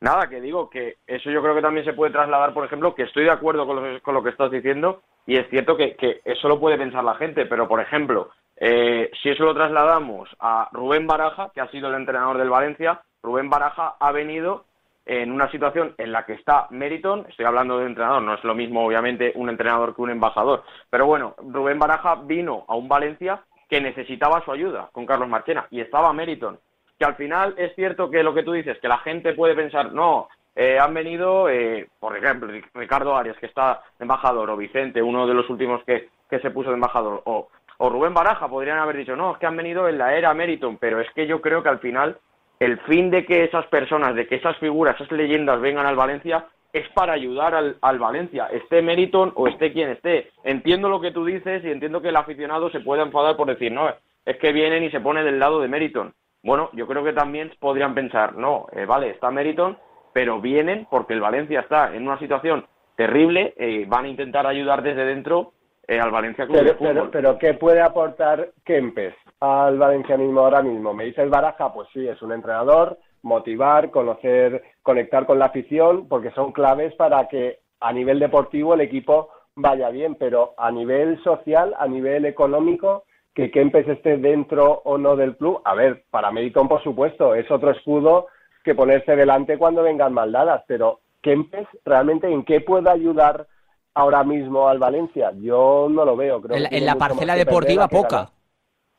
Nada, 0.00 0.28
que 0.28 0.40
digo 0.40 0.68
que 0.68 0.96
eso 1.06 1.30
yo 1.30 1.42
creo 1.42 1.54
que 1.54 1.62
también 1.62 1.84
se 1.84 1.92
puede 1.92 2.12
trasladar, 2.12 2.52
por 2.52 2.64
ejemplo, 2.64 2.94
que 2.94 3.04
estoy 3.04 3.24
de 3.24 3.30
acuerdo 3.30 3.66
con 3.66 3.76
lo, 3.76 4.02
con 4.02 4.14
lo 4.14 4.22
que 4.22 4.30
estás 4.30 4.50
diciendo 4.50 5.02
y 5.26 5.36
es 5.36 5.48
cierto 5.50 5.76
que, 5.76 5.96
eso 6.24 6.48
lo 6.48 6.60
puede 6.60 6.78
pensar 6.78 7.02
la 7.02 7.16
gente, 7.16 7.46
pero 7.46 7.66
por 7.66 7.80
ejemplo, 7.80 8.30
eh, 8.56 9.10
si 9.22 9.30
eso 9.30 9.44
lo 9.44 9.54
trasladamos 9.54 10.28
a 10.38 10.68
Rubén 10.72 11.06
Baraja, 11.06 11.50
que 11.52 11.60
ha 11.60 11.70
sido 11.70 11.88
el 11.88 11.96
entrenador 11.96 12.38
del 12.38 12.48
Valencia, 12.48 13.02
Rubén 13.22 13.50
Baraja 13.50 13.96
ha 13.98 14.12
venido 14.12 14.64
en 15.04 15.32
una 15.32 15.50
situación 15.50 15.94
en 15.98 16.12
la 16.12 16.24
que 16.24 16.34
está 16.34 16.68
Meriton, 16.70 17.26
estoy 17.28 17.44
hablando 17.44 17.78
de 17.78 17.86
entrenador, 17.86 18.22
no 18.22 18.34
es 18.34 18.44
lo 18.44 18.54
mismo 18.54 18.86
obviamente 18.86 19.32
un 19.34 19.48
entrenador 19.48 19.94
que 19.94 20.02
un 20.02 20.10
embajador, 20.10 20.62
pero 20.90 21.06
bueno, 21.06 21.34
Rubén 21.38 21.78
Baraja 21.78 22.16
vino 22.16 22.64
a 22.68 22.76
un 22.76 22.88
Valencia 22.88 23.42
que 23.68 23.80
necesitaba 23.80 24.44
su 24.44 24.52
ayuda 24.52 24.90
con 24.92 25.06
Carlos 25.06 25.28
Marchena 25.28 25.66
y 25.70 25.80
estaba 25.80 26.12
Meriton 26.12 26.58
que 26.98 27.04
al 27.04 27.16
final 27.16 27.54
es 27.56 27.74
cierto 27.74 28.10
que 28.10 28.22
lo 28.22 28.34
que 28.34 28.42
tú 28.42 28.52
dices, 28.52 28.78
que 28.78 28.88
la 28.88 28.98
gente 28.98 29.34
puede 29.34 29.54
pensar, 29.54 29.92
no, 29.92 30.28
eh, 30.54 30.78
han 30.78 30.94
venido, 30.94 31.48
eh, 31.48 31.88
por 32.00 32.16
ejemplo, 32.16 32.48
Ricardo 32.74 33.16
Arias, 33.16 33.36
que 33.38 33.46
está 33.46 33.82
embajador, 33.98 34.48
o 34.50 34.56
Vicente, 34.56 35.02
uno 35.02 35.26
de 35.26 35.34
los 35.34 35.48
últimos 35.50 35.82
que, 35.84 36.08
que 36.30 36.40
se 36.40 36.50
puso 36.50 36.70
de 36.70 36.76
embajador, 36.76 37.22
o, 37.26 37.48
o 37.78 37.90
Rubén 37.90 38.14
Baraja, 38.14 38.48
podrían 38.48 38.78
haber 38.78 38.96
dicho, 38.96 39.16
no, 39.16 39.32
es 39.32 39.38
que 39.38 39.46
han 39.46 39.56
venido 39.56 39.88
en 39.88 39.98
la 39.98 40.14
era 40.14 40.32
Meriton, 40.32 40.78
pero 40.78 41.00
es 41.00 41.10
que 41.14 41.26
yo 41.26 41.42
creo 41.42 41.62
que 41.62 41.68
al 41.68 41.80
final 41.80 42.16
el 42.58 42.78
fin 42.80 43.10
de 43.10 43.26
que 43.26 43.44
esas 43.44 43.66
personas, 43.66 44.14
de 44.14 44.26
que 44.26 44.36
esas 44.36 44.56
figuras, 44.56 44.94
esas 44.96 45.12
leyendas 45.12 45.60
vengan 45.60 45.86
al 45.86 45.96
Valencia, 45.96 46.46
es 46.72 46.88
para 46.90 47.12
ayudar 47.12 47.54
al, 47.54 47.76
al, 47.80 47.98
Valencia, 47.98 48.46
esté 48.46 48.82
Meriton 48.82 49.32
o 49.34 49.48
esté 49.48 49.72
quien 49.72 49.90
esté. 49.90 50.30
Entiendo 50.44 50.88
lo 50.88 51.00
que 51.00 51.10
tú 51.10 51.24
dices 51.24 51.64
y 51.64 51.70
entiendo 51.70 52.00
que 52.00 52.08
el 52.08 52.16
aficionado 52.16 52.70
se 52.70 52.80
puede 52.80 53.02
enfadar 53.02 53.36
por 53.36 53.48
decir, 53.48 53.72
no, 53.72 53.88
es 54.24 54.36
que 54.38 54.52
vienen 54.52 54.84
y 54.84 54.90
se 54.90 55.00
pone 55.00 55.22
del 55.22 55.38
lado 55.38 55.60
de 55.60 55.68
Meriton. 55.68 56.12
Bueno, 56.46 56.70
yo 56.74 56.86
creo 56.86 57.02
que 57.02 57.12
también 57.12 57.50
podrían 57.58 57.92
pensar, 57.92 58.36
no, 58.36 58.66
eh, 58.70 58.86
vale, 58.86 59.10
está 59.10 59.32
Meriton, 59.32 59.76
pero 60.12 60.40
vienen 60.40 60.86
porque 60.88 61.12
el 61.12 61.20
Valencia 61.20 61.58
está 61.58 61.92
en 61.92 62.06
una 62.06 62.20
situación 62.20 62.64
terrible, 62.94 63.52
y 63.58 63.82
eh, 63.82 63.84
van 63.88 64.04
a 64.04 64.08
intentar 64.08 64.46
ayudar 64.46 64.80
desde 64.80 65.04
dentro 65.04 65.54
eh, 65.88 65.98
al 65.98 66.12
Valencia 66.12 66.46
Club 66.46 66.58
pero, 66.58 66.68
de 66.70 66.74
Fútbol. 66.76 67.10
Pero, 67.10 67.36
¿qué 67.36 67.54
puede 67.54 67.82
aportar 67.82 68.50
Kempes 68.64 69.14
al 69.40 69.76
valencianismo 69.76 70.40
ahora 70.42 70.62
mismo? 70.62 70.94
Me 70.94 71.06
dice 71.06 71.20
el 71.20 71.30
Baraja, 71.30 71.74
pues 71.74 71.88
sí, 71.92 72.06
es 72.06 72.22
un 72.22 72.30
entrenador, 72.30 72.96
motivar, 73.22 73.90
conocer, 73.90 74.62
conectar 74.82 75.26
con 75.26 75.40
la 75.40 75.46
afición, 75.46 76.06
porque 76.06 76.30
son 76.30 76.52
claves 76.52 76.94
para 76.94 77.26
que 77.26 77.58
a 77.80 77.92
nivel 77.92 78.20
deportivo 78.20 78.74
el 78.74 78.82
equipo 78.82 79.30
vaya 79.56 79.90
bien, 79.90 80.14
pero 80.14 80.54
a 80.58 80.70
nivel 80.70 81.20
social, 81.24 81.74
a 81.76 81.88
nivel 81.88 82.24
económico, 82.24 83.02
que 83.36 83.50
Kempes 83.50 83.86
esté 83.86 84.16
dentro 84.16 84.80
o 84.86 84.96
no 84.96 85.14
del 85.14 85.36
club, 85.36 85.60
a 85.62 85.74
ver, 85.74 86.06
para 86.10 86.32
Meriton, 86.32 86.68
por 86.68 86.82
supuesto, 86.82 87.34
es 87.34 87.48
otro 87.50 87.70
escudo 87.70 88.28
que 88.64 88.74
ponerse 88.74 89.14
delante 89.14 89.58
cuando 89.58 89.82
vengan 89.82 90.14
maldadas, 90.14 90.64
pero 90.66 91.00
Kempes, 91.20 91.68
¿realmente 91.84 92.32
en 92.32 92.46
qué 92.46 92.62
puede 92.62 92.88
ayudar 92.88 93.46
ahora 93.92 94.24
mismo 94.24 94.68
al 94.68 94.78
Valencia? 94.78 95.32
Yo 95.38 95.86
no 95.90 96.06
lo 96.06 96.16
veo. 96.16 96.40
Creo 96.40 96.66
en, 96.70 96.86
la 96.86 96.94
parcela 96.94 97.34
deportiva 97.34 97.88
poca. 97.88 98.30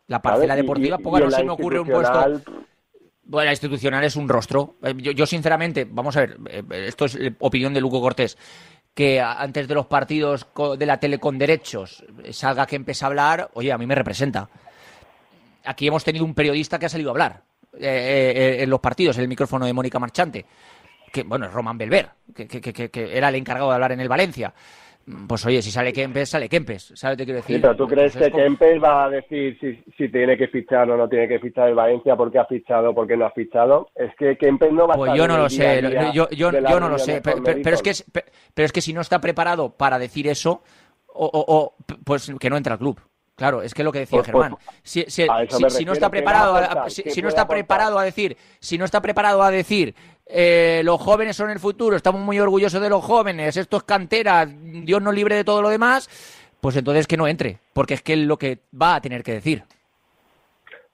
La 0.05 0.21
parcela 0.21 0.55
deportiva 0.55 0.99
poca, 0.99 1.19
no 1.19 1.31
se 1.31 1.43
me 1.43 1.51
ocurre 1.51 1.79
un 1.79 1.87
puesto... 1.87 2.41
Bueno, 3.29 3.47
la 3.47 3.51
institucional 3.51 4.05
es 4.05 4.15
un 4.15 4.29
rostro. 4.29 4.75
Eh, 4.83 4.93
yo, 4.97 5.11
yo, 5.11 5.25
sinceramente, 5.25 5.85
vamos 5.89 6.15
a 6.15 6.21
ver, 6.21 6.37
eh, 6.49 6.63
esto 6.87 7.03
es 7.05 7.19
opinión 7.39 7.73
de 7.73 7.81
Luco 7.81 7.99
Cortés 7.99 8.37
que 8.97 9.21
antes 9.21 9.67
de 9.67 9.75
los 9.75 9.85
partidos 9.85 10.47
de 10.75 10.85
la 10.87 10.99
tele 10.99 11.19
con 11.19 11.37
derechos 11.37 12.03
salga 12.31 12.65
que 12.65 12.77
empiece 12.77 13.05
a 13.05 13.09
hablar, 13.09 13.51
oye, 13.53 13.71
a 13.71 13.77
mí 13.77 13.85
me 13.85 13.93
representa. 13.93 14.49
Aquí 15.65 15.85
hemos 15.85 16.03
tenido 16.03 16.25
un 16.25 16.33
periodista 16.33 16.79
que 16.79 16.87
ha 16.87 16.89
salido 16.89 17.11
a 17.11 17.13
hablar 17.13 17.43
eh, 17.75 18.33
eh, 18.35 18.63
en 18.63 18.67
los 18.71 18.79
partidos, 18.79 19.15
en 19.17 19.21
el 19.21 19.27
micrófono 19.27 19.67
de 19.67 19.73
Mónica 19.73 19.99
Marchante, 19.99 20.47
que 21.13 21.21
bueno, 21.21 21.45
es 21.45 21.53
Román 21.53 21.77
Belver, 21.77 22.09
que, 22.33 22.47
que, 22.47 22.89
era 23.15 23.29
el 23.29 23.35
encargado 23.35 23.69
de 23.69 23.75
hablar 23.75 23.91
en 23.91 23.99
el 23.99 24.09
Valencia 24.09 24.51
pues 25.27 25.45
oye, 25.45 25.61
si 25.61 25.71
sale 25.71 25.93
Kempes, 25.93 26.29
sale 26.29 26.49
Kempes, 26.49 26.91
¿sabes 26.95 27.17
qué 27.17 27.23
quiero 27.23 27.37
decir? 27.37 27.55
Sí, 27.55 27.61
pero 27.61 27.75
¿tú 27.77 27.87
crees 27.87 28.15
que 28.15 28.29
Kempes 28.29 28.83
va 28.83 29.05
a 29.05 29.09
decir 29.09 29.57
si, 29.59 29.75
si 29.97 30.09
tiene 30.09 30.37
que 30.37 30.47
fichar 30.49 30.89
o 30.91 30.97
no 30.97 31.07
tiene 31.07 31.29
que 31.29 31.39
fichar 31.39 31.69
el 31.69 31.75
Valencia, 31.75 32.15
por 32.17 32.29
qué 32.29 32.39
ha 32.39 32.45
fichado, 32.45 32.93
por 32.93 33.07
qué 33.07 33.15
no 33.15 33.25
ha 33.25 33.31
fichado? 33.31 33.89
Es 33.95 34.13
que 34.15 34.37
Kempes 34.37 34.73
no 34.73 34.85
va 34.85 34.95
a 34.95 34.97
Pues 34.97 35.13
yo 35.13 35.27
no 35.27 35.37
lo 35.37 35.49
sé, 35.49 35.81
yo, 36.13 36.29
yo, 36.29 36.51
yo 36.51 36.79
no 36.79 36.89
lo 36.89 36.97
sé, 36.97 37.21
pero, 37.21 37.75
es 37.75 37.81
que 37.81 37.91
pero 38.53 38.65
es 38.65 38.71
que 38.73 38.81
si 38.81 38.91
no 38.91 38.99
está 38.99 39.21
preparado 39.21 39.69
para 39.69 39.97
decir 39.97 40.27
eso, 40.27 40.61
o, 41.07 41.29
o, 41.33 41.75
pues 42.03 42.31
que 42.39 42.49
no 42.49 42.57
entra 42.57 42.73
al 42.73 42.79
club. 42.79 42.99
Claro, 43.37 43.61
es 43.61 43.75
que 43.75 43.83
es 43.83 43.85
lo 43.85 43.91
que 43.91 43.99
decía 43.99 44.17
pues, 44.17 44.31
pues, 44.31 44.43
Germán. 44.43 44.59
Si, 44.81 45.03
si, 45.03 45.85
no 45.85 45.93
está 45.93 46.09
preparado, 46.09 46.89
si, 46.89 47.21
no 47.21 47.29
está 47.29 47.47
preparado 47.47 47.99
a 47.99 48.03
decir, 48.03 48.35
si 48.59 48.79
no 48.79 48.85
está 48.85 48.99
preparado 48.99 49.43
a 49.43 49.51
decir 49.51 49.93
eh, 50.25 50.81
los 50.83 50.99
jóvenes 50.99 51.35
son 51.35 51.51
el 51.51 51.59
futuro, 51.59 51.95
estamos 51.95 52.19
muy 52.19 52.39
orgullosos 52.39 52.81
de 52.81 52.89
los 52.89 53.05
jóvenes, 53.05 53.55
esto 53.55 53.77
es 53.77 53.83
cantera, 53.83 54.47
Dios 54.47 55.03
nos 55.03 55.13
libre 55.13 55.35
de 55.35 55.43
todo 55.43 55.61
lo 55.61 55.69
demás, 55.69 56.09
pues 56.59 56.77
entonces 56.77 57.05
que 57.05 57.15
no 57.15 57.27
entre, 57.27 57.59
porque 57.73 57.93
es 57.93 58.01
que 58.01 58.13
es 58.13 58.19
lo 58.19 58.37
que 58.37 58.57
va 58.73 58.95
a 58.95 59.01
tener 59.01 59.21
que 59.21 59.33
decir. 59.33 59.61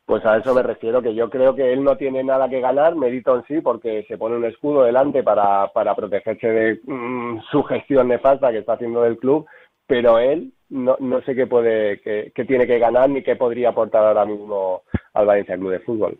Pues 0.05 0.25
a 0.25 0.35
eso 0.35 0.53
me 0.53 0.63
refiero, 0.63 1.01
que 1.01 1.15
yo 1.15 1.29
creo 1.29 1.55
que 1.55 1.71
él 1.71 1.81
no 1.81 1.95
tiene 1.95 2.25
nada 2.25 2.49
que 2.49 2.59
ganar, 2.59 2.93
Merito 2.93 3.37
en 3.37 3.45
sí, 3.45 3.61
porque 3.61 4.03
se 4.09 4.17
pone 4.17 4.35
un 4.35 4.43
escudo 4.43 4.83
delante 4.83 5.23
para, 5.23 5.69
para 5.69 5.95
protegerse 5.95 6.47
de 6.47 6.81
mm, 6.83 7.39
su 7.49 7.63
gestión 7.63 8.09
nefasta 8.09 8.51
que 8.51 8.57
está 8.57 8.73
haciendo 8.73 9.03
del 9.03 9.17
club, 9.17 9.45
pero 9.87 10.19
él 10.19 10.51
no, 10.73 10.97
no 10.99 11.21
sé 11.21 11.35
qué 11.35 11.47
puede, 11.47 12.01
qué 12.01 12.45
tiene 12.45 12.67
que 12.67 12.79
ganar 12.79 13.09
ni 13.09 13.23
qué 13.23 13.35
podría 13.35 13.69
aportar 13.69 14.03
ahora 14.03 14.25
mismo 14.25 14.83
al 15.13 15.25
Valencia 15.25 15.55
Club 15.55 15.71
de 15.71 15.79
Fútbol. 15.79 16.19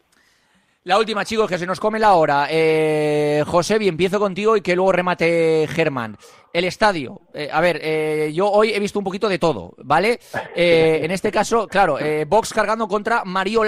La 0.86 1.00
última, 1.00 1.24
chicos, 1.24 1.50
que 1.50 1.58
se 1.58 1.66
nos 1.66 1.80
come 1.80 1.98
la 1.98 2.16
hora. 2.16 2.48
Eh, 2.50 3.42
José, 3.48 3.80
bien, 3.80 3.94
empiezo 3.94 4.20
contigo 4.20 4.58
y 4.58 4.62
que 4.62 4.76
luego 4.76 4.92
remate 4.92 5.66
Germán. 5.70 6.18
El 6.52 6.66
estadio. 6.66 7.22
Eh, 7.34 7.48
a 7.50 7.62
ver, 7.62 7.80
eh, 7.82 8.32
yo 8.34 8.52
hoy 8.52 8.74
he 8.74 8.80
visto 8.82 9.00
un 9.00 9.06
poquito 9.06 9.30
de 9.30 9.40
todo, 9.40 9.74
¿vale? 9.78 10.20
Eh, 10.54 11.00
en 11.02 11.12
este 11.12 11.32
caso, 11.32 11.68
claro, 11.68 11.98
Vox 12.28 12.52
cargando 12.54 12.90
contra 12.90 13.24
Mario 13.24 13.64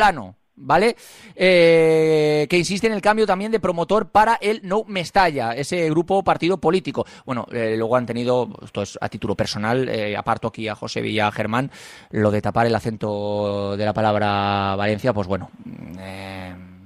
¿vale? 0.56 0.96
que 1.36 2.48
insiste 2.52 2.88
en 2.88 2.94
el 2.94 3.02
cambio 3.02 3.26
también 3.26 3.52
de 3.52 3.60
promotor 3.60 4.10
para 4.10 4.36
el 4.36 4.62
No 4.64 4.84
Mestalla, 4.88 5.54
ese 5.54 5.90
grupo 5.90 6.24
partido 6.24 6.58
político. 6.58 7.06
Bueno, 7.26 7.46
luego 7.50 7.96
han 7.96 8.06
tenido, 8.06 8.50
esto 8.64 8.82
es 8.82 8.98
a 9.02 9.10
título 9.10 9.36
personal, 9.36 9.90
aparto 10.18 10.48
aquí 10.48 10.68
a 10.68 10.76
José 10.76 11.02
Villa 11.02 11.32
Germán, 11.32 11.72
lo 12.12 12.32
de 12.32 12.42
tapar 12.42 12.66
el 12.66 12.76
acento 12.76 13.76
de 13.78 13.86
la 13.86 13.94
palabra 13.94 14.76
Valencia, 14.76 15.14
pues 15.14 15.28
bueno, 15.28 15.50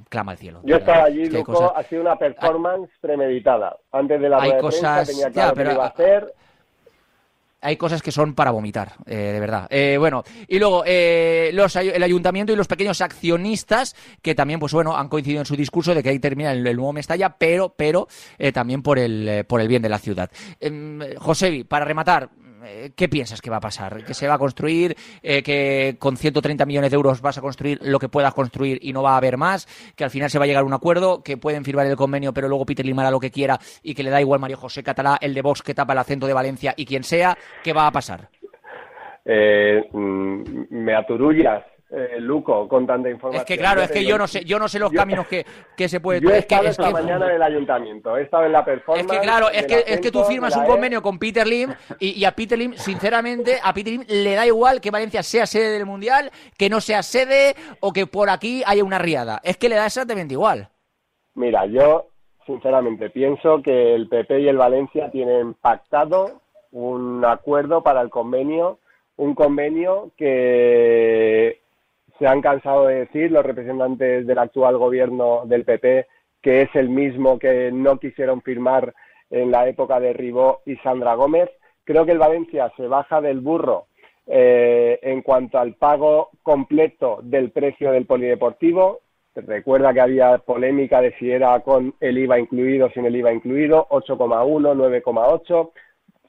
clama 0.09 0.31
al 0.31 0.37
cielo. 0.37 0.61
Yo 0.63 0.77
estaba 0.77 1.03
allí, 1.03 1.29
Luco, 1.29 1.73
ha 1.75 1.83
sido 1.83 2.01
una 2.01 2.15
performance 2.15 2.89
premeditada. 2.99 3.77
Antes 3.91 4.19
de 4.19 4.29
la 4.29 4.41
hay 4.41 4.57
cosas... 4.57 5.07
tenía 5.07 5.29
claro 5.29 5.53
pero... 5.55 5.71
iba 5.73 5.85
a 5.85 5.89
hacer. 5.89 6.33
Hay 7.61 7.77
cosas 7.77 8.01
que 8.01 8.11
son 8.11 8.33
para 8.33 8.51
vomitar, 8.51 8.93
eh, 9.05 9.15
de 9.15 9.39
verdad. 9.39 9.67
Eh, 9.69 9.97
bueno, 9.97 10.23
y 10.47 10.59
luego 10.59 10.83
eh, 10.85 11.51
los, 11.53 11.75
el 11.75 12.01
ayuntamiento 12.01 12.53
y 12.53 12.55
los 12.55 12.67
pequeños 12.67 13.01
accionistas 13.01 13.95
que 14.21 14.35
también, 14.35 14.59
pues 14.59 14.73
bueno, 14.73 14.97
han 14.97 15.09
coincidido 15.09 15.41
en 15.41 15.45
su 15.45 15.55
discurso 15.55 15.93
de 15.93 16.03
que 16.03 16.09
ahí 16.09 16.19
termina 16.19 16.51
el, 16.51 16.63
nuevo 16.63 16.93
Mestalla, 16.93 17.29
pero, 17.37 17.73
pero 17.75 18.07
también 18.53 18.81
por 18.81 18.99
el, 18.99 19.45
por 19.47 19.61
el 19.61 19.67
bien 19.67 19.81
de 19.81 19.89
la 19.89 19.99
ciudad. 19.99 20.29
Em, 20.59 20.99
Josevi, 21.17 21.63
para 21.63 21.85
rematar, 21.85 22.29
eh, 22.29 22.48
¿qué 22.95 23.09
piensas 23.09 23.41
que 23.41 23.49
va 23.49 23.57
a 23.57 23.61
pasar? 23.61 24.03
¿Que 24.03 24.13
se 24.13 24.27
va 24.27 24.35
a 24.35 24.37
construir? 24.37 24.95
Eh, 25.21 25.43
¿Que 25.43 25.95
con 25.99 26.17
130 26.17 26.65
millones 26.65 26.91
de 26.91 26.95
euros 26.95 27.21
vas 27.21 27.37
a 27.37 27.41
construir 27.41 27.79
lo 27.81 27.99
que 27.99 28.09
puedas 28.09 28.33
construir 28.33 28.79
y 28.81 28.93
no 28.93 29.03
va 29.03 29.13
a 29.13 29.17
haber 29.17 29.37
más? 29.37 29.67
¿Que 29.95 30.03
al 30.03 30.09
final 30.09 30.29
se 30.29 30.39
va 30.39 30.45
a 30.45 30.47
llegar 30.47 30.63
a 30.63 30.65
un 30.65 30.73
acuerdo? 30.73 31.23
¿Que 31.23 31.37
pueden 31.37 31.63
firmar 31.63 31.85
el 31.85 31.95
convenio 31.95 32.33
pero 32.33 32.47
luego 32.47 32.65
Peter 32.65 32.85
Lim 32.85 32.99
hará 32.99 33.11
lo 33.11 33.19
que 33.19 33.31
quiera 33.31 33.59
y 33.83 33.93
que 33.93 34.03
le 34.03 34.09
da 34.09 34.21
igual 34.21 34.39
Mario 34.39 34.57
José 34.57 34.83
Catalá, 34.83 35.17
el 35.21 35.33
de 35.33 35.41
Vox 35.41 35.61
que 35.61 35.73
tapa 35.73 35.93
el 35.93 35.99
acento 35.99 36.27
de 36.27 36.33
Valencia 36.33 36.73
y 36.75 36.85
quien 36.85 37.03
sea? 37.03 37.37
¿Qué 37.63 37.73
va 37.73 37.87
a 37.87 37.91
pasar? 37.91 38.29
Eh, 39.25 39.87
mm, 39.91 40.43
me 40.69 40.95
aturullas 40.95 41.63
eh, 41.91 42.17
Luco, 42.19 42.67
con 42.67 42.85
tanta 42.85 43.09
información. 43.09 43.41
Es 43.41 43.47
que 43.47 43.57
claro, 43.57 43.81
es 43.81 43.91
que 43.91 44.05
yo 44.05 44.17
no 44.17 44.27
sé, 44.27 44.45
yo 44.45 44.59
no 44.59 44.67
sé 44.67 44.77
los 44.77 44.91
caminos 44.91 45.25
que, 45.27 45.43
que 45.75 45.89
se 45.89 45.99
puede. 45.99 46.21
Yo 46.21 46.29
he 46.29 46.37
estado 46.37 46.65
es 46.65 46.71
esta 46.71 46.91
mañana 46.91 47.27
en 47.27 47.35
el 47.35 47.41
ayuntamiento, 47.41 48.15
he 48.15 48.23
estado 48.23 48.45
en 48.45 48.51
la 48.51 48.63
performance. 48.63 49.11
Es 49.11 49.19
que 49.19 49.25
claro, 49.25 49.49
es 49.49 49.65
que, 49.65 49.83
es 49.87 49.99
que 49.99 50.11
tú 50.11 50.23
firmas 50.23 50.55
un 50.55 50.65
convenio 50.65 51.01
con 51.01 51.17
Peter 51.17 51.47
Lim 51.47 51.73
y, 51.99 52.23
a 52.25 52.31
Peter 52.31 52.59
Lim, 52.59 52.73
sinceramente, 52.73 53.57
a 53.63 53.73
Peter 53.73 53.93
Lim 53.93 54.03
le 54.07 54.35
da 54.35 54.45
igual 54.45 54.81
que 54.81 54.91
Valencia 54.91 55.23
sea 55.23 55.47
sede 55.47 55.71
del 55.71 55.87
mundial, 55.87 56.29
que 56.57 56.69
no 56.69 56.79
sea 56.79 57.01
sede 57.01 57.55
o 57.79 57.91
que 57.91 58.05
por 58.05 58.29
aquí 58.29 58.61
haya 58.67 58.83
una 58.83 58.99
riada. 58.99 59.41
Es 59.43 59.57
que 59.57 59.67
le 59.67 59.75
da 59.75 59.87
exactamente 59.87 60.35
igual. 60.35 60.69
Mira, 61.33 61.65
yo 61.65 62.09
sinceramente 62.45 63.09
pienso 63.09 63.63
que 63.63 63.95
el 63.95 64.07
PP 64.07 64.41
y 64.41 64.47
el 64.47 64.57
Valencia 64.57 65.09
tienen 65.09 65.55
pactado 65.55 66.41
un 66.71 67.25
acuerdo 67.25 67.81
para 67.81 68.01
el 68.01 68.11
convenio, 68.11 68.77
un 69.17 69.33
convenio 69.33 70.11
que 70.17 71.61
se 72.19 72.27
han 72.27 72.41
cansado 72.41 72.85
de 72.85 73.05
decir 73.05 73.31
los 73.31 73.45
representantes 73.45 74.27
del 74.27 74.37
actual 74.37 74.77
gobierno 74.77 75.43
del 75.45 75.65
PP 75.65 76.05
que 76.41 76.61
es 76.61 76.69
el 76.75 76.89
mismo 76.89 77.39
que 77.39 77.71
no 77.71 77.99
quisieron 77.99 78.41
firmar 78.41 78.93
en 79.29 79.51
la 79.51 79.67
época 79.67 79.99
de 79.99 80.13
Ribó 80.13 80.61
y 80.65 80.75
Sandra 80.77 81.15
Gómez. 81.15 81.49
Creo 81.83 82.05
que 82.05 82.13
el 82.13 82.19
Valencia 82.19 82.71
se 82.77 82.87
baja 82.87 83.21
del 83.21 83.41
burro 83.41 83.87
eh, 84.25 84.99
en 85.01 85.21
cuanto 85.21 85.59
al 85.59 85.75
pago 85.75 86.29
completo 86.43 87.19
del 87.23 87.51
precio 87.51 87.91
del 87.91 88.05
polideportivo. 88.05 89.01
Recuerda 89.35 89.93
que 89.93 90.01
había 90.01 90.37
polémica 90.39 91.01
de 91.01 91.13
si 91.17 91.31
era 91.31 91.59
con 91.61 91.93
el 91.99 92.17
IVA 92.17 92.39
incluido 92.39 92.87
o 92.87 92.91
sin 92.91 93.05
el 93.05 93.15
IVA 93.15 93.33
incluido, 93.33 93.87
8,1, 93.89 95.03
9,8. 95.03 95.71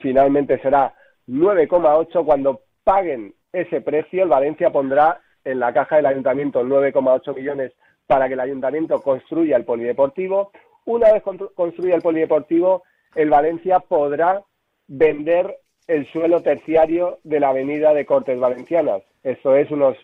Finalmente 0.01 0.61
será 0.61 0.95
9,8. 1.29 2.25
Cuando 2.25 2.63
paguen 2.85 3.35
ese 3.53 3.81
precio, 3.81 4.23
el 4.23 4.29
Valencia 4.29 4.71
pondrá 4.71 5.21
en 5.45 5.61
la 5.61 5.73
caja 5.73 5.97
del 5.97 6.07
ayuntamiento 6.07 6.63
9,8 6.63 7.35
millones 7.35 7.73
para 8.07 8.29
que 8.29 8.35
el 8.35 8.41
ayuntamiento 8.41 9.01
construya 9.03 9.57
el 9.57 9.65
polideportivo. 9.65 10.51
Una 10.85 11.13
vez 11.13 11.23
construya 11.55 11.95
el 11.95 12.03
polideportivo, 12.03 12.83
el 13.15 13.31
Valencia 13.31 13.81
podrá 13.81 14.43
vender 14.89 15.59
el 15.87 16.11
suelo 16.13 16.43
terciario 16.43 17.19
de 17.25 17.41
la 17.41 17.51
avenida 17.51 17.95
de 17.95 18.07
Cortes 18.07 18.39
Valencianas. 18.39 19.03
Eso 19.23 19.57
es 19.57 19.71
unos 19.71 19.97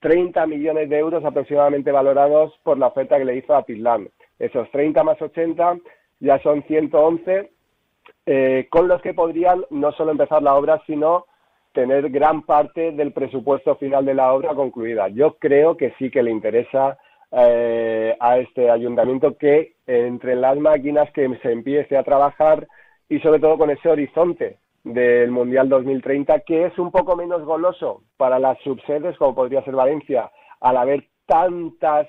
30 0.00 0.46
millones 0.46 0.88
de 0.88 0.98
euros 0.98 1.24
aproximadamente 1.24 1.92
valorados 1.92 2.52
por 2.62 2.78
la 2.78 2.88
oferta 2.88 3.18
que 3.18 3.24
le 3.24 3.36
hizo 3.36 3.54
a 3.54 3.64
Pitlán. 3.64 4.08
Esos 4.38 4.70
30 4.70 5.02
más 5.04 5.20
80 5.20 5.78
ya 6.20 6.38
son 6.40 6.62
111, 6.64 7.50
eh, 8.26 8.66
con 8.70 8.88
los 8.88 9.00
que 9.02 9.14
podrían 9.14 9.64
no 9.70 9.92
solo 9.92 10.12
empezar 10.12 10.42
la 10.42 10.54
obra, 10.54 10.82
sino 10.86 11.26
tener 11.76 12.08
gran 12.08 12.40
parte 12.40 12.92
del 12.92 13.12
presupuesto 13.12 13.76
final 13.76 14.06
de 14.06 14.14
la 14.14 14.32
obra 14.32 14.54
concluida. 14.54 15.08
Yo 15.08 15.36
creo 15.38 15.76
que 15.76 15.92
sí 15.98 16.10
que 16.10 16.22
le 16.22 16.30
interesa 16.30 16.96
eh, 17.30 18.16
a 18.18 18.38
este 18.38 18.70
ayuntamiento 18.70 19.36
que 19.36 19.74
entre 19.86 20.36
las 20.36 20.56
máquinas 20.56 21.10
que 21.12 21.28
se 21.42 21.52
empiece 21.52 21.98
a 21.98 22.02
trabajar 22.02 22.66
y 23.10 23.20
sobre 23.20 23.40
todo 23.40 23.58
con 23.58 23.68
ese 23.68 23.90
horizonte 23.90 24.56
del 24.84 25.30
Mundial 25.30 25.68
2030 25.68 26.40
que 26.40 26.64
es 26.64 26.78
un 26.78 26.90
poco 26.90 27.14
menos 27.14 27.44
goloso 27.44 28.02
para 28.16 28.38
las 28.38 28.58
subsedes 28.60 29.18
como 29.18 29.34
podría 29.34 29.62
ser 29.62 29.74
Valencia 29.74 30.30
al 30.60 30.78
haber 30.78 31.04
tantas 31.26 32.06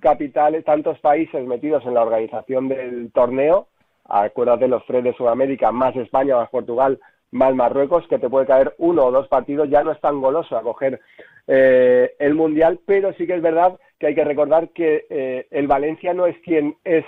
capitales, 0.00 0.64
tantos 0.64 0.98
países 0.98 1.46
metidos 1.46 1.86
en 1.86 1.94
la 1.94 2.02
organización 2.02 2.66
del 2.66 3.12
torneo, 3.12 3.68
acuérdate 4.04 4.66
los 4.66 4.84
tres 4.84 5.04
de 5.04 5.14
Sudamérica, 5.14 5.70
más 5.70 5.94
España, 5.94 6.36
más 6.36 6.50
Portugal, 6.50 6.98
más 7.36 7.54
Marruecos, 7.54 8.06
que 8.08 8.18
te 8.18 8.28
puede 8.28 8.46
caer 8.46 8.74
uno 8.78 9.04
o 9.04 9.12
dos 9.12 9.28
partidos, 9.28 9.68
ya 9.68 9.84
no 9.84 9.92
es 9.92 10.00
tan 10.00 10.20
goloso 10.20 10.56
a 10.56 10.62
coger 10.62 11.00
eh, 11.46 12.14
el 12.18 12.34
Mundial, 12.34 12.80
pero 12.84 13.12
sí 13.14 13.26
que 13.26 13.34
es 13.34 13.42
verdad 13.42 13.78
que 13.98 14.08
hay 14.08 14.14
que 14.14 14.24
recordar 14.24 14.70
que 14.70 15.06
eh, 15.08 15.46
el 15.50 15.66
Valencia 15.66 16.12
no 16.14 16.26
es 16.26 16.36
quien 16.40 16.76
es 16.84 17.04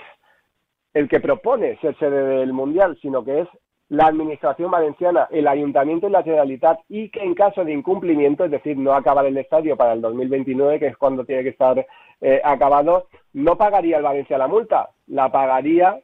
el 0.93 1.07
que 1.07 1.19
propone 1.19 1.77
ser 1.79 1.97
sede 1.97 2.39
del 2.39 2.53
Mundial, 2.53 2.97
sino 3.01 3.23
que 3.23 3.41
es 3.41 3.47
la 3.89 4.05
Administración 4.05 4.69
Valenciana, 4.69 5.27
el 5.31 5.47
Ayuntamiento 5.47 6.07
y 6.07 6.11
la 6.11 6.23
Generalitat, 6.23 6.79
y 6.89 7.09
que 7.09 7.21
en 7.21 7.33
caso 7.33 7.65
de 7.65 7.73
incumplimiento, 7.73 8.45
es 8.45 8.51
decir, 8.51 8.77
no 8.77 8.93
acabar 8.93 9.25
el 9.25 9.37
estadio 9.37 9.75
para 9.75 9.93
el 9.93 10.01
2029, 10.01 10.79
que 10.79 10.87
es 10.87 10.97
cuando 10.97 11.25
tiene 11.25 11.43
que 11.43 11.49
estar 11.49 11.85
eh, 12.21 12.41
acabado, 12.43 13.07
no 13.33 13.57
pagaría 13.57 13.97
el 13.97 14.03
Valencia 14.03 14.37
la 14.37 14.47
multa, 14.47 14.89
la 15.07 15.31
pagaría 15.31 15.99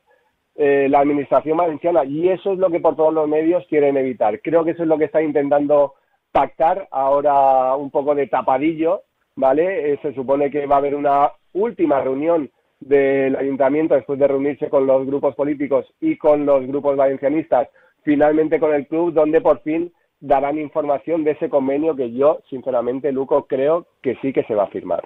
eh, 0.55 0.87
la 0.89 0.99
administración 0.99 1.57
valenciana 1.57 2.05
y 2.05 2.29
eso 2.29 2.53
es 2.53 2.59
lo 2.59 2.69
que 2.69 2.79
por 2.79 2.95
todos 2.95 3.13
los 3.13 3.27
medios 3.27 3.65
quieren 3.67 3.97
evitar. 3.97 4.41
Creo 4.41 4.63
que 4.63 4.71
eso 4.71 4.83
es 4.83 4.89
lo 4.89 4.97
que 4.97 5.05
está 5.05 5.21
intentando 5.21 5.95
pactar 6.31 6.87
ahora 6.91 7.75
un 7.75 7.91
poco 7.91 8.15
de 8.15 8.27
tapadillo, 8.27 9.01
¿vale? 9.35 9.91
Eh, 9.93 9.99
se 10.01 10.13
supone 10.13 10.49
que 10.49 10.65
va 10.65 10.75
a 10.75 10.77
haber 10.79 10.95
una 10.95 11.31
última 11.53 12.01
reunión 12.01 12.49
del 12.79 13.35
ayuntamiento 13.35 13.95
después 13.95 14.19
de 14.19 14.27
reunirse 14.27 14.69
con 14.69 14.85
los 14.85 15.05
grupos 15.05 15.35
políticos 15.35 15.85
y 15.99 16.17
con 16.17 16.45
los 16.45 16.65
grupos 16.67 16.95
valencianistas, 16.95 17.69
finalmente 18.03 18.59
con 18.59 18.73
el 18.73 18.87
club, 18.87 19.13
donde 19.13 19.41
por 19.41 19.61
fin 19.61 19.91
darán 20.19 20.57
información 20.57 21.23
de 21.23 21.31
ese 21.31 21.49
convenio 21.49 21.95
que 21.95 22.11
yo, 22.11 22.39
sinceramente, 22.49 23.11
Luco, 23.11 23.45
creo 23.45 23.87
que 24.01 24.15
sí 24.21 24.33
que 24.33 24.43
se 24.43 24.55
va 24.55 24.63
a 24.63 24.67
firmar. 24.67 25.03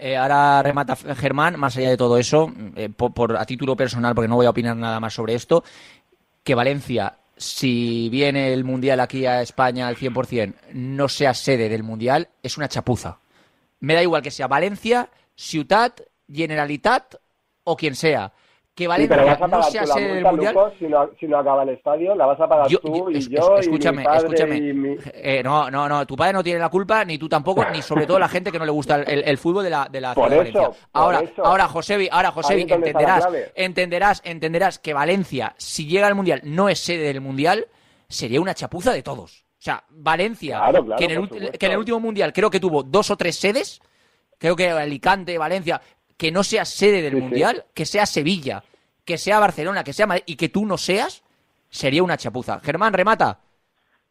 Eh, 0.00 0.16
ahora 0.16 0.62
remata 0.62 0.94
Germán, 0.94 1.58
más 1.58 1.76
allá 1.76 1.90
de 1.90 1.96
todo 1.96 2.18
eso, 2.18 2.52
eh, 2.76 2.88
por, 2.88 3.36
a 3.36 3.44
título 3.44 3.74
personal, 3.74 4.14
porque 4.14 4.28
no 4.28 4.36
voy 4.36 4.46
a 4.46 4.50
opinar 4.50 4.76
nada 4.76 5.00
más 5.00 5.12
sobre 5.12 5.34
esto, 5.34 5.64
que 6.44 6.54
Valencia, 6.54 7.18
si 7.36 8.08
viene 8.08 8.52
el 8.52 8.62
Mundial 8.62 9.00
aquí 9.00 9.26
a 9.26 9.42
España 9.42 9.88
al 9.88 9.96
100%, 9.96 10.54
no 10.72 11.08
sea 11.08 11.34
sede 11.34 11.68
del 11.68 11.82
Mundial, 11.82 12.28
es 12.44 12.56
una 12.56 12.68
chapuza. 12.68 13.18
Me 13.80 13.94
da 13.94 14.02
igual 14.02 14.22
que 14.22 14.30
sea 14.30 14.46
Valencia, 14.46 15.10
Ciutat, 15.34 16.00
Generalitat 16.32 17.16
o 17.64 17.76
quien 17.76 17.96
sea 17.96 18.32
que 18.78 18.86
Valencia 18.86 19.48
no 19.48 19.62
sea 19.64 19.86
sede 19.86 20.14
del 20.14 20.24
Mundial. 20.24 20.54
si, 21.18 21.26
no, 21.26 21.38
acaba 21.38 21.64
el 21.64 21.70
estadio, 21.70 22.14
la 22.14 22.26
vas 22.26 22.40
a 22.40 22.48
pagar 22.48 22.68
tú 22.68 23.10
y 23.10 23.28
yo. 23.28 23.58
Escúchame, 23.58 24.04
escúchame. 24.14 24.96
Eh, 25.14 25.42
no, 25.42 25.68
no, 25.68 25.88
no. 25.88 26.06
Tu 26.06 26.14
padre 26.14 26.34
no 26.34 26.44
tiene 26.44 26.60
la 26.60 26.68
culpa, 26.68 27.04
ni 27.04 27.18
tú 27.18 27.28
tampoco, 27.28 27.64
ni 27.72 27.82
sobre 27.82 28.06
todo 28.06 28.20
la 28.20 28.28
gente 28.28 28.52
que 28.52 28.58
no 28.58 28.64
le 28.64 28.70
gusta 28.70 29.02
el, 29.02 29.36
fútbol 29.36 29.64
de 29.64 29.70
la, 29.70 29.88
de 29.90 30.00
la 30.00 30.14
ciudad 30.14 30.30
de 30.30 30.36
Valencia. 30.36 30.70
Ahora, 30.92 31.18
ahora, 31.38 31.68
ahora, 32.12 32.30
Josevi, 32.30 32.62
entenderás, 32.62 33.28
entenderás, 33.56 34.22
entenderás 34.24 34.78
que 34.78 34.94
Valencia, 34.94 35.54
si 35.56 35.88
llega 35.88 36.06
al 36.06 36.14
Mundial, 36.14 36.40
no 36.44 36.68
es 36.68 36.78
sede 36.78 37.08
del 37.08 37.20
Mundial, 37.20 37.66
sería 38.08 38.40
una 38.40 38.54
chapuza 38.54 38.92
de 38.92 39.02
todos. 39.02 39.44
O 39.58 39.60
sea, 39.60 39.82
Valencia, 39.90 40.62
que, 40.96 41.06
en 41.06 41.72
el, 41.72 41.78
último 41.78 41.98
Mundial 41.98 42.32
creo 42.32 42.48
que 42.48 42.60
tuvo 42.60 42.84
dos 42.84 43.10
o 43.10 43.16
tres 43.16 43.34
sedes, 43.34 43.80
creo 44.38 44.54
que 44.54 44.70
Alicante, 44.70 45.36
Valencia, 45.36 45.80
que 46.18 46.32
no 46.32 46.42
sea 46.42 46.64
sede 46.64 47.00
del 47.00 47.16
Mundial, 47.16 47.64
que 47.72 47.86
sea 47.86 48.04
Sevilla, 48.04 48.62
que 49.06 49.16
sea 49.16 49.38
Barcelona, 49.38 49.84
que 49.84 49.92
sea 49.92 50.06
Madrid 50.06 50.24
y 50.26 50.36
que 50.36 50.48
tú 50.48 50.66
no 50.66 50.76
seas, 50.76 51.22
sería 51.70 52.02
una 52.02 52.16
chapuza. 52.16 52.60
Germán, 52.60 52.92
remata. 52.92 53.38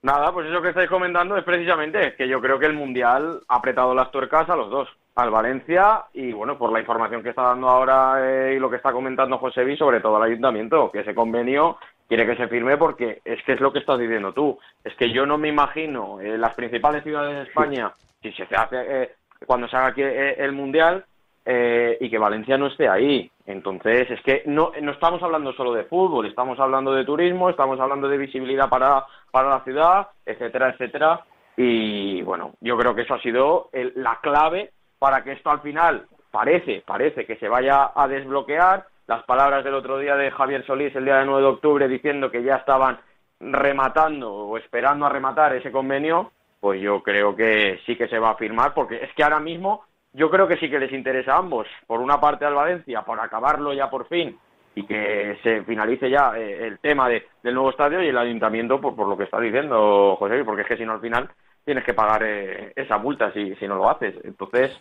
Nada, 0.02 0.32
pues 0.32 0.48
eso 0.48 0.62
que 0.62 0.70
estáis 0.70 0.90
comentando 0.90 1.36
es 1.38 1.44
precisamente 1.44 2.16
que 2.16 2.28
yo 2.28 2.40
creo 2.40 2.58
que 2.60 2.66
el 2.68 2.74
Mundial 2.74 3.42
ha 3.48 3.56
apretado 3.56 3.94
las 3.94 4.10
tuercas 4.10 4.50
a 4.50 4.56
los 4.56 4.70
dos, 4.70 4.88
al 5.16 5.32
Valencia 5.32 6.06
y 6.14 6.32
bueno, 6.32 6.58
por 6.58 6.72
la 6.72 6.80
información 6.80 7.24
que 7.24 7.30
está 7.30 7.42
dando 7.42 7.68
ahora 7.68 8.18
eh, 8.22 8.54
y 8.56 8.60
lo 8.60 8.70
que 8.70 8.78
está 8.78 8.92
comentando 8.92 9.40
José 9.40 9.66
Vi, 9.66 9.76
sobre 9.76 10.00
todo 10.00 10.16
al 10.16 10.24
Ayuntamiento, 10.24 10.92
que 10.92 11.00
ese 11.00 11.16
convenio 11.16 11.78
quiere 12.08 12.26
que 12.26 12.38
se 12.38 12.48
firme 12.48 12.78
porque 12.78 13.22
es 13.26 13.44
que 13.44 13.54
es 13.54 13.60
lo 13.60 13.74
que 13.74 13.80
estás 13.80 14.00
diciendo 14.00 14.32
tú. 14.32 14.58
Es 14.84 14.96
que 14.96 15.12
yo 15.12 15.26
no 15.26 15.38
me 15.38 15.50
imagino 15.50 16.22
en 16.22 16.40
las 16.40 16.56
principales 16.56 17.04
ciudades 17.04 17.36
de 17.36 17.44
España, 17.44 17.92
si 18.22 18.32
se 18.32 18.44
hace 18.56 18.78
eh, 19.04 19.16
cuando 19.46 19.68
se 19.68 19.76
haga 19.76 19.88
aquí 19.88 20.04
eh, 20.04 20.36
el 20.38 20.52
Mundial, 20.52 21.04
eh, 21.50 21.98
y 22.02 22.10
que 22.10 22.18
Valencia 22.18 22.58
no 22.58 22.68
esté 22.68 22.90
ahí. 22.90 23.32
Entonces, 23.46 24.12
es 24.12 24.22
que 24.22 24.44
no, 24.48 24.74
no 24.82 24.92
estamos 24.92 25.24
hablando 25.24 25.54
solo 25.54 25.72
de 25.72 25.86
fútbol, 25.86 26.26
estamos 26.26 26.60
hablando 26.60 26.92
de 26.92 27.06
turismo, 27.06 27.50
estamos 27.50 27.80
hablando 27.80 28.10
de 28.10 28.18
visibilidad 28.18 28.68
para, 28.68 29.06
para 29.32 29.50
la 29.52 29.64
ciudad, 29.64 30.08
etcétera, 30.26 30.72
etcétera. 30.72 31.22
Y 31.56 32.22
bueno, 32.24 32.52
yo 32.60 32.78
creo 32.78 32.94
que 32.94 33.04
eso 33.04 33.14
ha 33.14 33.22
sido 33.22 33.70
la 33.96 34.20
clave 34.22 34.72
para 35.00 35.24
que 35.24 35.32
esto 35.32 35.50
al 35.50 35.62
final 35.62 36.08
parece, 36.32 36.84
parece 36.86 37.26
que 37.26 37.38
se 37.38 37.48
vaya 37.48 37.92
a 37.96 38.10
desbloquear. 38.10 38.86
Las 39.08 39.24
palabras 39.24 39.64
del 39.64 39.76
otro 39.76 40.00
día 40.00 40.18
de 40.18 40.32
Javier 40.32 40.66
Solís, 40.66 40.94
el 40.98 41.06
día 41.06 41.20
de 41.20 41.26
9 41.26 41.42
de 41.42 41.48
octubre, 41.48 41.88
diciendo 41.88 42.30
que 42.30 42.44
ya 42.44 42.58
estaban 42.58 43.00
rematando 43.40 44.34
o 44.34 44.58
esperando 44.58 45.06
a 45.06 45.10
rematar 45.10 45.56
ese 45.56 45.72
convenio, 45.72 46.32
pues 46.60 46.82
yo 46.82 47.02
creo 47.02 47.38
que 47.38 47.80
sí 47.86 47.96
que 47.96 48.10
se 48.10 48.20
va 48.20 48.32
a 48.32 48.36
firmar, 48.36 48.74
porque 48.74 49.02
es 49.02 49.14
que 49.14 49.24
ahora 49.24 49.40
mismo 49.40 49.86
yo 50.18 50.32
creo 50.32 50.48
que 50.48 50.58
sí 50.58 50.70
que 50.70 50.80
les 50.80 50.92
interesa 50.92 51.36
a 51.36 51.38
ambos. 51.38 51.68
Por 51.86 52.02
una 52.02 52.20
parte 52.20 52.44
al 52.44 52.56
Valencia, 52.56 53.04
por 53.04 53.20
acabarlo 53.20 53.72
ya 53.74 53.90
por 53.90 54.08
fin 54.08 54.38
y 54.74 54.84
que 54.84 55.38
se 55.44 55.64
finalice 55.64 56.10
ya 56.10 56.34
eh, 56.36 56.68
el 56.68 56.80
tema 56.80 57.08
de, 57.08 57.26
del 57.44 57.54
nuevo 57.54 57.70
estadio 57.70 58.02
y 58.02 58.08
el 58.08 58.18
ayuntamiento 58.18 58.82
por, 58.82 58.96
por 58.96 59.08
lo 59.08 59.16
que 59.16 59.24
está 59.24 59.40
diciendo 59.40 60.16
José, 60.18 60.44
porque 60.44 60.64
es 60.64 60.68
que 60.68 60.78
si 60.78 60.86
no 60.86 60.94
al 60.94 61.02
final 61.02 61.30
tienes 61.64 61.84
que 61.84 61.94
pagar 61.94 62.24
eh, 62.24 62.74
esa 62.76 62.98
multa 62.98 63.32
si, 63.32 63.56
si 63.56 63.68
no 63.68 63.76
lo 63.76 63.90
haces. 63.90 64.16
Entonces, 64.24 64.76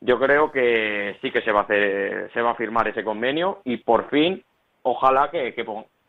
yo 0.00 0.18
creo 0.20 0.52
que 0.52 1.16
sí 1.20 1.30
que 1.30 1.42
se 1.42 1.52
va 1.52 1.60
a 1.60 1.64
hacer, 1.64 2.30
se 2.32 2.42
va 2.42 2.52
a 2.52 2.56
firmar 2.56 2.86
ese 2.88 3.02
convenio 3.02 3.60
y 3.64 3.78
por 3.78 4.08
fin, 4.08 4.44
ojalá 4.82 5.30
que, 5.30 5.52
que 5.54 5.64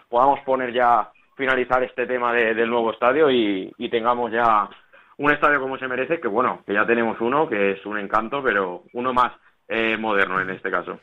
podamos 0.09 0.39
poner 0.41 0.71
ya, 0.71 1.09
finalizar 1.35 1.83
este 1.83 2.07
tema 2.07 2.33
del 2.33 2.69
nuevo 2.69 2.91
estadio 2.91 3.29
y, 3.29 3.71
tengamos 3.89 4.31
ya 4.31 4.67
un 5.17 5.31
estadio 5.31 5.59
como 5.59 5.77
se 5.77 5.87
merece, 5.87 6.19
que 6.19 6.27
bueno, 6.27 6.61
que 6.65 6.73
ya 6.73 6.85
tenemos 6.85 7.19
uno, 7.21 7.47
que 7.47 7.71
es 7.71 7.85
un 7.85 7.97
encanto, 7.97 8.41
pero 8.43 8.83
uno 8.93 9.13
más 9.13 9.33
eh, 9.67 9.97
moderno 9.97 10.39
en 10.39 10.51
este 10.51 10.69
caso. 10.71 10.99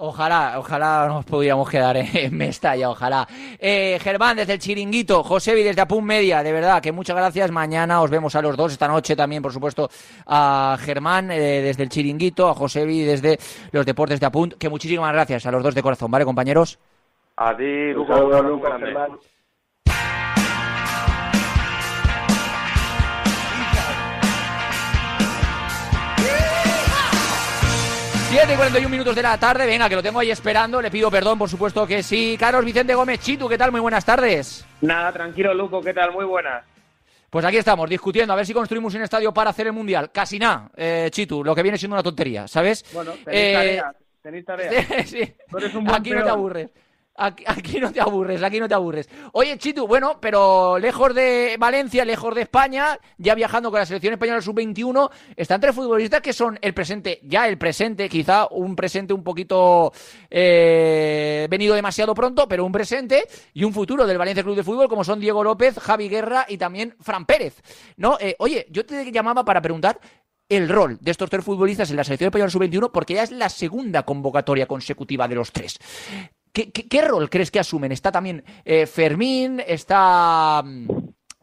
Ojalá, 0.00 0.54
ojalá 0.58 1.08
nos 1.08 1.24
pudiéramos 1.24 1.68
quedar 1.68 1.96
en 1.96 2.36
Mestalla, 2.36 2.88
ojalá. 2.88 3.26
Eh, 3.58 3.98
Germán, 4.00 4.36
desde 4.36 4.52
el 4.52 4.58
Chiringuito, 4.60 5.24
Josevi 5.24 5.64
desde 5.64 5.80
Apun 5.80 6.04
Media, 6.04 6.44
de 6.44 6.52
verdad, 6.52 6.80
que 6.80 6.92
muchas 6.92 7.16
gracias. 7.16 7.50
Mañana 7.50 8.00
os 8.00 8.08
vemos 8.08 8.36
a 8.36 8.42
los 8.42 8.56
dos, 8.56 8.70
esta 8.70 8.86
noche 8.86 9.16
también, 9.16 9.42
por 9.42 9.52
supuesto, 9.52 9.88
a 10.26 10.76
Germán 10.78 11.32
eh, 11.32 11.62
desde 11.62 11.82
el 11.82 11.88
Chiringuito, 11.88 12.48
a 12.48 12.54
Josevi 12.54 13.00
desde 13.00 13.38
los 13.72 13.84
Deportes 13.84 14.20
de 14.20 14.26
Apunt, 14.26 14.54
que 14.54 14.68
muchísimas 14.68 15.12
gracias 15.12 15.46
a 15.46 15.50
los 15.50 15.64
dos 15.64 15.74
de 15.74 15.82
corazón, 15.82 16.12
¿vale, 16.12 16.24
compañeros? 16.24 16.78
A 17.36 17.56
ti, 17.56 17.92
Lucas, 17.92 18.20
Germán. 18.78 19.18
7 28.28 28.52
y 28.52 28.56
41 28.56 28.88
minutos 28.90 29.16
de 29.16 29.22
la 29.22 29.38
tarde, 29.38 29.64
venga, 29.64 29.88
que 29.88 29.94
lo 29.94 30.02
tengo 30.02 30.20
ahí 30.20 30.30
esperando, 30.30 30.82
le 30.82 30.90
pido 30.90 31.10
perdón, 31.10 31.38
por 31.38 31.48
supuesto 31.48 31.86
que 31.86 32.02
sí. 32.02 32.36
Carlos 32.38 32.62
Vicente 32.62 32.94
Gómez, 32.94 33.20
Chitu, 33.20 33.48
¿qué 33.48 33.56
tal? 33.56 33.70
Muy 33.70 33.80
buenas 33.80 34.04
tardes. 34.04 34.66
Nada, 34.82 35.10
tranquilo, 35.12 35.54
Luco, 35.54 35.80
¿qué 35.80 35.94
tal? 35.94 36.12
Muy 36.12 36.26
buenas. 36.26 36.62
Pues 37.30 37.42
aquí 37.46 37.56
estamos, 37.56 37.88
discutiendo 37.88 38.34
a 38.34 38.36
ver 38.36 38.44
si 38.44 38.52
construimos 38.52 38.94
un 38.94 39.00
estadio 39.00 39.32
para 39.32 39.48
hacer 39.48 39.68
el 39.68 39.72
Mundial. 39.72 40.10
Casi 40.12 40.38
nada, 40.38 40.70
eh, 40.76 41.08
Chitu, 41.10 41.42
lo 41.42 41.54
que 41.54 41.62
viene 41.62 41.78
siendo 41.78 41.94
una 41.94 42.02
tontería, 42.02 42.46
¿sabes? 42.46 42.84
Bueno, 42.92 43.12
tenéis 43.24 43.56
eh, 43.56 43.82
tenéis 44.22 44.44
tarea. 44.44 44.72
sí, 45.06 45.34
Aquí 45.90 46.10
no 46.10 46.22
te 46.22 46.30
aburres. 46.30 46.68
Aquí, 47.18 47.80
no 47.80 47.92
te 47.92 48.00
aburres, 48.00 48.42
aquí 48.44 48.60
no 48.60 48.68
te 48.68 48.74
aburres. 48.74 49.08
Oye, 49.32 49.58
Chitu, 49.58 49.88
bueno, 49.88 50.18
pero 50.20 50.78
lejos 50.78 51.12
de 51.14 51.56
Valencia, 51.58 52.04
lejos 52.04 52.32
de 52.32 52.42
España, 52.42 52.98
ya 53.16 53.34
viajando 53.34 53.70
con 53.70 53.80
la 53.80 53.86
selección 53.86 54.12
española 54.12 54.40
sub-21, 54.40 55.10
están 55.34 55.60
tres 55.60 55.74
futbolistas 55.74 56.20
que 56.20 56.32
son 56.32 56.58
el 56.62 56.74
presente, 56.74 57.18
ya 57.24 57.48
el 57.48 57.58
presente, 57.58 58.08
quizá 58.08 58.46
un 58.50 58.76
presente 58.76 59.12
un 59.12 59.24
poquito 59.24 59.92
eh, 60.30 61.48
venido 61.50 61.74
demasiado 61.74 62.14
pronto, 62.14 62.46
pero 62.46 62.64
un 62.64 62.72
presente 62.72 63.26
y 63.52 63.64
un 63.64 63.72
futuro 63.72 64.06
del 64.06 64.16
Valencia 64.16 64.44
Club 64.44 64.54
de 64.54 64.62
Fútbol, 64.62 64.88
como 64.88 65.02
son 65.02 65.18
Diego 65.18 65.42
López, 65.42 65.76
Javi 65.78 66.08
Guerra 66.08 66.46
y 66.48 66.56
también 66.56 66.94
Fran 67.00 67.26
Pérez. 67.26 67.60
¿No? 67.96 68.16
Eh, 68.20 68.36
oye, 68.38 68.66
yo 68.70 68.86
te 68.86 69.10
llamaba 69.10 69.44
para 69.44 69.60
preguntar 69.60 69.98
el 70.48 70.68
rol 70.68 70.98
de 71.00 71.10
estos 71.10 71.28
tres 71.28 71.44
futbolistas 71.44 71.90
en 71.90 71.96
la 71.96 72.04
selección 72.04 72.28
española 72.28 72.50
sub-21 72.50 72.90
porque 72.92 73.14
ya 73.14 73.22
es 73.22 73.30
la 73.30 73.48
segunda 73.48 74.04
convocatoria 74.04 74.66
consecutiva 74.66 75.28
de 75.28 75.34
los 75.34 75.52
tres. 75.52 75.78
¿Qué, 76.52 77.02
rol 77.02 77.30
crees 77.30 77.50
que 77.50 77.58
asumen? 77.58 77.92
Está 77.92 78.12
también 78.12 78.44
eh, 78.64 78.86
Fermín, 78.86 79.62
está... 79.66 80.62
Mm, 80.64 80.88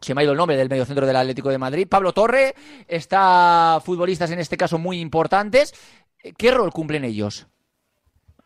se 0.00 0.14
me 0.14 0.20
ha 0.20 0.24
ido 0.24 0.32
el 0.32 0.38
nombre 0.38 0.56
del 0.56 0.68
mediocentro 0.68 1.06
del 1.06 1.16
Atlético 1.16 1.48
de 1.48 1.58
Madrid. 1.58 1.88
Pablo 1.88 2.12
Torre, 2.12 2.54
está 2.86 3.80
futbolistas 3.84 4.30
en 4.30 4.38
este 4.38 4.56
caso 4.56 4.78
muy 4.78 5.00
importantes. 5.00 5.74
¿Qué 6.36 6.50
rol 6.50 6.72
cumplen 6.72 7.04
ellos? 7.04 7.46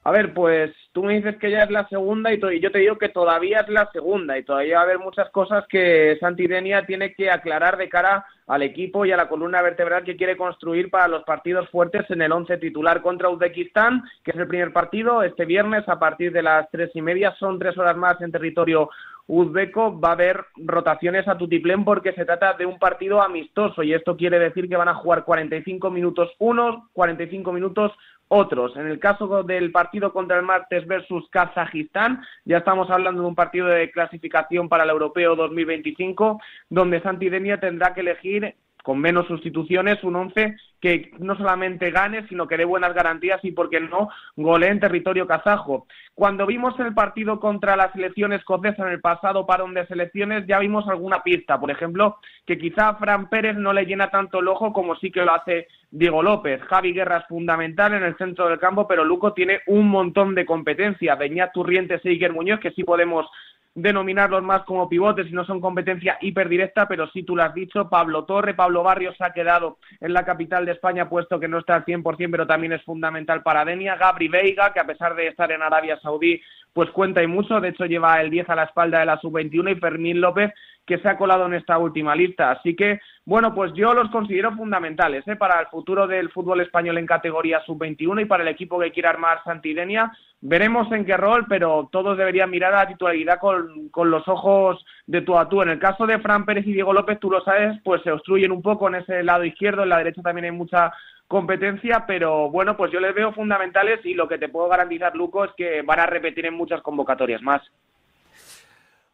A 0.03 0.11
ver, 0.13 0.33
pues 0.33 0.73
tú 0.93 1.03
me 1.03 1.17
dices 1.17 1.37
que 1.37 1.51
ya 1.51 1.65
es 1.65 1.71
la 1.71 1.87
segunda 1.89 2.33
y, 2.33 2.41
yo 2.59 2.73
te 2.73 2.79
digo 2.79 2.97
que 2.97 3.11
todavía 3.11 3.61
es 3.61 3.69
la 3.69 3.91
segunda 3.93 4.39
y 4.39 4.45
todavía 4.45 4.77
va 4.77 4.81
a 4.81 4.85
haber 4.85 4.99
muchas 4.99 5.29
cosas 5.29 5.67
que 5.69 6.17
Santidenia 6.19 6.87
tiene 6.87 7.13
que 7.13 7.31
aclarar 7.31 7.77
de 7.77 7.91
cara 7.91 8.25
al 8.47 8.63
equipo 8.63 9.05
y 9.05 9.13
a 9.13 9.17
la 9.19 9.29
columna 9.29 9.61
vertebral 9.61 10.03
que 10.03 10.17
quiere 10.17 10.39
construir 10.39 10.91
para 10.91 11.07
los 11.07 11.23
partidos 11.25 11.69
fuertes 11.69 12.11
en 12.11 12.23
el 12.23 12.33
once 12.33 12.57
titular 12.57 13.03
contra 13.03 13.29
Uzbekistán, 13.29 14.03
que 14.25 14.31
es 14.31 14.39
el 14.39 14.49
primer 14.49 14.73
partido 14.73 15.23
este 15.23 15.45
viernes 15.45 15.87
a 15.87 15.99
partir 15.99 16.33
de 16.33 16.43
las 16.43 16.71
tres 16.71 16.91
y 16.95 17.03
media. 17.03 17.35
Son 17.39 17.59
tres 17.59 17.77
horas 17.77 17.97
más 17.97 18.19
en 18.23 18.33
territorio 18.33 18.89
uzbeco. 19.27 20.01
Va 20.01 20.09
a 20.09 20.13
haber 20.13 20.47
rotaciones 20.57 21.29
a 21.29 21.37
tutiplén 21.37 21.85
porque 21.85 22.13
se 22.15 22.25
trata 22.25 22.55
de 22.55 22.65
un 22.65 22.79
partido 22.79 23.21
amistoso 23.23 23.83
y 23.83 23.93
esto 23.93 24.17
quiere 24.17 24.39
decir 24.39 24.67
que 24.67 24.77
van 24.77 24.89
a 24.89 24.95
jugar 24.95 25.25
45 25.25 25.91
minutos 25.91 26.31
unos, 26.39 26.89
45 26.95 27.53
minutos 27.53 27.93
otros. 28.31 28.77
En 28.77 28.87
el 28.87 28.99
caso 28.99 29.43
del 29.43 29.73
partido 29.73 30.13
contra 30.13 30.39
el 30.39 30.45
martes 30.45 30.87
versus 30.87 31.29
Kazajistán, 31.31 32.23
ya 32.45 32.59
estamos 32.59 32.89
hablando 32.89 33.23
de 33.23 33.29
un 33.29 33.35
partido 33.35 33.67
de 33.67 33.91
clasificación 33.91 34.69
para 34.69 34.85
el 34.85 34.91
Europeo 34.91 35.35
2025, 35.35 36.41
donde 36.69 37.03
Santidenia 37.03 37.59
tendrá 37.59 37.93
que 37.93 38.01
elegir 38.01 38.55
con 38.83 38.99
menos 38.99 39.27
sustituciones, 39.27 40.03
un 40.03 40.17
once 40.17 40.57
que 40.81 41.13
no 41.19 41.37
solamente 41.37 41.91
gane, 41.91 42.27
sino 42.29 42.49
que 42.49 42.57
dé 42.57 42.65
buenas 42.65 42.95
garantías 42.95 43.39
y, 43.45 43.53
por 43.53 43.69
qué 43.69 43.81
no, 43.81 44.09
golee 44.37 44.69
en 44.69 44.81
territorio 44.81 45.27
kazajo. 45.27 45.87
Cuando 46.15 46.47
vimos 46.47 46.79
el 46.81 46.95
partido 46.95 47.39
contra 47.39 47.77
la 47.77 47.93
selección 47.93 48.33
escocesa 48.33 48.83
en 48.87 48.93
el 48.93 49.01
pasado 49.01 49.47
parón 49.47 49.75
de 49.75 49.87
selecciones, 49.87 50.47
ya 50.47 50.59
vimos 50.59 50.89
alguna 50.89 51.23
pista. 51.23 51.61
Por 51.61 51.71
ejemplo, 51.71 52.17
que 52.47 52.59
quizá 52.59 52.89
a 52.89 52.97
Fran 52.97 53.29
Pérez 53.29 53.57
no 53.57 53.73
le 53.73 53.85
llena 53.85 54.11
tanto 54.11 54.41
el 54.41 54.49
ojo 54.49 54.73
como 54.73 54.97
sí 54.97 55.11
que 55.11 55.25
lo 55.25 55.35
hace 55.35 55.69
Diego 55.91 56.23
López. 56.23 56.63
Javi 56.63 56.93
Guerra 56.93 57.19
es 57.19 57.27
fundamental 57.27 57.95
en 57.95 58.03
el 58.03 58.17
centro 58.17 58.49
del 58.49 58.59
campo, 58.59 58.89
pero 58.89 59.05
Luco 59.05 59.35
tiene 59.35 59.61
un 59.67 59.89
montón 59.89 60.35
de 60.35 60.47
competencia. 60.47 61.15
Beñat 61.15 61.53
Turrientes 61.53 62.01
e 62.05 62.11
Iker 62.11 62.33
Muñoz, 62.33 62.61
que 62.61 62.71
sí 62.71 62.85
podemos 62.85 63.27
denominarlos 63.75 64.43
más 64.43 64.63
como 64.65 64.89
pivotes 64.89 65.29
y 65.29 65.33
no 65.33 65.45
son 65.45 65.61
competencia 65.61 66.19
hiperdirecta, 66.21 66.89
pero 66.89 67.09
sí 67.11 67.23
tú 67.23 67.37
lo 67.37 67.45
has 67.45 67.55
dicho, 67.55 67.89
Pablo 67.89 68.25
Torre, 68.25 68.55
Pablo 68.55 68.83
Barrios 68.83 69.15
ha 69.21 69.33
quedado 69.33 69.79
en 70.01 70.13
la 70.13 70.25
capital 70.25 70.67
de 70.67 70.73
España, 70.73 71.09
puesto 71.09 71.39
que 71.39 71.49
no 71.49 71.59
está 71.59 71.77
al 71.77 71.85
100%, 71.85 72.31
pero 72.31 72.47
también 72.47 72.73
es 72.73 72.83
fundamental 72.83 73.43
para 73.43 73.65
Denia, 73.65 73.97
Gabri 73.97 74.29
Veiga, 74.29 74.73
que 74.73 74.81
a 74.81 74.87
pesar 74.87 75.15
de 75.15 75.29
estar 75.29 75.53
en 75.53 75.63
Arabia 75.63 75.99
Saudí, 76.01 76.41
pues 76.73 76.91
cuenta 76.91 77.23
y 77.23 77.27
mucho, 77.27 77.61
de 77.61 77.69
hecho 77.69 77.85
lleva 77.85 78.21
el 78.21 78.31
10 78.31 78.49
a 78.49 78.57
la 78.57 78.65
espalda 78.65 79.01
de 79.01 79.07
la 79.07 79.19
sub-21 79.19 79.77
y 79.77 79.81
Fermín 79.81 80.21
López, 80.21 80.53
que 80.87 80.99
se 80.99 81.09
ha 81.09 81.17
colado 81.17 81.47
en 81.47 81.55
esta 81.55 81.79
última 81.79 82.15
lista. 82.15 82.51
Así 82.51 82.75
que, 82.75 83.01
bueno, 83.25 83.55
pues 83.55 83.73
yo 83.75 83.95
los 83.95 84.11
considero 84.11 84.53
fundamentales 84.57 85.27
¿eh? 85.29 85.37
para 85.37 85.61
el 85.61 85.67
futuro 85.67 86.07
del 86.07 86.31
fútbol 86.31 86.61
español 86.61 86.99
en 86.99 87.07
categoría 87.07 87.63
sub-21 87.65 88.23
y 88.23 88.25
para 88.25 88.43
el 88.43 88.49
equipo 88.49 88.79
que 88.79 88.91
quiera 88.91 89.11
armar 89.11 89.43
Santidenia. 89.45 90.13
Veremos 90.41 90.91
en 90.91 91.05
qué 91.05 91.17
rol, 91.17 91.47
pero 91.49 91.89
todos 91.93 92.17
deberían 92.17 92.51
mirar 92.51 92.75
a 92.75 92.85
la 92.85 92.89
titularidad 92.89 93.39
con, 93.39 93.89
con 93.91 94.11
los 94.11 94.27
ojos 94.27 94.85
de 95.07 95.21
tú 95.21 95.39
a 95.39 95.49
tú. 95.49 95.63
En 95.63 95.69
el 95.69 95.79
caso 95.79 96.07
de 96.07 96.19
Fran 96.19 96.45
Pérez 96.45 96.67
y 96.67 96.73
Diego 96.73 96.93
López, 96.93 97.21
tú 97.21 97.31
lo 97.31 97.41
sabes, 97.43 97.79
pues 97.85 98.03
se 98.03 98.11
obstruyen 98.11 98.51
un 98.51 98.63
poco 98.63 98.89
en 98.89 98.97
ese 98.97 99.23
lado 99.23 99.45
izquierdo, 99.45 99.83
en 99.83 99.91
la 99.91 99.99
derecha 99.99 100.23
también 100.23 100.47
hay 100.47 100.53
mucha 100.53 100.93
competencia, 101.29 102.05
pero 102.09 102.51
bueno, 102.51 102.77
pues 102.77 102.91
yo 102.91 102.99
les 102.99 103.15
veo 103.15 103.33
fundamentales 103.33 104.05
y 104.05 104.15
lo 104.15 104.27
que 104.27 104.39
te 104.39 104.49
puedo 104.49 104.69
garantizar, 104.69 105.15
Luco, 105.15 105.45
es 105.45 105.53
que 105.57 105.83
van 105.83 106.01
a 106.01 106.07
repetir 106.07 106.47
en 106.47 106.55
muchas 106.55 106.83
convocatorias 106.83 107.41
más. 107.41 107.63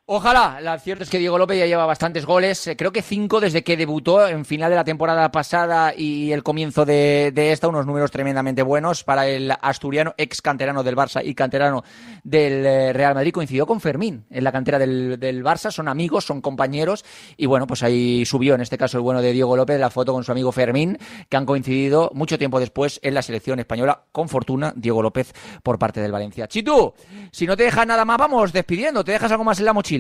Ojalá, 0.09 0.61
la 0.61 0.79
cierto 0.79 1.03
es 1.03 1.11
que 1.11 1.19
Diego 1.19 1.37
López 1.37 1.59
ya 1.59 1.67
lleva 1.67 1.85
bastantes 1.85 2.25
goles, 2.25 2.65
eh, 2.69 2.77
creo 2.77 2.93
que 2.93 3.03
cinco 3.03 3.41
desde 3.41 3.65
que 3.65 3.77
debutó 3.77 4.29
en 4.29 4.45
final 4.45 4.71
de 4.71 4.77
la 4.77 4.85
temporada 4.85 5.33
pasada 5.33 5.95
y 5.97 6.31
el 6.31 6.45
comienzo 6.45 6.85
de, 6.85 7.33
esta, 7.35 7.67
unos 7.67 7.87
números 7.87 8.13
tremendamente 8.13 8.63
buenos 8.63 9.03
para 9.03 9.27
el 9.27 9.53
asturiano, 9.61 10.15
ex 10.17 10.41
canterano 10.41 10.85
del 10.85 10.95
Barça 10.95 11.23
y 11.25 11.35
canterano 11.35 11.83
del 12.23 12.65
eh, 12.65 12.93
Real 12.93 13.17
Madrid, 13.17 13.33
coincidió 13.33 13.67
con 13.67 13.81
Fermín 13.81 14.27
en 14.31 14.45
la 14.45 14.53
cantera 14.53 14.79
del, 14.79 15.19
del, 15.19 15.43
Barça, 15.43 15.73
son 15.73 15.89
amigos, 15.89 16.25
son 16.25 16.41
compañeros. 16.41 17.05
Y 17.37 17.47
bueno, 17.47 17.67
pues 17.67 17.83
ahí 17.83 18.25
subió 18.27 18.55
en 18.55 18.61
este 18.61 18.79
caso 18.79 18.99
el 18.99 19.03
bueno 19.03 19.21
de 19.21 19.33
Diego 19.33 19.57
López 19.57 19.81
la 19.81 19.91
foto 19.91 20.13
con 20.13 20.23
su 20.23 20.31
amigo 20.31 20.53
Fermín, 20.53 20.99
que 21.29 21.37
han 21.37 21.47
coincidido 21.47 22.13
mucho 22.15 22.39
tiempo 22.39 22.61
después 22.61 23.01
en 23.03 23.13
la 23.13 23.23
selección 23.23 23.59
española, 23.59 24.05
con 24.13 24.29
fortuna, 24.29 24.73
Diego 24.77 25.03
López 25.03 25.33
por 25.65 25.81
parte 25.81 26.01
del 26.01 26.13
Valencia. 26.13 26.47
Chitu, 26.47 26.95
si 27.33 27.45
no 27.45 27.57
te 27.57 27.65
dejas 27.65 27.89
nada 27.89 28.05
más, 28.05 28.19
vamos 28.19 28.53
despidiendo, 28.53 29.03
¿te 29.03 29.11
dejas 29.11 29.33
algo 29.33 29.43
más 29.43 29.59
en 29.59 29.65
la 29.65 29.73
mochila? 29.73 29.96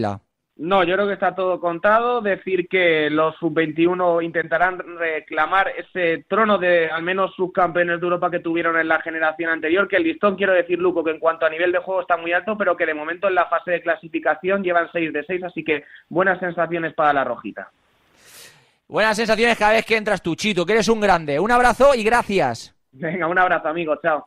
No, 0.58 0.84
yo 0.84 0.94
creo 0.94 1.06
que 1.06 1.12
está 1.12 1.34
todo 1.34 1.60
contado. 1.60 2.22
Decir 2.22 2.66
que 2.66 3.10
los 3.10 3.36
sub-21 3.36 4.24
intentarán 4.24 4.78
reclamar 4.98 5.68
ese 5.76 6.24
trono 6.28 6.56
de 6.56 6.88
al 6.88 7.02
menos 7.02 7.34
subcampeones 7.34 8.00
de 8.00 8.04
Europa 8.04 8.30
que 8.30 8.40
tuvieron 8.40 8.78
en 8.78 8.88
la 8.88 9.02
generación 9.02 9.50
anterior. 9.50 9.86
Que 9.86 9.96
el 9.96 10.04
listón, 10.04 10.36
quiero 10.36 10.54
decir, 10.54 10.78
Luco, 10.78 11.04
que 11.04 11.10
en 11.10 11.18
cuanto 11.18 11.44
a 11.44 11.50
nivel 11.50 11.72
de 11.72 11.78
juego 11.78 12.00
está 12.00 12.16
muy 12.16 12.32
alto, 12.32 12.56
pero 12.56 12.74
que 12.74 12.86
de 12.86 12.94
momento 12.94 13.28
en 13.28 13.34
la 13.34 13.46
fase 13.46 13.72
de 13.72 13.82
clasificación 13.82 14.62
llevan 14.62 14.88
6 14.90 15.12
de 15.12 15.24
6, 15.24 15.44
así 15.44 15.62
que 15.62 15.84
buenas 16.08 16.40
sensaciones 16.40 16.94
para 16.94 17.12
la 17.12 17.24
Rojita. 17.24 17.70
Buenas 18.88 19.16
sensaciones 19.16 19.58
cada 19.58 19.72
vez 19.72 19.84
que 19.84 19.96
entras 19.96 20.22
tú, 20.22 20.36
Chito, 20.36 20.64
que 20.64 20.72
eres 20.72 20.88
un 20.88 21.00
grande. 21.00 21.38
Un 21.38 21.50
abrazo 21.50 21.94
y 21.94 22.02
gracias. 22.02 22.74
Venga, 22.92 23.26
un 23.26 23.38
abrazo, 23.38 23.68
amigo. 23.68 23.96
Chao. 24.00 24.26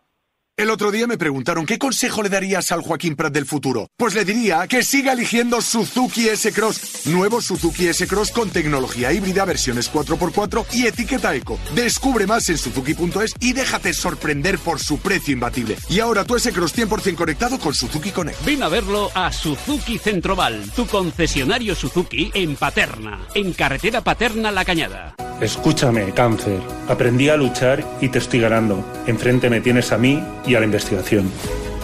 El 0.60 0.72
otro 0.72 0.91
día 0.91 1.07
me 1.07 1.18
preguntaron 1.18 1.66
qué 1.66 1.78
consejo 1.78 2.22
le 2.22 2.28
darías 2.28 2.74
al 2.74 2.82
Joaquín 2.82 3.16
Prat 3.16 3.32
del 3.32 3.45
futuro. 3.45 3.91
Pues 3.95 4.14
le 4.14 4.26
diría 4.26 4.68
que 4.68 4.84
siga 4.84 5.14
eligiendo 5.14 5.62
Suzuki 5.62 6.28
S-Cross. 6.28 7.05
Nuevo 7.05 7.39
Suzuki 7.39 7.88
S-Cross 7.88 8.32
con 8.32 8.49
tecnología 8.49 9.14
híbrida, 9.14 9.45
versiones 9.45 9.89
4x4 9.89 10.66
y 10.74 10.86
etiqueta 10.86 11.34
eco. 11.34 11.57
Descubre 11.76 12.28
más 12.28 12.49
en 12.49 12.57
suzuki.es 12.57 13.36
y 13.39 13.53
déjate 13.53 13.93
sorprender 13.93 14.60
por 14.60 14.82
su 14.82 14.99
precio 14.99 15.32
imbatible. 15.32 15.78
Y 15.88 16.01
ahora 16.01 16.26
tu 16.26 16.36
S-Cross 16.36 16.78
100% 16.78 17.16
conectado 17.16 17.57
con 17.57 17.74
Suzuki 17.74 18.12
Connect. 18.12 18.43
Ven 18.43 18.62
a 18.62 18.68
verlo 18.68 19.12
a 19.16 19.32
Suzuki 19.32 19.97
Centroval, 19.97 20.70
tu 20.76 20.86
concesionario 20.88 21.74
Suzuki 21.74 22.32
en 22.34 22.57
Paterna, 22.57 23.28
en 23.34 23.53
carretera 23.53 24.03
Paterna 24.03 24.51
La 24.51 24.66
Cañada. 24.66 25.16
Escúchame, 25.39 26.12
cáncer. 26.12 26.60
Aprendí 26.89 27.30
a 27.30 27.38
luchar 27.38 27.86
y 28.01 28.10
te 28.10 28.20
estoy 28.20 28.41
ganando. 28.41 28.84
Enfrente 29.07 29.49
me 29.49 29.62
tienes 29.62 29.93
a 29.93 29.97
mí 29.97 30.22
y 30.45 30.49
a 30.56 30.60
la 30.60 30.66
investigación. 30.66 31.32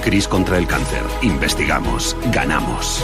Cris 0.04 0.28
contra 0.28 0.58
el 0.58 0.68
cáncer. 0.68 1.04
Investigamos. 1.22 2.16
Ganamos. 2.32 3.04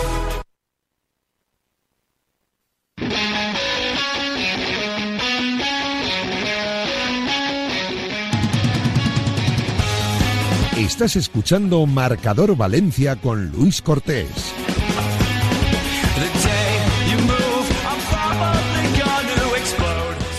Estás 10.77 11.15
escuchando 11.15 11.85
Marcador 11.85 12.57
Valencia 12.57 13.15
con 13.15 13.49
Luis 13.51 13.81
Cortés. 13.81 14.53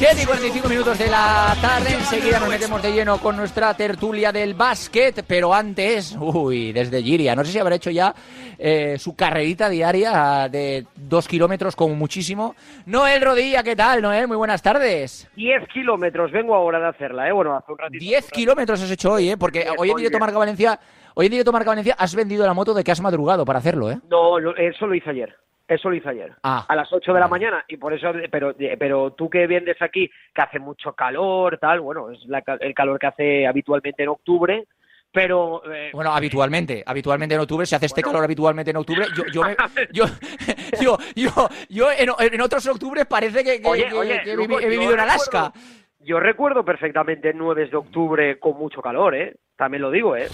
7 0.03 0.21
y 0.21 0.27
45 0.27 0.69
minutos 0.69 0.99
de 0.99 1.09
la 1.09 1.55
tarde, 1.63 1.95
enseguida 1.95 2.41
nos 2.41 2.49
metemos 2.49 2.83
de 2.83 2.93
lleno 2.93 3.19
con 3.19 3.37
nuestra 3.37 3.73
tertulia 3.75 4.33
del 4.33 4.55
básquet, 4.55 5.25
pero 5.25 5.55
antes, 5.55 6.17
uy, 6.21 6.73
desde 6.73 7.01
Giria, 7.01 7.37
no 7.37 7.45
sé 7.45 7.53
si 7.53 7.61
habrá 7.61 7.77
hecho 7.77 7.89
ya 7.89 8.13
eh, 8.59 8.99
su 8.99 9.15
carrerita 9.15 9.69
diaria 9.69 10.49
de 10.51 10.87
dos 10.97 11.29
kilómetros 11.29 11.77
como 11.77 11.95
muchísimo. 11.95 12.57
Noel 12.85 13.23
Rodilla, 13.23 13.63
¿qué 13.63 13.77
tal, 13.77 14.03
Noel? 14.03 14.27
Muy 14.27 14.37
buenas 14.37 14.61
tardes. 14.61 15.31
10 15.37 15.69
kilómetros, 15.69 16.33
vengo 16.33 16.57
ahora 16.57 16.81
de 16.81 16.89
hacerla, 16.89 17.29
¿eh? 17.29 17.33
Bueno, 17.33 17.55
hace 17.55 17.71
un 17.71 17.79
ratito. 17.79 18.05
10 18.05 18.31
kilómetros 18.33 18.83
has 18.83 18.91
hecho 18.91 19.13
hoy, 19.13 19.31
¿eh? 19.31 19.37
Porque 19.37 19.69
hoy 19.79 19.91
en 19.91 19.97
directo 19.99 20.19
Marca 20.19 20.37
Valencia, 20.37 20.81
hoy 21.15 21.27
en 21.27 21.31
directo 21.31 21.53
Marca 21.53 21.71
Valencia 21.71 21.95
has 21.97 22.13
vendido 22.17 22.45
la 22.45 22.55
moto 22.55 22.75
de 22.75 22.83
que 22.83 22.91
has 22.91 23.01
madrugado 23.01 23.45
para 23.45 23.61
hacerlo, 23.61 23.89
¿eh? 23.89 24.01
No, 24.11 24.37
eso 24.57 24.85
lo 24.85 24.97
hice 24.97 25.11
ayer. 25.11 25.37
Eso 25.73 25.89
lo 25.91 25.97
hice 25.97 26.09
ayer, 26.11 26.33
Ah. 26.43 26.65
a 26.69 26.77
las 26.77 26.93
8 26.93 27.13
de 27.15 27.21
la 27.21 27.29
mañana, 27.29 27.65
y 27.69 27.77
por 27.77 27.93
eso, 27.93 28.13
pero, 28.31 28.55
pero 28.79 29.13
tú 29.13 29.31
que 29.31 29.47
vienes 29.47 29.81
aquí, 29.81 30.11
que 30.35 30.43
hace 30.43 30.59
mucho 30.59 30.93
calor, 30.93 31.59
tal, 31.59 31.81
bueno, 31.81 32.11
es 32.11 32.19
la 32.27 32.43
el 32.61 32.75
calor 32.75 32.99
que 32.99 33.07
hace 33.07 33.47
habitualmente 33.47 34.03
en 34.03 34.11
octubre, 34.11 34.67
pero... 35.11 35.63
eh, 35.73 35.91
Bueno, 35.93 36.13
habitualmente, 36.15 36.83
habitualmente 36.87 37.35
en 37.35 37.41
octubre, 37.43 37.65
si 37.67 37.75
hace 37.75 37.87
este 37.87 38.03
calor 38.03 38.25
habitualmente 38.25 38.71
en 38.71 38.77
octubre, 38.79 39.07
yo, 39.17 39.25
yo, 39.33 39.43
me- 39.45 39.57
yo, 39.93 40.05
yo, 40.81 40.99
yo, 41.15 41.31
yo 41.69 41.91
en, 41.91 42.11
en 42.35 42.41
otros 42.41 42.67
octubres 42.67 43.07
parece 43.07 43.43
que, 43.45 43.61
que- 43.63 43.69
Oye, 43.69 43.89
que- 43.89 43.95
oye, 43.95 44.21
que 44.25 44.37
vivi- 44.37 44.63
he 44.63 44.69
vivido 44.69 44.93
en 44.93 45.01
Alaska. 45.01 45.53
recuerdo- 45.55 45.83
Yo 46.01 46.21
recuerdo 46.21 46.65
perfectamente 46.65 47.33
9 47.35 47.67
de 47.69 47.77
octubre 47.77 48.39
con 48.39 48.57
mucho 48.59 48.83
calor, 48.83 49.15
¿eh? 49.15 49.37
También 49.57 49.83
lo 49.83 49.91
digo, 49.91 50.17
¿eh? 50.17 50.29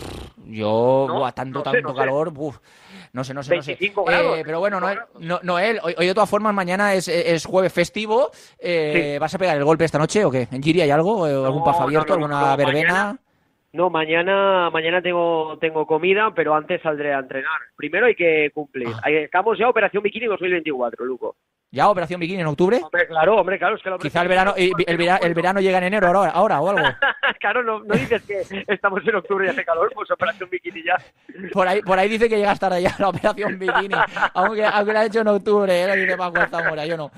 Yo, 0.47 1.05
No, 1.09 1.18
buah, 1.18 1.32
tanto, 1.32 1.59
no 1.59 1.64
sé, 1.64 1.70
tanto 1.72 1.89
no 1.89 1.95
sé. 1.95 2.01
calor, 2.01 2.30
buf, 2.30 2.57
no 3.12 3.24
sé, 3.24 3.34
no 3.34 3.42
sé, 3.42 3.56
no 3.56 3.62
sé. 3.62 3.72
25 3.72 4.04
grados, 4.04 4.38
Eh, 4.38 4.42
pero 4.44 4.61
bueno, 4.61 4.80
25 4.80 5.18
Noel, 5.18 5.28
no, 5.28 5.40
Noel, 5.42 5.80
hoy, 5.82 5.94
hoy 5.98 6.06
de 6.06 6.14
todas 6.14 6.28
formas 6.30 6.54
mañana 6.54 6.94
es, 6.94 7.09
es 7.09 7.44
jueves 7.44 7.72
festivo. 7.72 8.30
eh, 8.59 9.18
¿Vas 9.20 9.34
a 9.34 9.38
pegar 9.38 9.56
el 9.56 9.64
golpe 9.64 9.84
esta 9.84 9.98
noche 9.98 10.24
o 10.24 10.30
qué? 10.30 10.48
¿En 10.50 10.62
Giri 10.62 10.80
hay 10.82 10.90
algo? 10.90 11.24
¿Algún 11.24 11.62
No, 11.64 11.70
abierto? 11.82 12.14
¿Alguna 12.14 12.56
verbena? 12.56 12.72
mañana- 12.92 13.18
No, 13.72 13.90
mañana, 13.90 14.70
mañana 14.70 15.02
tengo, 15.02 15.59
tengo 15.61 15.86
comida, 15.86 16.32
pero 16.34 16.54
antes 16.54 16.80
saldré 16.80 17.12
a 17.12 17.18
entrenar. 17.18 17.61
Primero 17.76 18.06
hay 18.06 18.14
que 18.14 18.50
cumplir. 18.54 18.88
Ah. 19.02 19.11
Estamos 19.11 19.59
ya 19.59 19.68
Operación 19.68 20.02
Bikini 20.02 20.24
2024, 20.26 21.04
Luco. 21.04 21.36
¿Ya 21.71 21.91
Operación 21.91 22.19
Bikini 22.19 22.41
en 22.41 22.47
octubre? 22.47 22.81
Hombre, 22.83 23.07
claro, 23.07 23.37
hombre, 23.37 23.59
claro, 23.59 23.77
es 23.77 23.83
que 23.83 23.91
la 23.91 23.99
Quizá 23.99 24.23
el 24.23 24.29
verano, 24.29 24.55
eh, 24.57 24.71
el, 24.87 24.97
vera- 24.97 25.19
el 25.19 25.35
verano 25.35 25.61
llega 25.61 25.77
en 25.77 25.85
enero 25.85 26.07
ahora, 26.07 26.31
ahora 26.31 26.61
o 26.62 26.71
algo. 26.71 26.83
claro, 27.41 27.62
no, 27.62 27.81
no 27.81 27.95
dices 27.95 28.23
que 28.23 28.41
estamos 28.66 29.03
en 29.07 29.14
octubre 29.16 29.47
y 29.47 29.51
hace 29.51 29.66
calor, 29.66 29.91
pues 29.95 30.11
Operación 30.11 30.49
Bikini 30.49 30.83
ya. 30.83 30.97
Por 31.53 31.69
ahí, 31.69 31.83
por 31.83 31.99
ahí 31.99 32.09
dice 32.09 32.27
que 32.27 32.39
llega 32.39 32.53
hasta 32.53 32.69
allá 32.69 32.95
la 32.99 33.09
operación 33.11 33.59
bikini, 33.59 33.95
aunque, 34.33 34.64
aunque 34.64 34.93
la 34.95 35.01
ha 35.01 35.05
hecho 35.05 35.21
en 35.21 35.29
octubre, 35.29 35.83
¿eh? 35.83 35.97
dice 35.97 36.16
Paco 36.16 36.41
Zamora, 36.51 36.87
yo 36.87 36.97
no. 36.97 37.11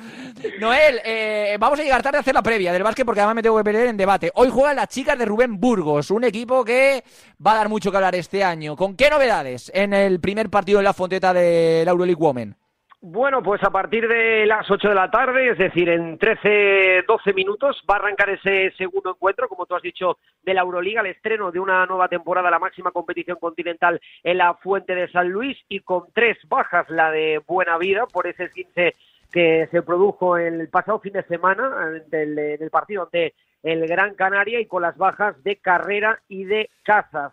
Noel, 0.58 1.00
eh, 1.04 1.56
vamos 1.60 1.78
a 1.78 1.82
llegar 1.84 2.02
tarde 2.02 2.18
a 2.18 2.20
hacer 2.20 2.34
la 2.34 2.42
previa 2.42 2.72
del 2.72 2.82
básquet 2.82 3.06
porque 3.06 3.20
además 3.20 3.36
me 3.36 3.42
tengo 3.42 3.56
que 3.56 3.64
perder 3.64 3.86
en 3.86 3.96
debate. 3.96 4.32
Hoy 4.34 4.48
juegan 4.50 4.74
las 4.76 4.88
chicas 4.88 5.16
de 5.16 5.26
Rubén 5.26 5.60
Burgos, 5.60 6.10
un 6.10 6.24
equipo 6.24 6.64
que 6.64 7.04
va 7.44 7.52
a 7.52 7.56
dar 7.56 7.68
mucho 7.68 7.92
que 7.92 7.96
hablar 7.98 8.16
este 8.16 8.42
año. 8.42 8.74
¿Con 8.74 8.96
qué 8.96 9.10
novedades 9.10 9.70
en 9.74 9.94
el 9.94 10.18
primer 10.20 10.50
partido 10.50 10.80
en 10.80 10.84
la 10.86 10.92
fonteta 10.92 11.32
de 11.32 11.82
la 11.84 11.92
Euroleague 11.92 12.20
Women? 12.20 12.56
Bueno, 13.02 13.42
pues 13.42 13.62
a 13.64 13.70
partir 13.70 14.06
de 14.06 14.44
las 14.44 14.70
8 14.70 14.90
de 14.90 14.94
la 14.94 15.10
tarde, 15.10 15.52
es 15.52 15.56
decir, 15.56 15.88
en 15.88 16.18
13, 16.18 17.04
12 17.08 17.32
minutos, 17.32 17.82
va 17.88 17.94
a 17.94 17.98
arrancar 17.98 18.28
ese 18.28 18.72
segundo 18.76 19.08
encuentro, 19.12 19.48
como 19.48 19.64
tú 19.64 19.74
has 19.74 19.80
dicho, 19.80 20.18
de 20.42 20.52
la 20.52 20.60
Euroliga, 20.60 21.00
el 21.00 21.06
estreno 21.06 21.50
de 21.50 21.60
una 21.60 21.86
nueva 21.86 22.08
temporada, 22.08 22.50
la 22.50 22.58
máxima 22.58 22.90
competición 22.90 23.38
continental 23.40 23.98
en 24.22 24.36
la 24.36 24.52
Fuente 24.52 24.94
de 24.94 25.10
San 25.10 25.30
Luis, 25.30 25.56
y 25.70 25.80
con 25.80 26.08
tres 26.12 26.36
bajas, 26.46 26.90
la 26.90 27.10
de 27.10 27.40
Buena 27.46 27.78
Vida, 27.78 28.04
por 28.06 28.26
ese 28.26 28.50
15 28.50 28.94
que 29.32 29.66
se 29.70 29.80
produjo 29.80 30.36
el 30.36 30.68
pasado 30.68 31.00
fin 31.00 31.14
de 31.14 31.22
semana, 31.22 31.70
del, 32.08 32.68
partido 32.70 33.04
ante 33.04 33.32
el 33.62 33.86
Gran 33.86 34.14
Canaria, 34.14 34.60
y 34.60 34.66
con 34.66 34.82
las 34.82 34.98
bajas 34.98 35.42
de 35.42 35.56
Carrera 35.56 36.20
y 36.28 36.44
de 36.44 36.68
Casas. 36.82 37.32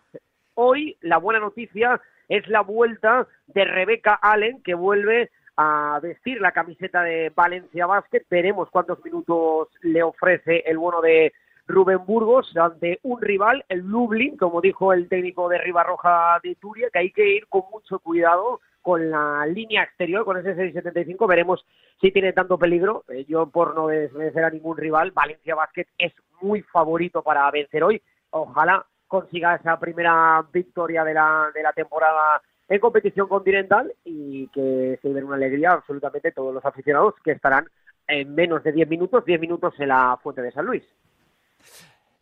Hoy 0.54 0.96
la 1.02 1.18
buena 1.18 1.40
noticia 1.40 2.00
es 2.26 2.48
la 2.48 2.62
vuelta 2.62 3.26
de 3.48 3.64
Rebeca 3.66 4.14
Allen, 4.14 4.62
que 4.62 4.74
vuelve 4.74 5.30
a 5.60 5.98
vestir 6.00 6.40
la 6.40 6.52
camiseta 6.52 7.02
de 7.02 7.32
Valencia 7.34 7.84
Basket. 7.84 8.22
Veremos 8.30 8.70
cuántos 8.70 9.04
minutos 9.04 9.68
le 9.82 10.04
ofrece 10.04 10.62
el 10.64 10.78
bueno 10.78 11.00
de 11.00 11.32
Rubén 11.66 12.06
Burgos 12.06 12.56
ante 12.56 13.00
un 13.02 13.20
rival, 13.20 13.64
el 13.68 13.80
Lublin, 13.80 14.36
como 14.36 14.60
dijo 14.60 14.92
el 14.92 15.08
técnico 15.08 15.48
de 15.48 15.58
Ribarroja 15.58 16.38
de 16.44 16.54
Turia, 16.54 16.88
que 16.92 17.00
hay 17.00 17.10
que 17.10 17.28
ir 17.28 17.48
con 17.48 17.62
mucho 17.72 17.98
cuidado 17.98 18.60
con 18.82 19.10
la 19.10 19.44
línea 19.46 19.82
exterior, 19.82 20.24
con 20.24 20.36
ese 20.36 20.54
675, 20.54 21.26
veremos 21.26 21.66
si 22.00 22.12
tiene 22.12 22.32
tanto 22.32 22.56
peligro. 22.56 23.04
Eh, 23.08 23.26
yo, 23.28 23.50
por 23.50 23.74
no 23.74 23.88
desmerecer 23.88 24.44
a 24.44 24.50
ningún 24.50 24.76
rival, 24.76 25.10
Valencia 25.10 25.56
Basket 25.56 25.88
es 25.98 26.12
muy 26.40 26.62
favorito 26.62 27.22
para 27.22 27.50
vencer 27.50 27.82
hoy. 27.82 28.00
Ojalá 28.30 28.86
consiga 29.08 29.56
esa 29.56 29.78
primera 29.80 30.46
victoria 30.52 31.02
de 31.02 31.14
la, 31.14 31.50
de 31.52 31.62
la 31.64 31.72
temporada 31.72 32.40
en 32.68 32.80
competición 32.80 33.28
continental 33.28 33.92
y 34.04 34.48
que 34.48 34.98
se 35.00 35.08
den 35.08 35.24
una 35.24 35.36
alegría 35.36 35.72
absolutamente 35.72 36.32
todos 36.32 36.54
los 36.54 36.64
aficionados 36.64 37.14
que 37.24 37.32
estarán 37.32 37.66
en 38.06 38.34
menos 38.34 38.62
de 38.62 38.72
10 38.72 38.88
minutos, 38.88 39.24
10 39.24 39.40
minutos 39.40 39.74
en 39.78 39.88
la 39.88 40.18
Fuente 40.22 40.42
de 40.42 40.52
San 40.52 40.66
Luis. 40.66 40.82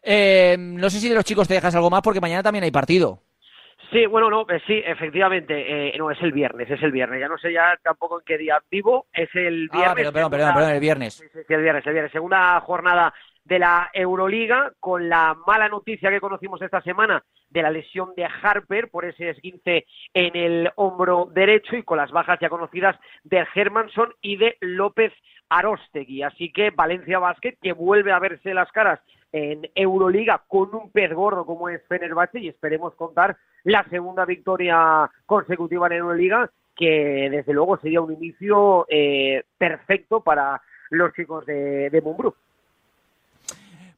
Eh, 0.03 0.57
no 0.59 0.89
sé 0.89 1.01
si 1.01 1.09
de 1.09 1.15
los 1.15 1.25
chicos 1.25 1.49
te 1.49 1.55
dejas 1.55 1.75
algo 1.75 1.91
más 1.91 2.03
porque 2.03 2.21
mañana 2.21 2.43
también 2.43 2.65
hay 2.65 2.71
partido. 2.71 3.21
Sí, 3.91 4.07
bueno, 4.07 4.31
no, 4.31 4.43
eh, 4.43 4.61
sí, 4.67 4.83
efectivamente, 4.85 5.55
eh, 5.89 5.99
no, 5.99 6.11
es 6.11 6.21
el 6.21 6.33
viernes, 6.33 6.69
es 6.69 6.83
el 6.83 6.91
viernes, 6.91 7.21
ya 7.21 7.29
no 7.29 7.39
sé 7.39 7.53
ya 7.53 7.79
tampoco 7.83 8.19
en 8.19 8.25
qué 8.25 8.37
día 8.37 8.61
vivo, 8.69 9.07
es 9.13 9.29
el 9.35 9.69
viernes. 9.69 9.91
Ah, 9.91 9.95
pero, 9.95 10.13
perdón, 10.13 10.31
perdón, 10.31 10.55
perdón, 10.55 10.71
el 10.73 10.81
viernes. 10.81 11.15
Sí, 11.15 11.25
sí, 11.33 11.55
el 11.55 11.63
viernes, 11.63 11.87
el 11.87 11.93
viernes, 11.93 12.13
segunda 12.13 12.61
jornada 12.61 13.15
de 13.45 13.59
la 13.61 13.91
Euroliga, 13.93 14.73
con 14.81 15.09
la 15.09 15.37
mala 15.47 15.69
noticia 15.69 16.11
que 16.11 16.21
conocimos 16.21 16.61
esta 16.63 16.81
semana 16.83 17.23
de 17.51 17.63
la 17.63 17.71
lesión 17.71 18.11
de 18.17 18.25
Harper 18.25 18.89
por 18.89 19.05
ese 19.05 19.31
esguince 19.31 19.87
en 20.15 20.37
el 20.37 20.71
hombro 20.77 21.29
derecho 21.33 21.77
y 21.77 21.83
con 21.83 21.99
las 21.99 22.11
bajas 22.11 22.39
ya 22.41 22.49
conocidas 22.49 22.97
de 23.25 23.47
Hermanson 23.55 24.13
y 24.21 24.37
de 24.37 24.57
López 24.61 25.13
Arostegui. 25.49 26.23
Así 26.23 26.53
que 26.53 26.71
Valencia 26.71 27.19
Basket, 27.19 27.57
que 27.61 27.73
vuelve 27.73 28.13
a 28.13 28.19
verse 28.19 28.55
las 28.55 28.71
caras 28.73 29.01
en 29.33 29.69
Euroliga 29.75 30.43
con 30.47 30.75
un 30.75 30.91
pez 30.91 31.13
gordo 31.13 31.45
como 31.45 31.69
es 31.69 31.83
Fenerbahce 31.89 32.41
y 32.41 32.49
esperemos 32.49 32.95
contar 32.95 33.37
la 33.65 33.85
segunda 33.91 34.25
victoria 34.25 35.11
consecutiva 35.27 35.89
en 35.89 35.95
Euroliga, 35.95 36.51
que 36.75 37.29
desde 37.31 37.53
luego 37.53 37.79
sería 37.79 38.01
un 38.01 38.13
inicio 38.13 38.87
eh, 38.89 39.45
perfecto 39.59 40.21
para 40.21 40.61
los 40.91 41.13
chicos 41.15 41.45
de, 41.47 41.91
de. 41.91 42.03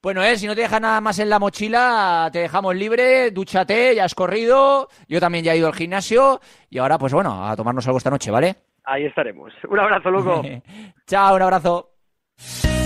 Bueno, 0.01 0.23
eh, 0.23 0.37
si 0.37 0.47
no 0.47 0.55
te 0.55 0.61
deja 0.61 0.79
nada 0.79 1.01
más 1.01 1.19
en 1.19 1.29
la 1.29 1.39
mochila, 1.39 2.31
te 2.33 2.41
dejamos 2.41 2.75
libre, 2.77 3.31
dúchate, 3.33 3.97
ya 3.97 4.05
has 4.05 4.15
corrido, 4.15 4.89
yo 5.09 5.21
también 5.21 5.45
ya 5.45 5.55
he 5.55 5.59
ido 5.59 5.67
al 5.67 5.75
gimnasio 5.75 6.41
y 6.71 6.79
ahora, 6.79 6.99
pues 6.99 7.13
bueno, 7.13 7.49
a 7.49 7.57
tomarnos 7.57 7.87
algo 7.87 7.99
esta 7.99 8.11
noche, 8.11 8.31
¿vale? 8.31 8.57
Ahí 8.85 9.07
estaremos. 9.07 9.53
Un 9.69 9.79
abrazo, 9.81 10.11
loco. 10.11 10.43
Chao, 11.07 11.35
un 11.35 11.43
abrazo. 11.43 11.91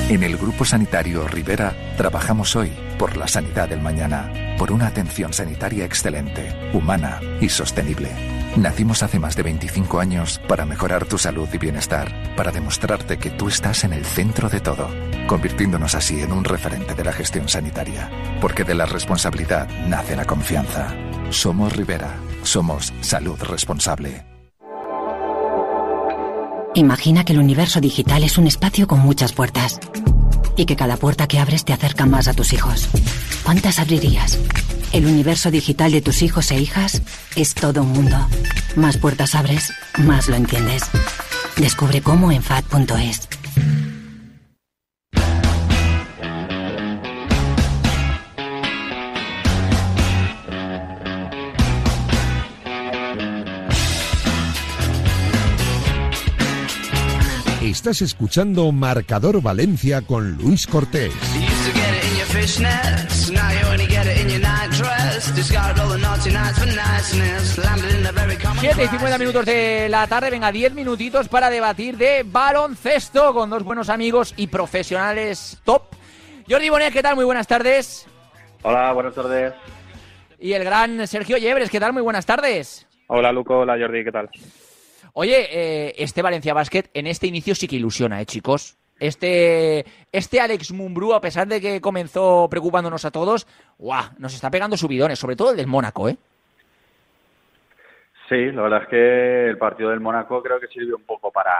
En 0.09 0.23
el 0.23 0.37
Grupo 0.37 0.65
Sanitario 0.65 1.27
Rivera 1.29 1.75
trabajamos 1.97 2.57
hoy 2.57 2.73
por 2.99 3.17
la 3.17 3.29
sanidad 3.29 3.69
del 3.69 3.81
mañana, 3.81 4.31
por 4.59 4.73
una 4.73 4.89
atención 4.89 5.33
sanitaria 5.33 5.85
excelente, 5.85 6.71
humana 6.73 7.21
y 7.41 7.49
sostenible. 7.49 8.42
Nacimos 8.57 9.03
hace 9.03 9.19
más 9.19 9.35
de 9.35 9.43
25 9.45 9.99
años 9.99 10.39
para 10.47 10.67
mejorar 10.67 11.07
tu 11.07 11.17
salud 11.17 11.49
y 11.53 11.59
bienestar, 11.59 12.13
para 12.37 12.53
demostrarte 12.53 13.17
que 13.17 13.31
tú 13.31 13.49
estás 13.49 13.85
en 13.85 13.95
el 13.95 14.05
centro 14.05 14.51
de 14.51 14.61
todo, 14.61 14.89
convirtiéndonos 15.27 15.95
así 15.95 16.21
en 16.21 16.33
un 16.33 16.45
referente 16.45 16.95
de 16.95 17.03
la 17.03 17.13
gestión 17.13 17.49
sanitaria, 17.49 18.11
porque 18.43 18.65
de 18.65 18.75
la 18.75 18.85
responsabilidad 18.85 19.69
nace 19.87 20.17
la 20.17 20.27
confianza. 20.27 20.95
Somos 21.31 21.75
Rivera. 21.75 22.15
Somos 22.43 22.93
salud 23.01 23.41
responsable. 23.41 24.27
Imagina 26.75 27.25
que 27.25 27.33
el 27.33 27.39
universo 27.39 27.81
digital 27.81 28.25
es 28.25 28.37
un 28.37 28.47
espacio 28.47 28.87
con 28.87 28.99
muchas 29.01 29.33
puertas 29.33 29.79
y 30.57 30.67
que 30.67 30.77
cada 30.77 30.97
puerta 30.97 31.27
que 31.27 31.39
abres 31.39 31.65
te 31.65 31.73
acerca 31.73 32.05
más 32.05 32.29
a 32.29 32.35
tus 32.35 32.53
hijos. 32.53 32.89
¿Cuántas 33.45 33.79
abrirías? 33.79 34.39
El 34.93 35.07
universo 35.07 35.51
digital 35.51 35.91
de 35.91 36.03
tus 36.03 36.21
hijos 36.21 36.51
e 36.51 36.61
hijas 36.61 37.01
es 37.35 37.55
todo 37.55 37.83
un 37.83 37.93
mundo. 37.93 38.17
Más 38.77 38.99
puertas 38.99 39.35
abres, 39.35 39.73
más 39.99 40.29
lo 40.29 40.37
entiendes. 40.37 40.83
Descubre 41.57 42.03
cómo 42.03 42.31
en 42.31 42.43
FAD.es. 42.43 43.29
Estás 57.63 58.03
escuchando 58.03 58.71
Marcador 58.71 59.41
Valencia 59.41 60.03
con 60.03 60.33
Luis 60.33 60.67
Cortés. 60.67 61.13
Siete 68.59 68.85
y 68.85 68.89
50 68.89 69.19
minutos 69.19 69.47
de 69.47 69.89
la 69.89 70.09
tarde, 70.09 70.31
venga, 70.31 70.51
10 70.51 70.75
minutitos 70.75 71.29
para 71.29 71.49
debatir 71.49 71.97
de 71.97 72.25
baloncesto 72.27 73.33
con 73.33 73.49
dos 73.49 73.63
buenos 73.63 73.89
amigos 73.89 74.35
y 74.37 74.49
profesionales 74.49 75.61
top. 75.65 75.83
Jordi 76.51 76.71
Bonet, 76.71 76.93
¿qué 76.93 77.03
tal? 77.03 77.15
Muy 77.15 77.25
buenas 77.25 77.47
tardes. 77.47 78.09
Hola, 78.63 78.93
buenas 78.93 79.15
tardes. 79.15 79.55
Y 80.41 80.55
el 80.55 80.65
gran 80.65 81.07
Sergio 81.07 81.37
Yebres, 81.37 81.71
¿qué 81.71 81.79
tal? 81.79 81.93
Muy 81.93 82.03
buenas 82.03 82.27
tardes. 82.27 82.89
Hola, 83.07 83.31
Luco. 83.31 83.59
Hola, 83.59 83.79
Jordi, 83.79 84.03
¿qué 84.03 84.11
tal? 84.11 84.29
Oye, 85.13 85.47
eh, 85.53 85.95
este 85.99 86.23
Valencia 86.23 86.53
Basket 86.53 86.85
en 86.95 87.07
este 87.07 87.29
inicio 87.29 87.55
sí 87.55 87.69
que 87.69 87.77
ilusiona, 87.77 88.21
¿eh, 88.21 88.27
chicos? 88.27 88.77
Este, 89.03 89.85
este 90.13 90.41
Alex 90.41 90.71
Mumbrú, 90.71 91.13
a 91.13 91.21
pesar 91.21 91.49
de 91.49 91.61
que 91.61 91.81
comenzó 91.81 92.47
preocupándonos 92.49 93.05
a 93.05 93.11
todos, 93.11 93.49
¡guau! 93.77 94.05
Nos 94.19 94.33
está 94.33 94.49
pegando 94.49 94.77
subidones, 94.77 95.19
sobre 95.19 95.35
todo 95.35 95.51
el 95.51 95.57
del 95.57 95.67
Mónaco, 95.67 96.09
¿eh? 96.09 96.17
Sí, 98.29 98.53
la 98.53 98.63
verdad 98.63 98.83
es 98.85 98.89
que 98.89 99.49
el 99.49 99.59
partido 99.59 99.91
del 99.91 99.99
Mónaco 99.99 100.41
creo 100.41 100.61
que 100.61 100.69
sirvió 100.69 100.97
un 100.97 101.03
poco 101.03 101.33
para 101.33 101.53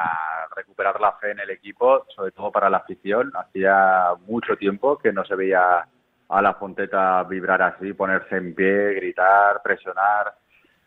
recuperar 0.55 1.01
la 1.01 1.15
fe 1.15 1.33
en 1.33 1.41
el 1.41 1.51
equipo, 1.51 2.07
sobre 2.15 2.31
todo 2.31 2.53
para 2.53 2.71
la 2.71 2.77
afición. 2.77 3.33
Hacía 3.35 4.11
mucho 4.25 4.57
tiempo 4.57 4.97
que 4.97 5.13
no 5.13 5.25
se 5.25 5.35
veía 5.35 5.85
a 6.29 6.43
la 6.43 6.55
Fonteta 6.55 7.25
vibrar 7.25 7.61
así, 7.61 7.93
ponerse 7.93 8.37
en 8.37 8.55
pie, 8.55 8.95
gritar, 8.95 9.61
presionar. 9.65 10.33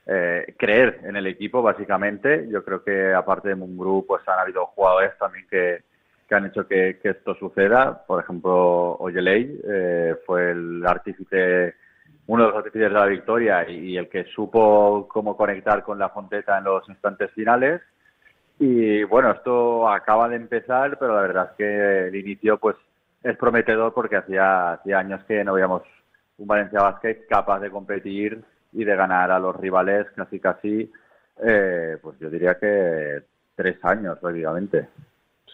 Eh, 0.07 0.53
creer 0.57 1.01
en 1.03 1.17
el 1.17 1.27
equipo, 1.27 1.61
básicamente. 1.61 2.47
Yo 2.49 2.63
creo 2.63 2.81
que 2.81 3.13
aparte 3.13 3.49
de 3.49 3.55
Mumbrú, 3.55 4.05
pues 4.07 4.25
han 4.29 4.39
habido 4.39 4.67
jugadores 4.67 5.17
también 5.17 5.45
que, 5.49 5.83
que 6.27 6.35
han 6.35 6.45
hecho 6.45 6.67
que, 6.67 6.99
esto 7.03 7.35
suceda. 7.35 8.05
Por 8.05 8.23
ejemplo, 8.23 8.97
Oyeley 8.97 9.61
eh, 9.67 10.15
fue 10.25 10.51
el 10.51 10.85
artífice, 10.85 11.75
uno 12.27 12.43
de 12.43 12.49
los 12.49 12.57
artífices 12.57 12.89
de 12.89 12.99
la 12.99 13.05
victoria 13.05 13.69
y, 13.69 13.97
el 13.97 14.09
que 14.09 14.25
supo 14.25 15.07
cómo 15.07 15.37
conectar 15.37 15.83
con 15.83 15.99
la 15.99 16.09
Fonteta 16.09 16.57
en 16.57 16.63
los 16.65 16.87
instantes 16.89 17.31
finales. 17.31 17.81
Y 18.59 19.03
bueno, 19.03 19.31
esto 19.31 19.89
acaba 19.89 20.29
de 20.29 20.37
empezar, 20.37 20.97
pero 20.97 21.15
la 21.15 21.21
verdad 21.21 21.49
es 21.51 21.57
que 21.57 22.07
el 22.07 22.15
inicio 22.15 22.57
pues 22.57 22.75
es 23.21 23.37
prometedor 23.37 23.93
porque 23.93 24.15
hacía, 24.15 24.73
hacía 24.73 24.99
años 24.99 25.23
que 25.25 25.43
no 25.43 25.53
veíamos 25.53 25.83
un 26.37 26.47
Valencia 26.47 26.81
Basket 26.81 27.25
capaz 27.27 27.59
de 27.59 27.71
competir 27.71 28.43
y 28.73 28.83
de 28.83 28.95
ganar 28.95 29.31
a 29.31 29.39
los 29.39 29.55
rivales 29.55 30.07
casi 30.15 30.39
casi, 30.39 30.91
eh, 31.41 31.97
pues 32.01 32.19
yo 32.19 32.29
diría 32.29 32.55
que 32.59 33.23
tres 33.55 33.77
años 33.83 34.19
prácticamente. 34.19 34.87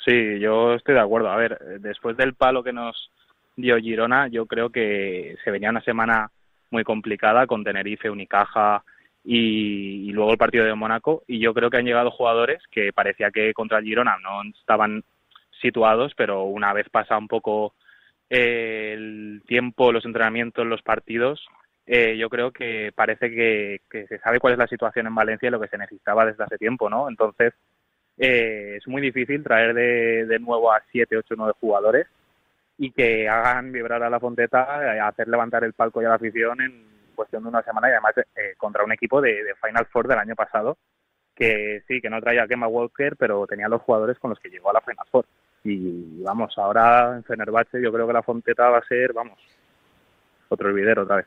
Sí, 0.06 0.40
yo 0.40 0.74
estoy 0.74 0.96
de 0.96 1.02
acuerdo. 1.02 1.30
A 1.30 1.38
ver, 1.38 1.60
después 1.80 2.18
del 2.18 2.34
palo 2.34 2.64
que 2.64 2.74
nos 2.74 3.12
dio 3.56 3.78
Girona, 3.78 4.28
yo 4.28 4.46
creo 4.46 4.70
que 4.70 5.36
se 5.44 5.52
venía 5.52 5.70
una 5.70 5.82
semana 5.82 6.32
muy 6.72 6.84
complicada 6.84 7.46
con 7.48 7.64
Tenerife, 7.64 8.10
Unicaja 8.10 8.84
y, 9.24 10.12
luego 10.12 10.32
el 10.32 10.38
partido 10.38 10.66
de 10.66 10.74
Mónaco. 10.74 11.24
Y 11.28 11.40
yo 11.40 11.54
creo 11.54 11.70
que 11.70 11.78
han 11.78 11.86
llegado 11.86 12.12
jugadores 12.12 12.64
que 12.72 12.92
parecía 12.94 13.30
que 13.32 13.54
contra 13.54 13.82
Girona 13.82 14.18
no 14.22 14.42
estaban 14.60 15.04
situados, 15.62 16.14
pero 16.16 16.44
una 16.44 16.74
vez 16.74 16.90
pasa 16.90 17.18
un 17.18 17.28
poco 17.28 17.76
eh, 18.30 18.94
el 18.94 19.44
tiempo, 19.46 19.92
los 19.92 20.06
entrenamientos, 20.06 20.66
los 20.66 20.82
partidos, 20.82 21.46
eh, 21.86 22.16
yo 22.18 22.30
creo 22.30 22.52
que 22.52 22.92
parece 22.96 23.30
que, 23.30 23.82
se 24.08 24.18
sabe 24.20 24.40
cuál 24.40 24.54
es 24.54 24.60
la 24.60 24.68
situación 24.68 25.08
en 25.08 25.16
Valencia 25.16 25.48
y 25.48 25.52
lo 25.52 25.60
que 25.60 25.68
se 25.68 25.78
necesitaba 25.78 26.26
desde 26.26 26.44
hace 26.44 26.58
tiempo, 26.58 26.90
¿no? 26.90 27.10
Entonces, 27.10 27.54
eh, 28.24 28.76
es 28.78 28.88
muy 28.88 29.02
difícil 29.02 29.44
traer 29.44 29.74
de, 29.74 30.28
de 30.28 30.40
nuevo 30.40 30.72
a 30.72 30.80
7, 30.92 31.18
8, 31.18 31.34
9 31.36 31.54
jugadores 31.60 32.06
y 32.78 32.92
que 32.92 33.28
hagan 33.28 33.72
vibrar 33.72 34.04
a 34.04 34.12
la 34.12 34.20
Fonteta, 34.20 34.96
eh, 34.96 35.00
hacer 35.00 35.28
levantar 35.28 35.64
el 35.64 35.74
palco 35.74 36.02
y 36.02 36.06
a 36.06 36.10
la 36.10 36.16
afición 36.16 36.62
en 36.62 36.86
cuestión 37.16 37.42
de 37.42 37.50
una 37.50 37.64
semana 37.64 37.90
y 37.90 37.94
además 37.94 38.14
contra 38.58 38.84
un 38.84 38.92
equipo 38.92 39.22
de, 39.22 39.44
Final 39.60 39.88
Four 39.88 40.08
del 40.08 40.20
año 40.20 40.36
pasado 40.36 40.78
que 41.36 41.82
sí, 41.88 42.00
que 42.00 42.12
no 42.12 42.22
traía 42.22 42.44
a 42.44 42.48
Kemba 42.48 42.68
Walker, 42.68 43.16
pero 43.18 43.48
tenía 43.48 43.68
los 43.68 43.82
jugadores 43.82 44.20
con 44.20 44.30
los 44.30 44.40
que 44.40 44.50
llegó 44.50 44.70
a 44.70 44.74
la 44.74 44.82
Final 44.82 45.08
Four. 45.10 45.26
Y 45.64 46.22
vamos, 46.22 46.56
ahora 46.60 47.16
en 47.16 47.24
Fenerbahce 47.24 47.82
yo 47.82 47.92
creo 47.92 48.06
que 48.06 48.14
la 48.14 48.22
Fonteta 48.22 48.70
va 48.70 48.78
a 48.78 48.86
ser, 48.86 49.14
vamos, 49.14 49.40
otro 50.50 50.70
olvidero 50.70 51.04
otra 51.04 51.16
vez. 51.16 51.26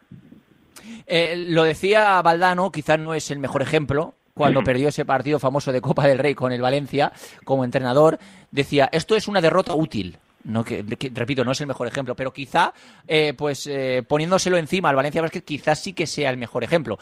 Eh, 1.06 1.34
lo 1.48 1.64
decía 1.64 2.22
Valdano, 2.22 2.70
quizás 2.70 3.00
no 3.00 3.14
es 3.14 3.30
el 3.32 3.40
mejor 3.40 3.62
ejemplo, 3.62 4.14
cuando 4.34 4.62
perdió 4.64 4.88
ese 4.88 5.04
partido 5.04 5.38
famoso 5.38 5.72
de 5.72 5.80
Copa 5.80 6.06
del 6.06 6.18
Rey 6.18 6.34
con 6.34 6.52
el 6.52 6.60
Valencia 6.60 7.12
como 7.44 7.64
entrenador, 7.64 8.18
decía, 8.50 8.88
esto 8.92 9.16
es 9.16 9.28
una 9.28 9.40
derrota 9.40 9.74
útil. 9.74 10.18
No, 10.44 10.62
que, 10.62 10.84
repito, 11.14 11.42
no 11.42 11.52
es 11.52 11.60
el 11.62 11.66
mejor 11.66 11.86
ejemplo, 11.86 12.14
pero 12.14 12.30
quizá, 12.30 12.74
eh, 13.08 13.32
pues 13.32 13.66
eh, 13.66 14.02
poniéndoselo 14.06 14.58
encima 14.58 14.90
al 14.90 14.96
Valencia 14.96 15.22
Basket, 15.22 15.40
quizás 15.40 15.82
sí 15.82 15.94
que 15.94 16.06
sea 16.06 16.28
el 16.28 16.36
mejor 16.36 16.62
ejemplo. 16.64 16.98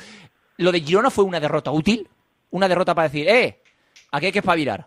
Lo 0.58 0.70
de 0.70 0.80
Girona 0.80 1.10
fue 1.10 1.24
una 1.24 1.40
derrota 1.40 1.72
útil, 1.72 2.06
una 2.50 2.68
derrota 2.68 2.94
para 2.94 3.08
decir, 3.08 3.28
eh, 3.28 3.58
aquí 4.12 4.26
hay 4.26 4.32
que 4.32 4.38
espabilar. 4.38 4.86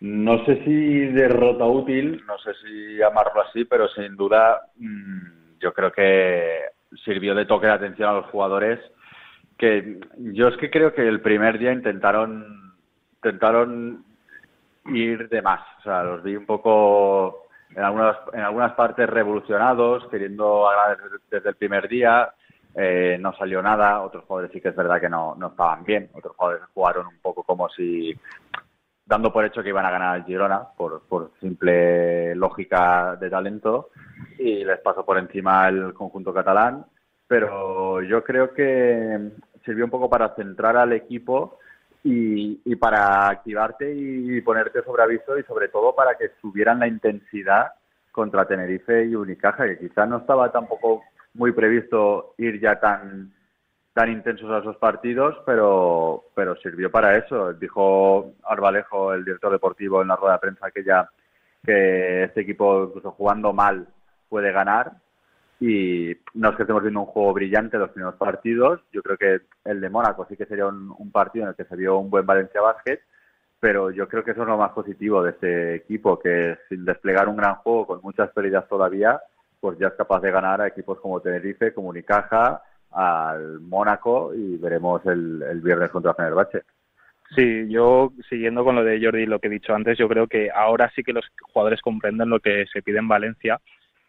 No 0.00 0.44
sé 0.44 0.62
si 0.64 1.06
derrota 1.12 1.64
útil, 1.64 2.22
no 2.26 2.36
sé 2.38 2.50
si 2.62 2.96
llamarlo 2.96 3.40
así, 3.48 3.64
pero 3.64 3.88
sin 3.88 4.14
duda 4.16 4.60
mm, 4.76 5.60
yo 5.60 5.72
creo 5.72 5.92
que 5.92 6.58
sirvió 7.04 7.34
de 7.34 7.46
toque 7.46 7.68
de 7.68 7.72
atención 7.72 8.10
a 8.10 8.14
los 8.14 8.26
jugadores 8.26 8.80
que 9.62 10.00
yo 10.18 10.48
es 10.48 10.56
que 10.56 10.72
creo 10.72 10.92
que 10.92 11.06
el 11.06 11.20
primer 11.20 11.56
día 11.56 11.72
intentaron 11.72 12.74
intentaron 13.14 14.04
ir 14.86 15.28
de 15.28 15.40
más, 15.40 15.60
o 15.78 15.82
sea, 15.82 16.02
los 16.02 16.20
vi 16.24 16.34
un 16.34 16.46
poco 16.46 17.46
en 17.70 17.84
algunas 17.84 18.16
en 18.32 18.40
algunas 18.40 18.72
partes 18.72 19.08
revolucionados, 19.08 20.08
queriendo 20.08 20.68
agradecer 20.68 21.20
desde 21.30 21.50
el 21.50 21.54
primer 21.54 21.88
día, 21.88 22.34
eh, 22.74 23.16
no 23.20 23.32
salió 23.34 23.62
nada, 23.62 24.02
otros 24.02 24.24
jugadores 24.24 24.50
sí 24.52 24.60
que 24.60 24.70
es 24.70 24.74
verdad 24.74 25.00
que 25.00 25.08
no, 25.08 25.36
no 25.36 25.46
estaban 25.46 25.84
bien, 25.84 26.10
otros 26.12 26.34
jugadores 26.34 26.64
jugaron 26.74 27.06
un 27.06 27.18
poco 27.20 27.44
como 27.44 27.68
si 27.68 28.12
dando 29.06 29.32
por 29.32 29.44
hecho 29.44 29.62
que 29.62 29.68
iban 29.68 29.86
a 29.86 29.92
ganar 29.92 30.16
el 30.16 30.24
Girona 30.24 30.70
por, 30.76 31.02
por 31.06 31.30
simple 31.40 32.34
lógica 32.34 33.14
de 33.14 33.30
talento 33.30 33.90
y 34.40 34.64
les 34.64 34.80
pasó 34.80 35.04
por 35.04 35.18
encima 35.18 35.68
el 35.68 35.94
conjunto 35.94 36.34
catalán, 36.34 36.84
pero 37.28 38.02
yo 38.02 38.24
creo 38.24 38.52
que 38.52 39.30
sirvió 39.64 39.84
un 39.84 39.90
poco 39.90 40.08
para 40.10 40.34
centrar 40.34 40.76
al 40.76 40.92
equipo 40.92 41.58
y, 42.04 42.60
y 42.64 42.76
para 42.76 43.28
activarte 43.28 43.92
y 43.94 44.40
ponerte 44.40 44.82
sobre 44.82 45.02
aviso 45.02 45.38
y 45.38 45.42
sobre 45.44 45.68
todo 45.68 45.94
para 45.94 46.16
que 46.16 46.30
subieran 46.40 46.80
la 46.80 46.88
intensidad 46.88 47.72
contra 48.10 48.46
Tenerife 48.46 49.04
y 49.06 49.14
Unicaja, 49.14 49.64
que 49.66 49.78
quizás 49.78 50.08
no 50.08 50.18
estaba 50.18 50.52
tampoco 50.52 51.02
muy 51.34 51.52
previsto 51.52 52.34
ir 52.38 52.60
ya 52.60 52.78
tan 52.78 53.32
tan 53.94 54.10
intensos 54.10 54.50
a 54.50 54.58
esos 54.58 54.76
partidos, 54.76 55.36
pero, 55.44 56.24
pero 56.34 56.56
sirvió 56.56 56.90
para 56.90 57.16
eso. 57.18 57.52
Dijo 57.52 58.32
Arbalejo, 58.44 59.12
el 59.12 59.24
director 59.24 59.52
deportivo, 59.52 60.00
en 60.00 60.08
la 60.08 60.16
rueda 60.16 60.34
de 60.34 60.38
prensa 60.40 60.70
que 60.70 60.82
ya 60.82 61.08
que 61.64 62.24
este 62.24 62.40
equipo, 62.40 62.84
incluso 62.84 63.12
jugando 63.12 63.52
mal, 63.52 63.86
puede 64.28 64.50
ganar. 64.50 64.92
Y 65.62 66.16
no 66.34 66.50
es 66.50 66.56
que 66.56 66.64
estemos 66.64 66.82
viendo 66.82 66.98
un 66.98 67.06
juego 67.06 67.32
brillante 67.34 67.78
los 67.78 67.90
primeros 67.90 68.16
partidos. 68.16 68.80
Yo 68.92 69.00
creo 69.00 69.16
que 69.16 69.42
el 69.64 69.80
de 69.80 69.90
Mónaco 69.90 70.26
sí 70.28 70.36
que 70.36 70.44
sería 70.44 70.66
un, 70.66 71.12
partido 71.12 71.44
en 71.44 71.50
el 71.50 71.54
que 71.54 71.66
se 71.66 71.76
vio 71.76 71.98
un 71.98 72.10
buen 72.10 72.26
Valencia 72.26 72.60
Basket, 72.60 72.98
pero 73.60 73.92
yo 73.92 74.08
creo 74.08 74.24
que 74.24 74.32
eso 74.32 74.42
es 74.42 74.48
lo 74.48 74.58
más 74.58 74.72
positivo 74.72 75.22
de 75.22 75.30
este 75.30 75.76
equipo, 75.76 76.18
que 76.18 76.58
sin 76.68 76.84
desplegar 76.84 77.28
un 77.28 77.36
gran 77.36 77.54
juego 77.54 77.86
con 77.86 78.00
muchas 78.02 78.30
pérdidas 78.30 78.66
todavía, 78.66 79.20
pues 79.60 79.78
ya 79.78 79.86
es 79.86 79.94
capaz 79.94 80.18
de 80.18 80.32
ganar 80.32 80.60
a 80.60 80.66
equipos 80.66 80.98
como 80.98 81.20
Tenerife, 81.20 81.72
como 81.72 81.90
Unicaja, 81.90 82.60
al 82.90 83.60
Mónaco 83.60 84.34
y 84.34 84.56
veremos 84.56 85.06
el, 85.06 85.44
el 85.48 85.60
viernes 85.60 85.90
contra 85.90 86.14
Fenerbahce. 86.14 86.64
Sí, 87.36 87.68
yo 87.68 88.12
siguiendo 88.28 88.64
con 88.64 88.74
lo 88.74 88.82
de 88.82 89.00
Jordi, 89.00 89.26
lo 89.26 89.38
que 89.38 89.46
he 89.46 89.50
dicho 89.50 89.76
antes, 89.76 89.96
yo 89.96 90.08
creo 90.08 90.26
que 90.26 90.50
ahora 90.50 90.90
sí 90.96 91.04
que 91.04 91.12
los 91.12 91.24
jugadores 91.52 91.80
comprenden 91.80 92.30
lo 92.30 92.40
que 92.40 92.66
se 92.72 92.82
pide 92.82 92.98
en 92.98 93.06
Valencia, 93.06 93.60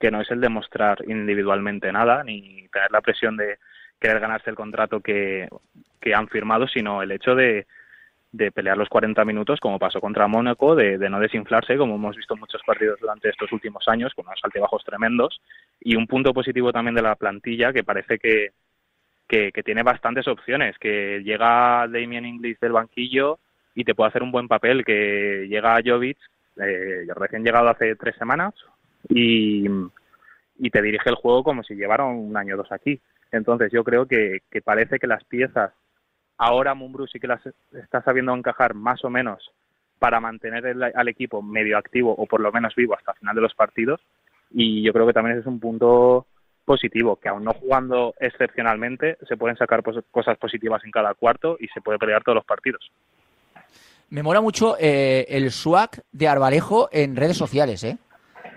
que 0.04 0.12
no 0.12 0.20
es 0.20 0.30
el 0.32 0.42
demostrar 0.42 1.02
individualmente 1.08 1.90
nada, 1.94 2.26
ni 2.26 2.68
tener 2.68 2.92
la 2.92 3.00
presión 3.00 3.38
de 3.38 3.58
querer 4.02 4.20
ganarse 4.20 4.50
el 4.50 4.56
contrato 4.58 5.00
que, 5.00 5.48
que 6.02 6.14
han 6.14 6.28
firmado, 6.28 6.68
sino 6.68 7.02
el 7.02 7.14
hecho 7.14 7.36
de, 7.36 7.68
de 8.34 8.52
pelear 8.52 8.78
los 8.78 8.90
40 8.90 9.24
minutos, 9.24 9.62
como 9.62 9.80
pasó 9.80 10.02
contra 10.02 10.28
Mónaco, 10.28 10.76
de, 10.76 10.98
no 11.10 11.22
desinflarse, 11.22 11.78
como 11.78 11.96
hemos 11.96 12.18
visto 12.18 12.36
muchos 12.36 12.62
partidos 12.64 13.00
durante 13.00 13.30
estos 13.30 13.50
últimos 13.54 13.88
años, 13.88 14.14
con 14.14 14.28
unos 14.28 14.42
altibajos 14.44 14.84
tremendos. 14.84 15.40
Y 15.80 15.96
un 15.96 16.06
punto 16.06 16.34
positivo 16.34 16.74
también 16.74 16.96
de 16.96 17.02
la 17.02 17.16
plantilla, 17.16 17.72
que 17.72 17.86
parece 17.86 18.20
que, 18.20 18.52
que, 19.26 19.54
que 19.54 19.64
tiene 19.64 19.84
bastantes 19.84 20.28
opciones, 20.28 20.78
que 20.80 21.22
llega 21.24 21.88
Damien 21.88 22.26
Inglis 22.26 22.60
del 22.60 22.74
banquillo 22.74 23.40
y 23.74 23.86
te 23.86 23.96
puede 23.96 24.10
hacer 24.10 24.22
un 24.22 24.34
buen 24.34 24.50
papel, 24.50 24.84
que 24.84 25.48
llega 25.48 25.80
Jovic, 25.82 26.18
eh, 26.62 27.08
recién 27.16 27.46
llegado 27.46 27.70
hace 27.70 27.96
tres 27.96 28.18
semanas, 28.18 28.54
y, 29.10 29.68
te 30.72 30.82
dirige 30.82 31.10
el 31.10 31.16
juego 31.16 31.44
como 31.44 31.64
si 31.64 31.76
llevara 31.76 32.06
un 32.06 32.36
año 32.36 32.56
o 32.56 32.58
dos 32.58 32.72
aquí. 32.72 33.00
Entonces 33.32 33.72
yo 33.72 33.84
creo 33.84 34.08
que, 34.08 34.42
que 34.50 34.62
parece 34.62 34.98
que 34.98 35.08
las 35.08 35.24
piezas 35.24 35.72
ahora 36.38 36.74
Mumbrú 36.74 37.08
sí 37.08 37.20
que 37.20 37.28
las 37.28 37.42
está 37.74 38.02
sabiendo 38.02 38.36
encajar 38.36 38.74
más 38.74 39.04
o 39.04 39.10
menos 39.10 39.52
para 40.00 40.20
mantener 40.20 40.66
el, 40.66 40.84
al 40.84 41.08
equipo 41.08 41.42
medio 41.42 41.78
activo 41.78 42.14
o 42.18 42.26
por 42.26 42.42
lo 42.42 42.52
menos 42.52 42.76
vivo 42.76 42.96
hasta 42.96 43.12
el 43.12 43.20
final 43.20 43.36
de 43.36 43.42
los 43.42 43.54
partidos 43.54 44.02
y 44.52 44.84
yo 44.84 44.94
creo 44.94 45.08
que 45.08 45.14
también 45.14 45.34
ese 45.34 45.42
es 45.42 45.48
un 45.48 45.60
punto 45.60 46.28
positivo, 46.66 47.18
que 47.18 47.30
aún 47.30 47.44
no 47.44 47.54
jugando 47.54 48.14
excepcionalmente 48.20 49.18
se 49.28 49.36
pueden 49.36 49.58
sacar 49.58 49.84
cosas 50.12 50.38
positivas 50.38 50.84
en 50.86 50.92
cada 50.92 51.14
cuarto 51.14 51.58
y 51.60 51.68
se 51.68 51.82
puede 51.82 52.00
pelear 52.00 52.24
todos 52.24 52.38
los 52.38 52.46
partidos. 52.46 52.90
Me 54.10 54.24
mola 54.24 54.42
mucho 54.42 54.78
eh, 54.80 55.26
el 55.28 55.52
swag 55.52 56.04
de 56.12 56.28
Arbalejo 56.28 56.88
en 56.92 57.16
redes 57.16 57.36
sociales, 57.36 57.84
¿eh? 57.84 57.98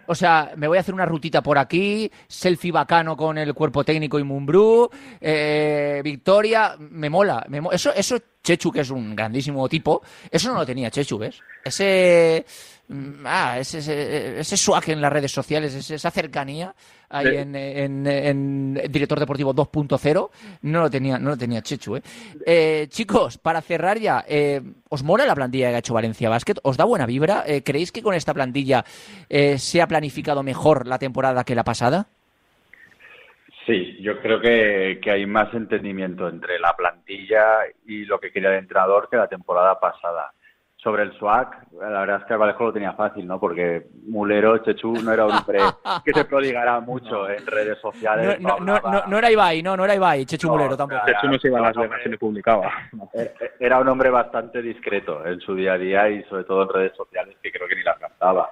O 0.06 0.14
sea, 0.14 0.52
me 0.56 0.68
voy 0.68 0.78
a 0.78 0.80
hacer 0.80 0.94
una 0.94 1.06
rutita 1.06 1.42
por 1.42 1.58
aquí, 1.58 2.10
selfie 2.28 2.72
bacano 2.72 3.16
con 3.16 3.38
el 3.38 3.54
cuerpo 3.54 3.84
técnico 3.84 4.18
y 4.18 4.24
Mumbrú, 4.24 4.88
eh, 5.20 6.00
Victoria, 6.04 6.76
me 6.78 7.10
mola. 7.10 7.44
Me 7.48 7.60
mo 7.60 7.72
eso, 7.72 7.92
eso 7.94 8.18
Chechu, 8.46 8.70
que 8.70 8.82
es 8.82 8.90
un 8.90 9.16
grandísimo 9.16 9.68
tipo, 9.68 10.02
eso 10.30 10.52
no 10.52 10.60
lo 10.60 10.64
tenía 10.64 10.88
Chechu, 10.88 11.18
¿ves? 11.18 11.42
Ese 11.64 12.46
Mm, 12.88 13.24
ah, 13.24 13.58
ese, 13.58 13.78
ese, 13.78 14.38
ese 14.40 14.56
swag 14.56 14.90
en 14.90 15.00
las 15.00 15.12
redes 15.12 15.32
sociales, 15.32 15.90
esa 15.90 16.10
cercanía 16.12 16.72
ahí 17.08 17.26
sí. 17.26 17.34
en, 17.34 17.56
en, 17.56 18.06
en, 18.06 18.74
Director 18.90 19.18
Deportivo 19.18 19.52
2.0, 19.52 20.30
no 20.62 20.80
lo 20.80 20.90
tenía, 20.90 21.18
no 21.18 21.30
lo 21.30 21.36
tenía 21.36 21.62
Chechu, 21.62 21.96
¿eh? 21.96 22.02
eh 22.46 22.86
chicos, 22.88 23.38
para 23.38 23.60
cerrar 23.60 23.98
ya, 23.98 24.24
eh, 24.28 24.62
¿os 24.88 25.02
mola 25.02 25.26
la 25.26 25.34
plantilla 25.34 25.70
que 25.70 25.74
ha 25.74 25.78
hecho 25.78 25.94
Valencia 25.94 26.28
Basket? 26.28 26.54
¿Os 26.62 26.76
da 26.76 26.84
buena 26.84 27.06
vibra? 27.06 27.42
Eh, 27.46 27.62
¿Creéis 27.64 27.90
que 27.90 28.02
con 28.02 28.14
esta 28.14 28.32
plantilla 28.32 28.84
eh, 29.28 29.58
se 29.58 29.82
ha 29.82 29.88
planificado 29.88 30.44
mejor 30.44 30.86
la 30.86 30.98
temporada 30.98 31.42
que 31.42 31.56
la 31.56 31.64
pasada? 31.64 32.06
Sí, 33.66 33.98
yo 34.00 34.20
creo 34.20 34.40
que, 34.40 35.00
que, 35.02 35.10
hay 35.10 35.26
más 35.26 35.52
entendimiento 35.52 36.28
entre 36.28 36.58
la 36.60 36.74
plantilla 36.76 37.66
y 37.84 38.04
lo 38.04 38.20
que 38.20 38.30
quería 38.30 38.50
el 38.50 38.58
entrenador 38.58 39.08
que 39.10 39.16
la 39.16 39.26
temporada 39.26 39.78
pasada 39.80 40.32
sobre 40.86 41.02
el 41.02 41.12
swag, 41.18 41.50
la 41.80 42.00
verdad 42.00 42.20
es 42.20 42.26
que 42.28 42.36
Vallejo 42.36 42.66
lo 42.66 42.72
tenía 42.72 42.92
fácil, 42.92 43.26
¿no? 43.26 43.40
Porque 43.40 43.86
Mulero, 44.06 44.58
Chechu, 44.58 44.92
no 45.02 45.12
era 45.12 45.26
un 45.26 45.32
hombre 45.32 45.58
que 46.04 46.12
se 46.12 46.24
prodigara 46.26 46.78
mucho 46.78 47.10
no. 47.26 47.28
en 47.28 47.44
redes 47.44 47.76
sociales. 47.80 48.40
No, 48.40 48.60
no, 48.60 48.78
no, 48.78 49.04
no, 49.04 49.18
era 49.18 49.28
Ibai, 49.28 49.64
no, 49.64 49.76
no 49.76 49.84
era 49.84 49.96
Ibai, 49.96 50.24
Chechu 50.24 50.48
Mulero 50.48 50.76
tampoco. 50.76 51.04
Chechu 51.04 51.26
no 51.26 51.38
se 51.40 51.48
iba 51.48 51.58
a 51.58 51.62
Las 51.62 51.76
Vegas 51.76 52.00
y 52.04 52.08
le 52.08 52.18
publicaba. 52.18 52.70
Era 53.58 53.80
un 53.80 53.88
hombre 53.88 54.10
bastante 54.10 54.62
discreto 54.62 55.26
en 55.26 55.40
su 55.40 55.56
día 55.56 55.72
a 55.72 55.78
día 55.78 56.08
y 56.08 56.22
sobre 56.24 56.44
todo 56.44 56.62
en 56.62 56.68
redes 56.68 56.96
sociales, 56.96 57.36
que 57.42 57.50
creo 57.50 57.66
que 57.66 57.74
ni 57.74 57.82
las 57.82 57.98
gastaba. 57.98 58.50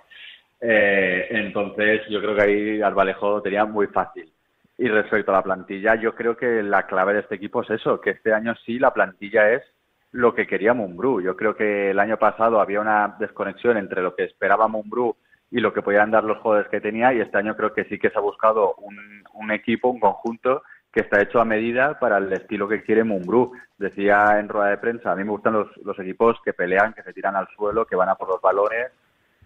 Eh, 0.60 1.28
entonces, 1.30 2.00
yo 2.08 2.20
creo 2.20 2.34
que 2.34 2.42
ahí 2.42 2.82
Arbalejo 2.82 3.30
lo 3.30 3.42
tenía 3.42 3.64
muy 3.64 3.86
fácil. 3.86 4.33
Y 4.76 4.88
respecto 4.88 5.30
a 5.30 5.36
la 5.36 5.42
plantilla, 5.42 5.94
yo 5.94 6.14
creo 6.14 6.36
que 6.36 6.62
la 6.62 6.86
clave 6.86 7.14
de 7.14 7.20
este 7.20 7.36
equipo 7.36 7.62
es 7.62 7.70
eso, 7.70 8.00
que 8.00 8.10
este 8.10 8.32
año 8.32 8.54
sí 8.66 8.78
la 8.78 8.92
plantilla 8.92 9.52
es 9.52 9.62
lo 10.10 10.34
que 10.34 10.46
quería 10.46 10.74
Mumbrú. 10.74 11.20
Yo 11.20 11.36
creo 11.36 11.54
que 11.54 11.90
el 11.90 11.98
año 11.98 12.16
pasado 12.16 12.60
había 12.60 12.80
una 12.80 13.16
desconexión 13.18 13.76
entre 13.76 14.02
lo 14.02 14.14
que 14.14 14.24
esperaba 14.24 14.68
Mumbrú 14.68 15.16
y 15.50 15.60
lo 15.60 15.72
que 15.72 15.82
podían 15.82 16.10
dar 16.10 16.24
los 16.24 16.38
jugadores 16.38 16.70
que 16.70 16.80
tenía 16.80 17.12
y 17.12 17.20
este 17.20 17.38
año 17.38 17.56
creo 17.56 17.72
que 17.72 17.84
sí 17.84 17.98
que 17.98 18.10
se 18.10 18.18
ha 18.18 18.20
buscado 18.20 18.74
un, 18.76 18.96
un 19.34 19.50
equipo, 19.52 19.88
un 19.88 20.00
conjunto 20.00 20.62
que 20.92 21.00
está 21.00 21.20
hecho 21.20 21.40
a 21.40 21.44
medida 21.44 21.98
para 21.98 22.18
el 22.18 22.32
estilo 22.32 22.68
que 22.68 22.82
quiere 22.82 23.02
Mumbrú. 23.02 23.52
Decía 23.78 24.38
en 24.38 24.48
rueda 24.48 24.70
de 24.70 24.78
prensa, 24.78 25.12
a 25.12 25.16
mí 25.16 25.24
me 25.24 25.30
gustan 25.30 25.54
los, 25.54 25.76
los 25.78 25.98
equipos 25.98 26.38
que 26.44 26.52
pelean, 26.52 26.94
que 26.94 27.02
se 27.02 27.12
tiran 27.12 27.34
al 27.34 27.48
suelo, 27.56 27.86
que 27.86 27.96
van 27.96 28.08
a 28.08 28.14
por 28.14 28.28
los 28.28 28.40
balones 28.40 28.92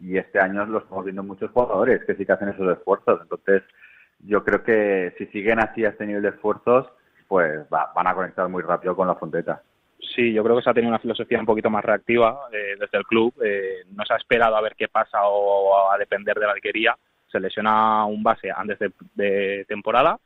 y 0.01 0.17
este 0.17 0.39
año 0.39 0.65
los 0.67 0.85
estamos 0.85 1.05
viendo 1.05 1.23
muchos 1.23 1.51
jugadores 1.51 2.05
que 2.05 2.15
sí 2.15 2.25
que 2.25 2.33
hacen 2.33 2.51
esos 2.51 2.77
esfuerzos. 2.77 3.21
Entonces, 3.23 3.63
yo 4.21 4.45
creo 4.45 4.63
que 4.63 5.15
si 5.19 5.27
siguen 5.27 5.61
así 5.61 5.85
a 5.85 5.91
este 5.91 6.07
nivel 6.07 6.23
de 6.23 6.31
esfuerzos, 6.31 6.87
pues 7.27 7.61
va, 7.73 7.93
van 7.95 8.07
a 8.07 8.15
conectar 8.15 8.49
muy 8.49 8.63
rápido 8.63 8.97
con 8.97 9.07
la 9.07 9.15
frontera. 9.15 9.63
Sí, 10.15 10.33
yo 10.33 10.45
creo 10.45 10.57
que 10.57 10.63
se 10.63 10.71
ha 10.71 10.75
tenido 10.75 10.91
una 10.91 11.01
filosofía 11.01 11.41
un 11.41 11.47
poquito 11.47 11.71
más 11.71 11.85
reactiva 11.85 12.49
eh, 12.53 12.77
desde 12.79 12.99
el 12.99 13.05
club. 13.05 13.35
Eh, 13.45 13.85
no 13.95 14.05
se 14.05 14.15
ha 14.15 14.17
esperado 14.17 14.57
a 14.57 14.61
ver 14.61 14.75
qué 14.77 14.89
pasa 14.89 15.19
o 15.25 15.91
a 15.91 15.99
depender 15.99 16.39
de 16.39 16.47
la 16.47 16.53
alquería. 16.53 16.97
Se 17.31 17.41
lesiona 17.41 18.05
un 18.07 18.23
base 18.23 18.51
antes 18.51 18.79
de, 18.79 18.93
de, 19.15 19.65
temporada, 19.67 20.19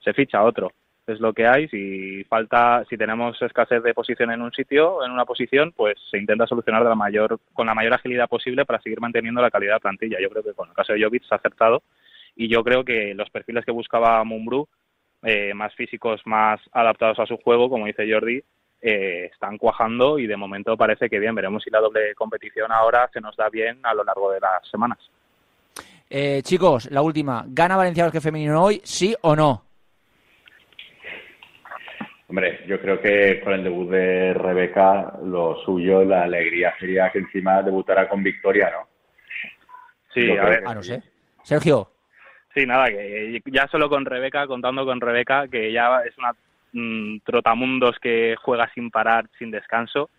se 0.00 0.14
ficha 0.14 0.42
otro. 0.42 0.72
Es 1.06 1.20
lo 1.20 1.32
que 1.32 1.46
hay. 1.46 1.68
Si 1.68 2.24
falta, 2.24 2.84
si 2.88 2.96
tenemos 2.96 3.40
escasez 3.42 3.82
de 3.82 3.94
posición 3.94 4.30
en 4.30 4.42
un 4.42 4.52
sitio, 4.52 5.04
en 5.04 5.10
una 5.10 5.24
posición, 5.24 5.72
pues 5.72 5.98
se 6.10 6.18
intenta 6.18 6.46
solucionar 6.46 6.82
de 6.82 6.90
la 6.90 6.94
mayor, 6.94 7.38
con 7.54 7.66
la 7.66 7.74
mayor 7.74 7.94
agilidad 7.94 8.28
posible 8.28 8.64
para 8.64 8.80
seguir 8.80 9.00
manteniendo 9.00 9.42
la 9.42 9.50
calidad 9.50 9.74
de 9.74 9.80
plantilla. 9.80 10.18
Yo 10.20 10.30
creo 10.30 10.42
que 10.42 10.52
con 10.52 10.68
el 10.68 10.74
caso 10.74 10.92
de 10.92 11.02
Jovic 11.02 11.24
se 11.24 11.34
ha 11.34 11.38
acertado 11.38 11.82
y 12.38 12.48
yo 12.48 12.62
creo 12.62 12.84
que 12.84 13.14
los 13.14 13.28
perfiles 13.30 13.64
que 13.64 13.72
buscaba 13.72 14.22
Mumbrú, 14.22 14.68
eh, 15.24 15.52
más 15.54 15.74
físicos, 15.74 16.22
más 16.24 16.60
adaptados 16.70 17.18
a 17.18 17.26
su 17.26 17.36
juego, 17.38 17.68
como 17.68 17.86
dice 17.86 18.08
Jordi, 18.08 18.40
eh, 18.80 19.28
están 19.32 19.58
cuajando 19.58 20.20
y 20.20 20.28
de 20.28 20.36
momento 20.36 20.76
parece 20.76 21.10
que 21.10 21.18
bien. 21.18 21.34
Veremos 21.34 21.64
si 21.64 21.70
la 21.70 21.80
doble 21.80 22.14
competición 22.14 22.70
ahora 22.70 23.10
se 23.12 23.20
nos 23.20 23.36
da 23.36 23.50
bien 23.50 23.80
a 23.82 23.92
lo 23.92 24.04
largo 24.04 24.30
de 24.30 24.38
las 24.38 24.68
semanas. 24.70 24.98
Eh, 26.08 26.40
chicos, 26.44 26.88
la 26.92 27.02
última. 27.02 27.44
¿Gana 27.48 27.76
Valencia 27.76 28.04
Basket 28.04 28.20
Femenino 28.20 28.62
hoy, 28.62 28.80
sí 28.84 29.16
o 29.22 29.34
no? 29.34 29.64
Hombre, 32.28 32.60
yo 32.68 32.80
creo 32.80 33.00
que 33.00 33.40
con 33.42 33.54
el 33.54 33.64
debut 33.64 33.90
de 33.90 34.32
Rebeca, 34.32 35.18
lo 35.24 35.56
suyo, 35.64 36.04
la 36.04 36.22
alegría 36.22 36.72
sería 36.78 37.10
que 37.10 37.18
encima 37.18 37.62
debutara 37.62 38.08
con 38.08 38.22
victoria, 38.22 38.70
¿no? 38.70 38.86
Sí, 40.14 40.30
a 40.36 40.44
ver. 40.44 40.62
Ah, 40.64 40.74
no 40.74 40.84
sé. 40.84 41.02
Sergio. 41.42 41.97
Sí, 42.58 42.66
nada, 42.66 42.88
que 42.88 43.40
ya 43.52 43.68
solo 43.68 43.88
con 43.88 44.04
Rebeca, 44.04 44.48
contando 44.48 44.84
con 44.84 45.00
Rebeca, 45.00 45.46
que 45.46 45.70
ya 45.70 46.00
es 46.00 46.18
una 46.18 46.32
mmm, 46.72 47.18
trotamundos 47.24 48.00
que 48.00 48.34
juega 48.42 48.68
sin 48.74 48.90
parar, 48.90 49.26
sin 49.38 49.52
descanso, 49.52 50.10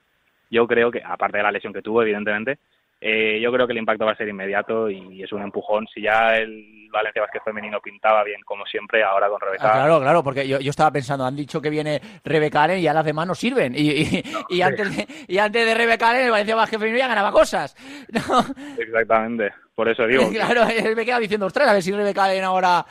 yo 0.49 0.65
creo 0.65 0.89
que, 0.89 1.03
aparte 1.03 1.35
de 1.35 1.43
la 1.43 1.51
lesión 1.51 1.73
que 1.73 1.81
tuvo, 1.81 2.01
evidentemente, 2.01 2.57
eh, 3.01 3.39
yo 3.41 3.51
creo 3.51 3.65
que 3.65 3.73
el 3.73 3.79
impacto 3.79 4.05
va 4.05 4.11
a 4.11 4.17
ser 4.17 4.27
inmediato 4.27 4.89
y 4.89 5.23
es 5.23 5.31
un 5.31 5.41
empujón. 5.41 5.87
Si 5.93 6.01
ya 6.01 6.35
el 6.35 6.79
Valencia 6.91 7.21
Vázquez 7.21 7.41
femenino 7.43 7.79
pintaba 7.79 8.23
bien, 8.23 8.41
como 8.43 8.65
siempre, 8.65 9.03
ahora 9.03 9.29
con 9.29 9.39
Rebeca. 9.39 9.69
Ah, 9.69 9.73
claro, 9.73 9.99
claro, 9.99 10.23
porque 10.23 10.47
yo, 10.47 10.59
yo, 10.59 10.69
estaba 10.69 10.91
pensando, 10.91 11.25
han 11.25 11.35
dicho 11.35 11.61
que 11.61 11.69
viene 11.69 12.01
Rebeca 12.23 12.63
Allen 12.63 12.79
y 12.79 12.83
ya 12.83 12.93
las 12.93 13.05
demás 13.05 13.27
no 13.27 13.35
sirven. 13.35 13.73
Y, 13.75 13.89
y, 13.89 14.23
no, 14.33 14.45
y 14.49 14.61
antes, 14.61 14.95
de, 14.95 15.07
y 15.27 15.37
antes 15.37 15.65
de 15.65 15.73
Rebeca 15.73 16.09
Allen, 16.09 16.25
el 16.25 16.31
Valencia 16.31 16.55
Vázquez 16.55 16.79
femenino 16.79 16.99
ya 16.99 17.07
ganaba 17.07 17.31
cosas. 17.31 17.75
¿no? 18.09 18.39
Exactamente, 18.77 19.53
por 19.75 19.89
eso 19.89 20.05
digo. 20.05 20.29
claro, 20.33 20.63
él 20.63 20.95
me 20.95 21.05
queda 21.05 21.19
diciendo, 21.19 21.45
ostras, 21.45 21.67
a 21.67 21.73
ver 21.73 21.81
si 21.81 21.91
Rebeca 21.91 22.25
Allen 22.25 22.43
ahora 22.43 22.85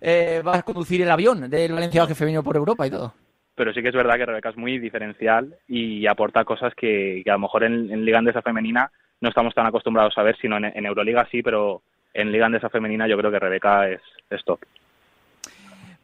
eh, 0.00 0.42
va 0.46 0.56
a 0.56 0.62
conducir 0.62 1.02
el 1.02 1.10
avión 1.10 1.48
del 1.48 1.72
Valencia 1.72 2.02
Vázquez 2.02 2.18
femenino 2.18 2.42
por 2.42 2.56
Europa 2.56 2.86
y 2.86 2.90
todo 2.90 3.14
pero 3.56 3.72
sí 3.72 3.82
que 3.82 3.90
es 3.90 3.94
verdad 3.94 4.16
que 4.16 4.26
Rebeca 4.26 4.48
es 4.48 4.56
muy 4.56 4.80
diferencial 4.80 5.54
y 5.68 6.08
aporta 6.08 6.44
cosas 6.44 6.74
que, 6.74 7.22
que 7.24 7.30
a 7.30 7.34
lo 7.34 7.38
mejor 7.38 7.62
en, 7.62 7.88
en 7.88 8.04
Liga 8.04 8.18
Andesa 8.18 8.42
Femenina 8.42 8.90
no 9.24 9.30
estamos 9.30 9.54
tan 9.54 9.66
acostumbrados 9.66 10.16
a 10.16 10.22
ver, 10.22 10.36
sino 10.36 10.56
en, 10.58 10.66
en 10.66 10.86
Euroliga 10.86 11.26
sí, 11.30 11.42
pero 11.42 11.82
en 12.12 12.30
Liga 12.30 12.46
Andesa 12.46 12.68
Femenina 12.68 13.08
yo 13.08 13.16
creo 13.16 13.30
que 13.30 13.40
Rebeca 13.40 13.88
es, 13.88 14.00
es 14.30 14.44
top. 14.44 14.60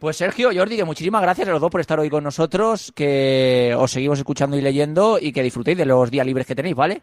Pues 0.00 0.16
Sergio, 0.16 0.48
Jordi, 0.52 0.76
que 0.76 0.84
muchísimas 0.84 1.20
gracias 1.20 1.46
a 1.46 1.52
los 1.52 1.60
dos 1.60 1.70
por 1.70 1.82
estar 1.82 2.00
hoy 2.00 2.08
con 2.08 2.24
nosotros, 2.24 2.90
que 2.96 3.74
os 3.76 3.90
seguimos 3.90 4.18
escuchando 4.18 4.56
y 4.56 4.62
leyendo 4.62 5.18
y 5.20 5.30
que 5.30 5.42
disfrutéis 5.42 5.76
de 5.76 5.84
los 5.84 6.10
días 6.10 6.24
libres 6.24 6.46
que 6.46 6.54
tenéis, 6.54 6.74
¿vale? 6.74 7.02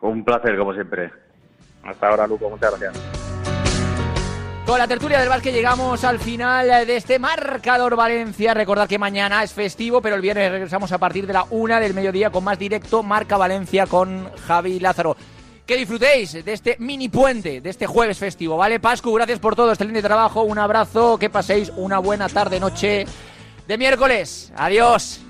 Un 0.00 0.24
placer, 0.24 0.56
como 0.56 0.72
siempre. 0.72 1.10
Hasta 1.82 2.08
ahora, 2.08 2.28
Luco, 2.28 2.48
muchas 2.48 2.70
gracias. 2.78 3.19
Con 4.70 4.78
la 4.78 4.86
tertulia 4.86 5.18
del 5.18 5.28
básquet 5.28 5.52
llegamos 5.52 6.04
al 6.04 6.20
final 6.20 6.86
de 6.86 6.94
este 6.96 7.18
marcador 7.18 7.96
Valencia. 7.96 8.54
Recordad 8.54 8.88
que 8.88 9.00
mañana 9.00 9.42
es 9.42 9.52
festivo, 9.52 10.00
pero 10.00 10.14
el 10.14 10.22
viernes 10.22 10.48
regresamos 10.52 10.92
a 10.92 10.98
partir 10.98 11.26
de 11.26 11.32
la 11.32 11.44
una 11.50 11.80
del 11.80 11.92
mediodía 11.92 12.30
con 12.30 12.44
más 12.44 12.56
directo 12.56 13.02
Marca 13.02 13.36
Valencia 13.36 13.88
con 13.88 14.30
Javi 14.46 14.78
Lázaro. 14.78 15.16
Que 15.66 15.76
disfrutéis 15.76 16.44
de 16.44 16.52
este 16.52 16.76
mini 16.78 17.08
puente, 17.08 17.60
de 17.60 17.68
este 17.68 17.88
jueves 17.88 18.18
festivo, 18.18 18.56
¿vale? 18.56 18.78
Pascu, 18.78 19.12
gracias 19.12 19.40
por 19.40 19.56
todo, 19.56 19.70
excelente 19.70 20.02
trabajo, 20.02 20.42
un 20.42 20.60
abrazo, 20.60 21.18
que 21.18 21.30
paséis 21.30 21.72
una 21.74 21.98
buena 21.98 22.28
tarde, 22.28 22.60
noche 22.60 23.06
de 23.66 23.76
miércoles. 23.76 24.52
Adiós. 24.54 25.20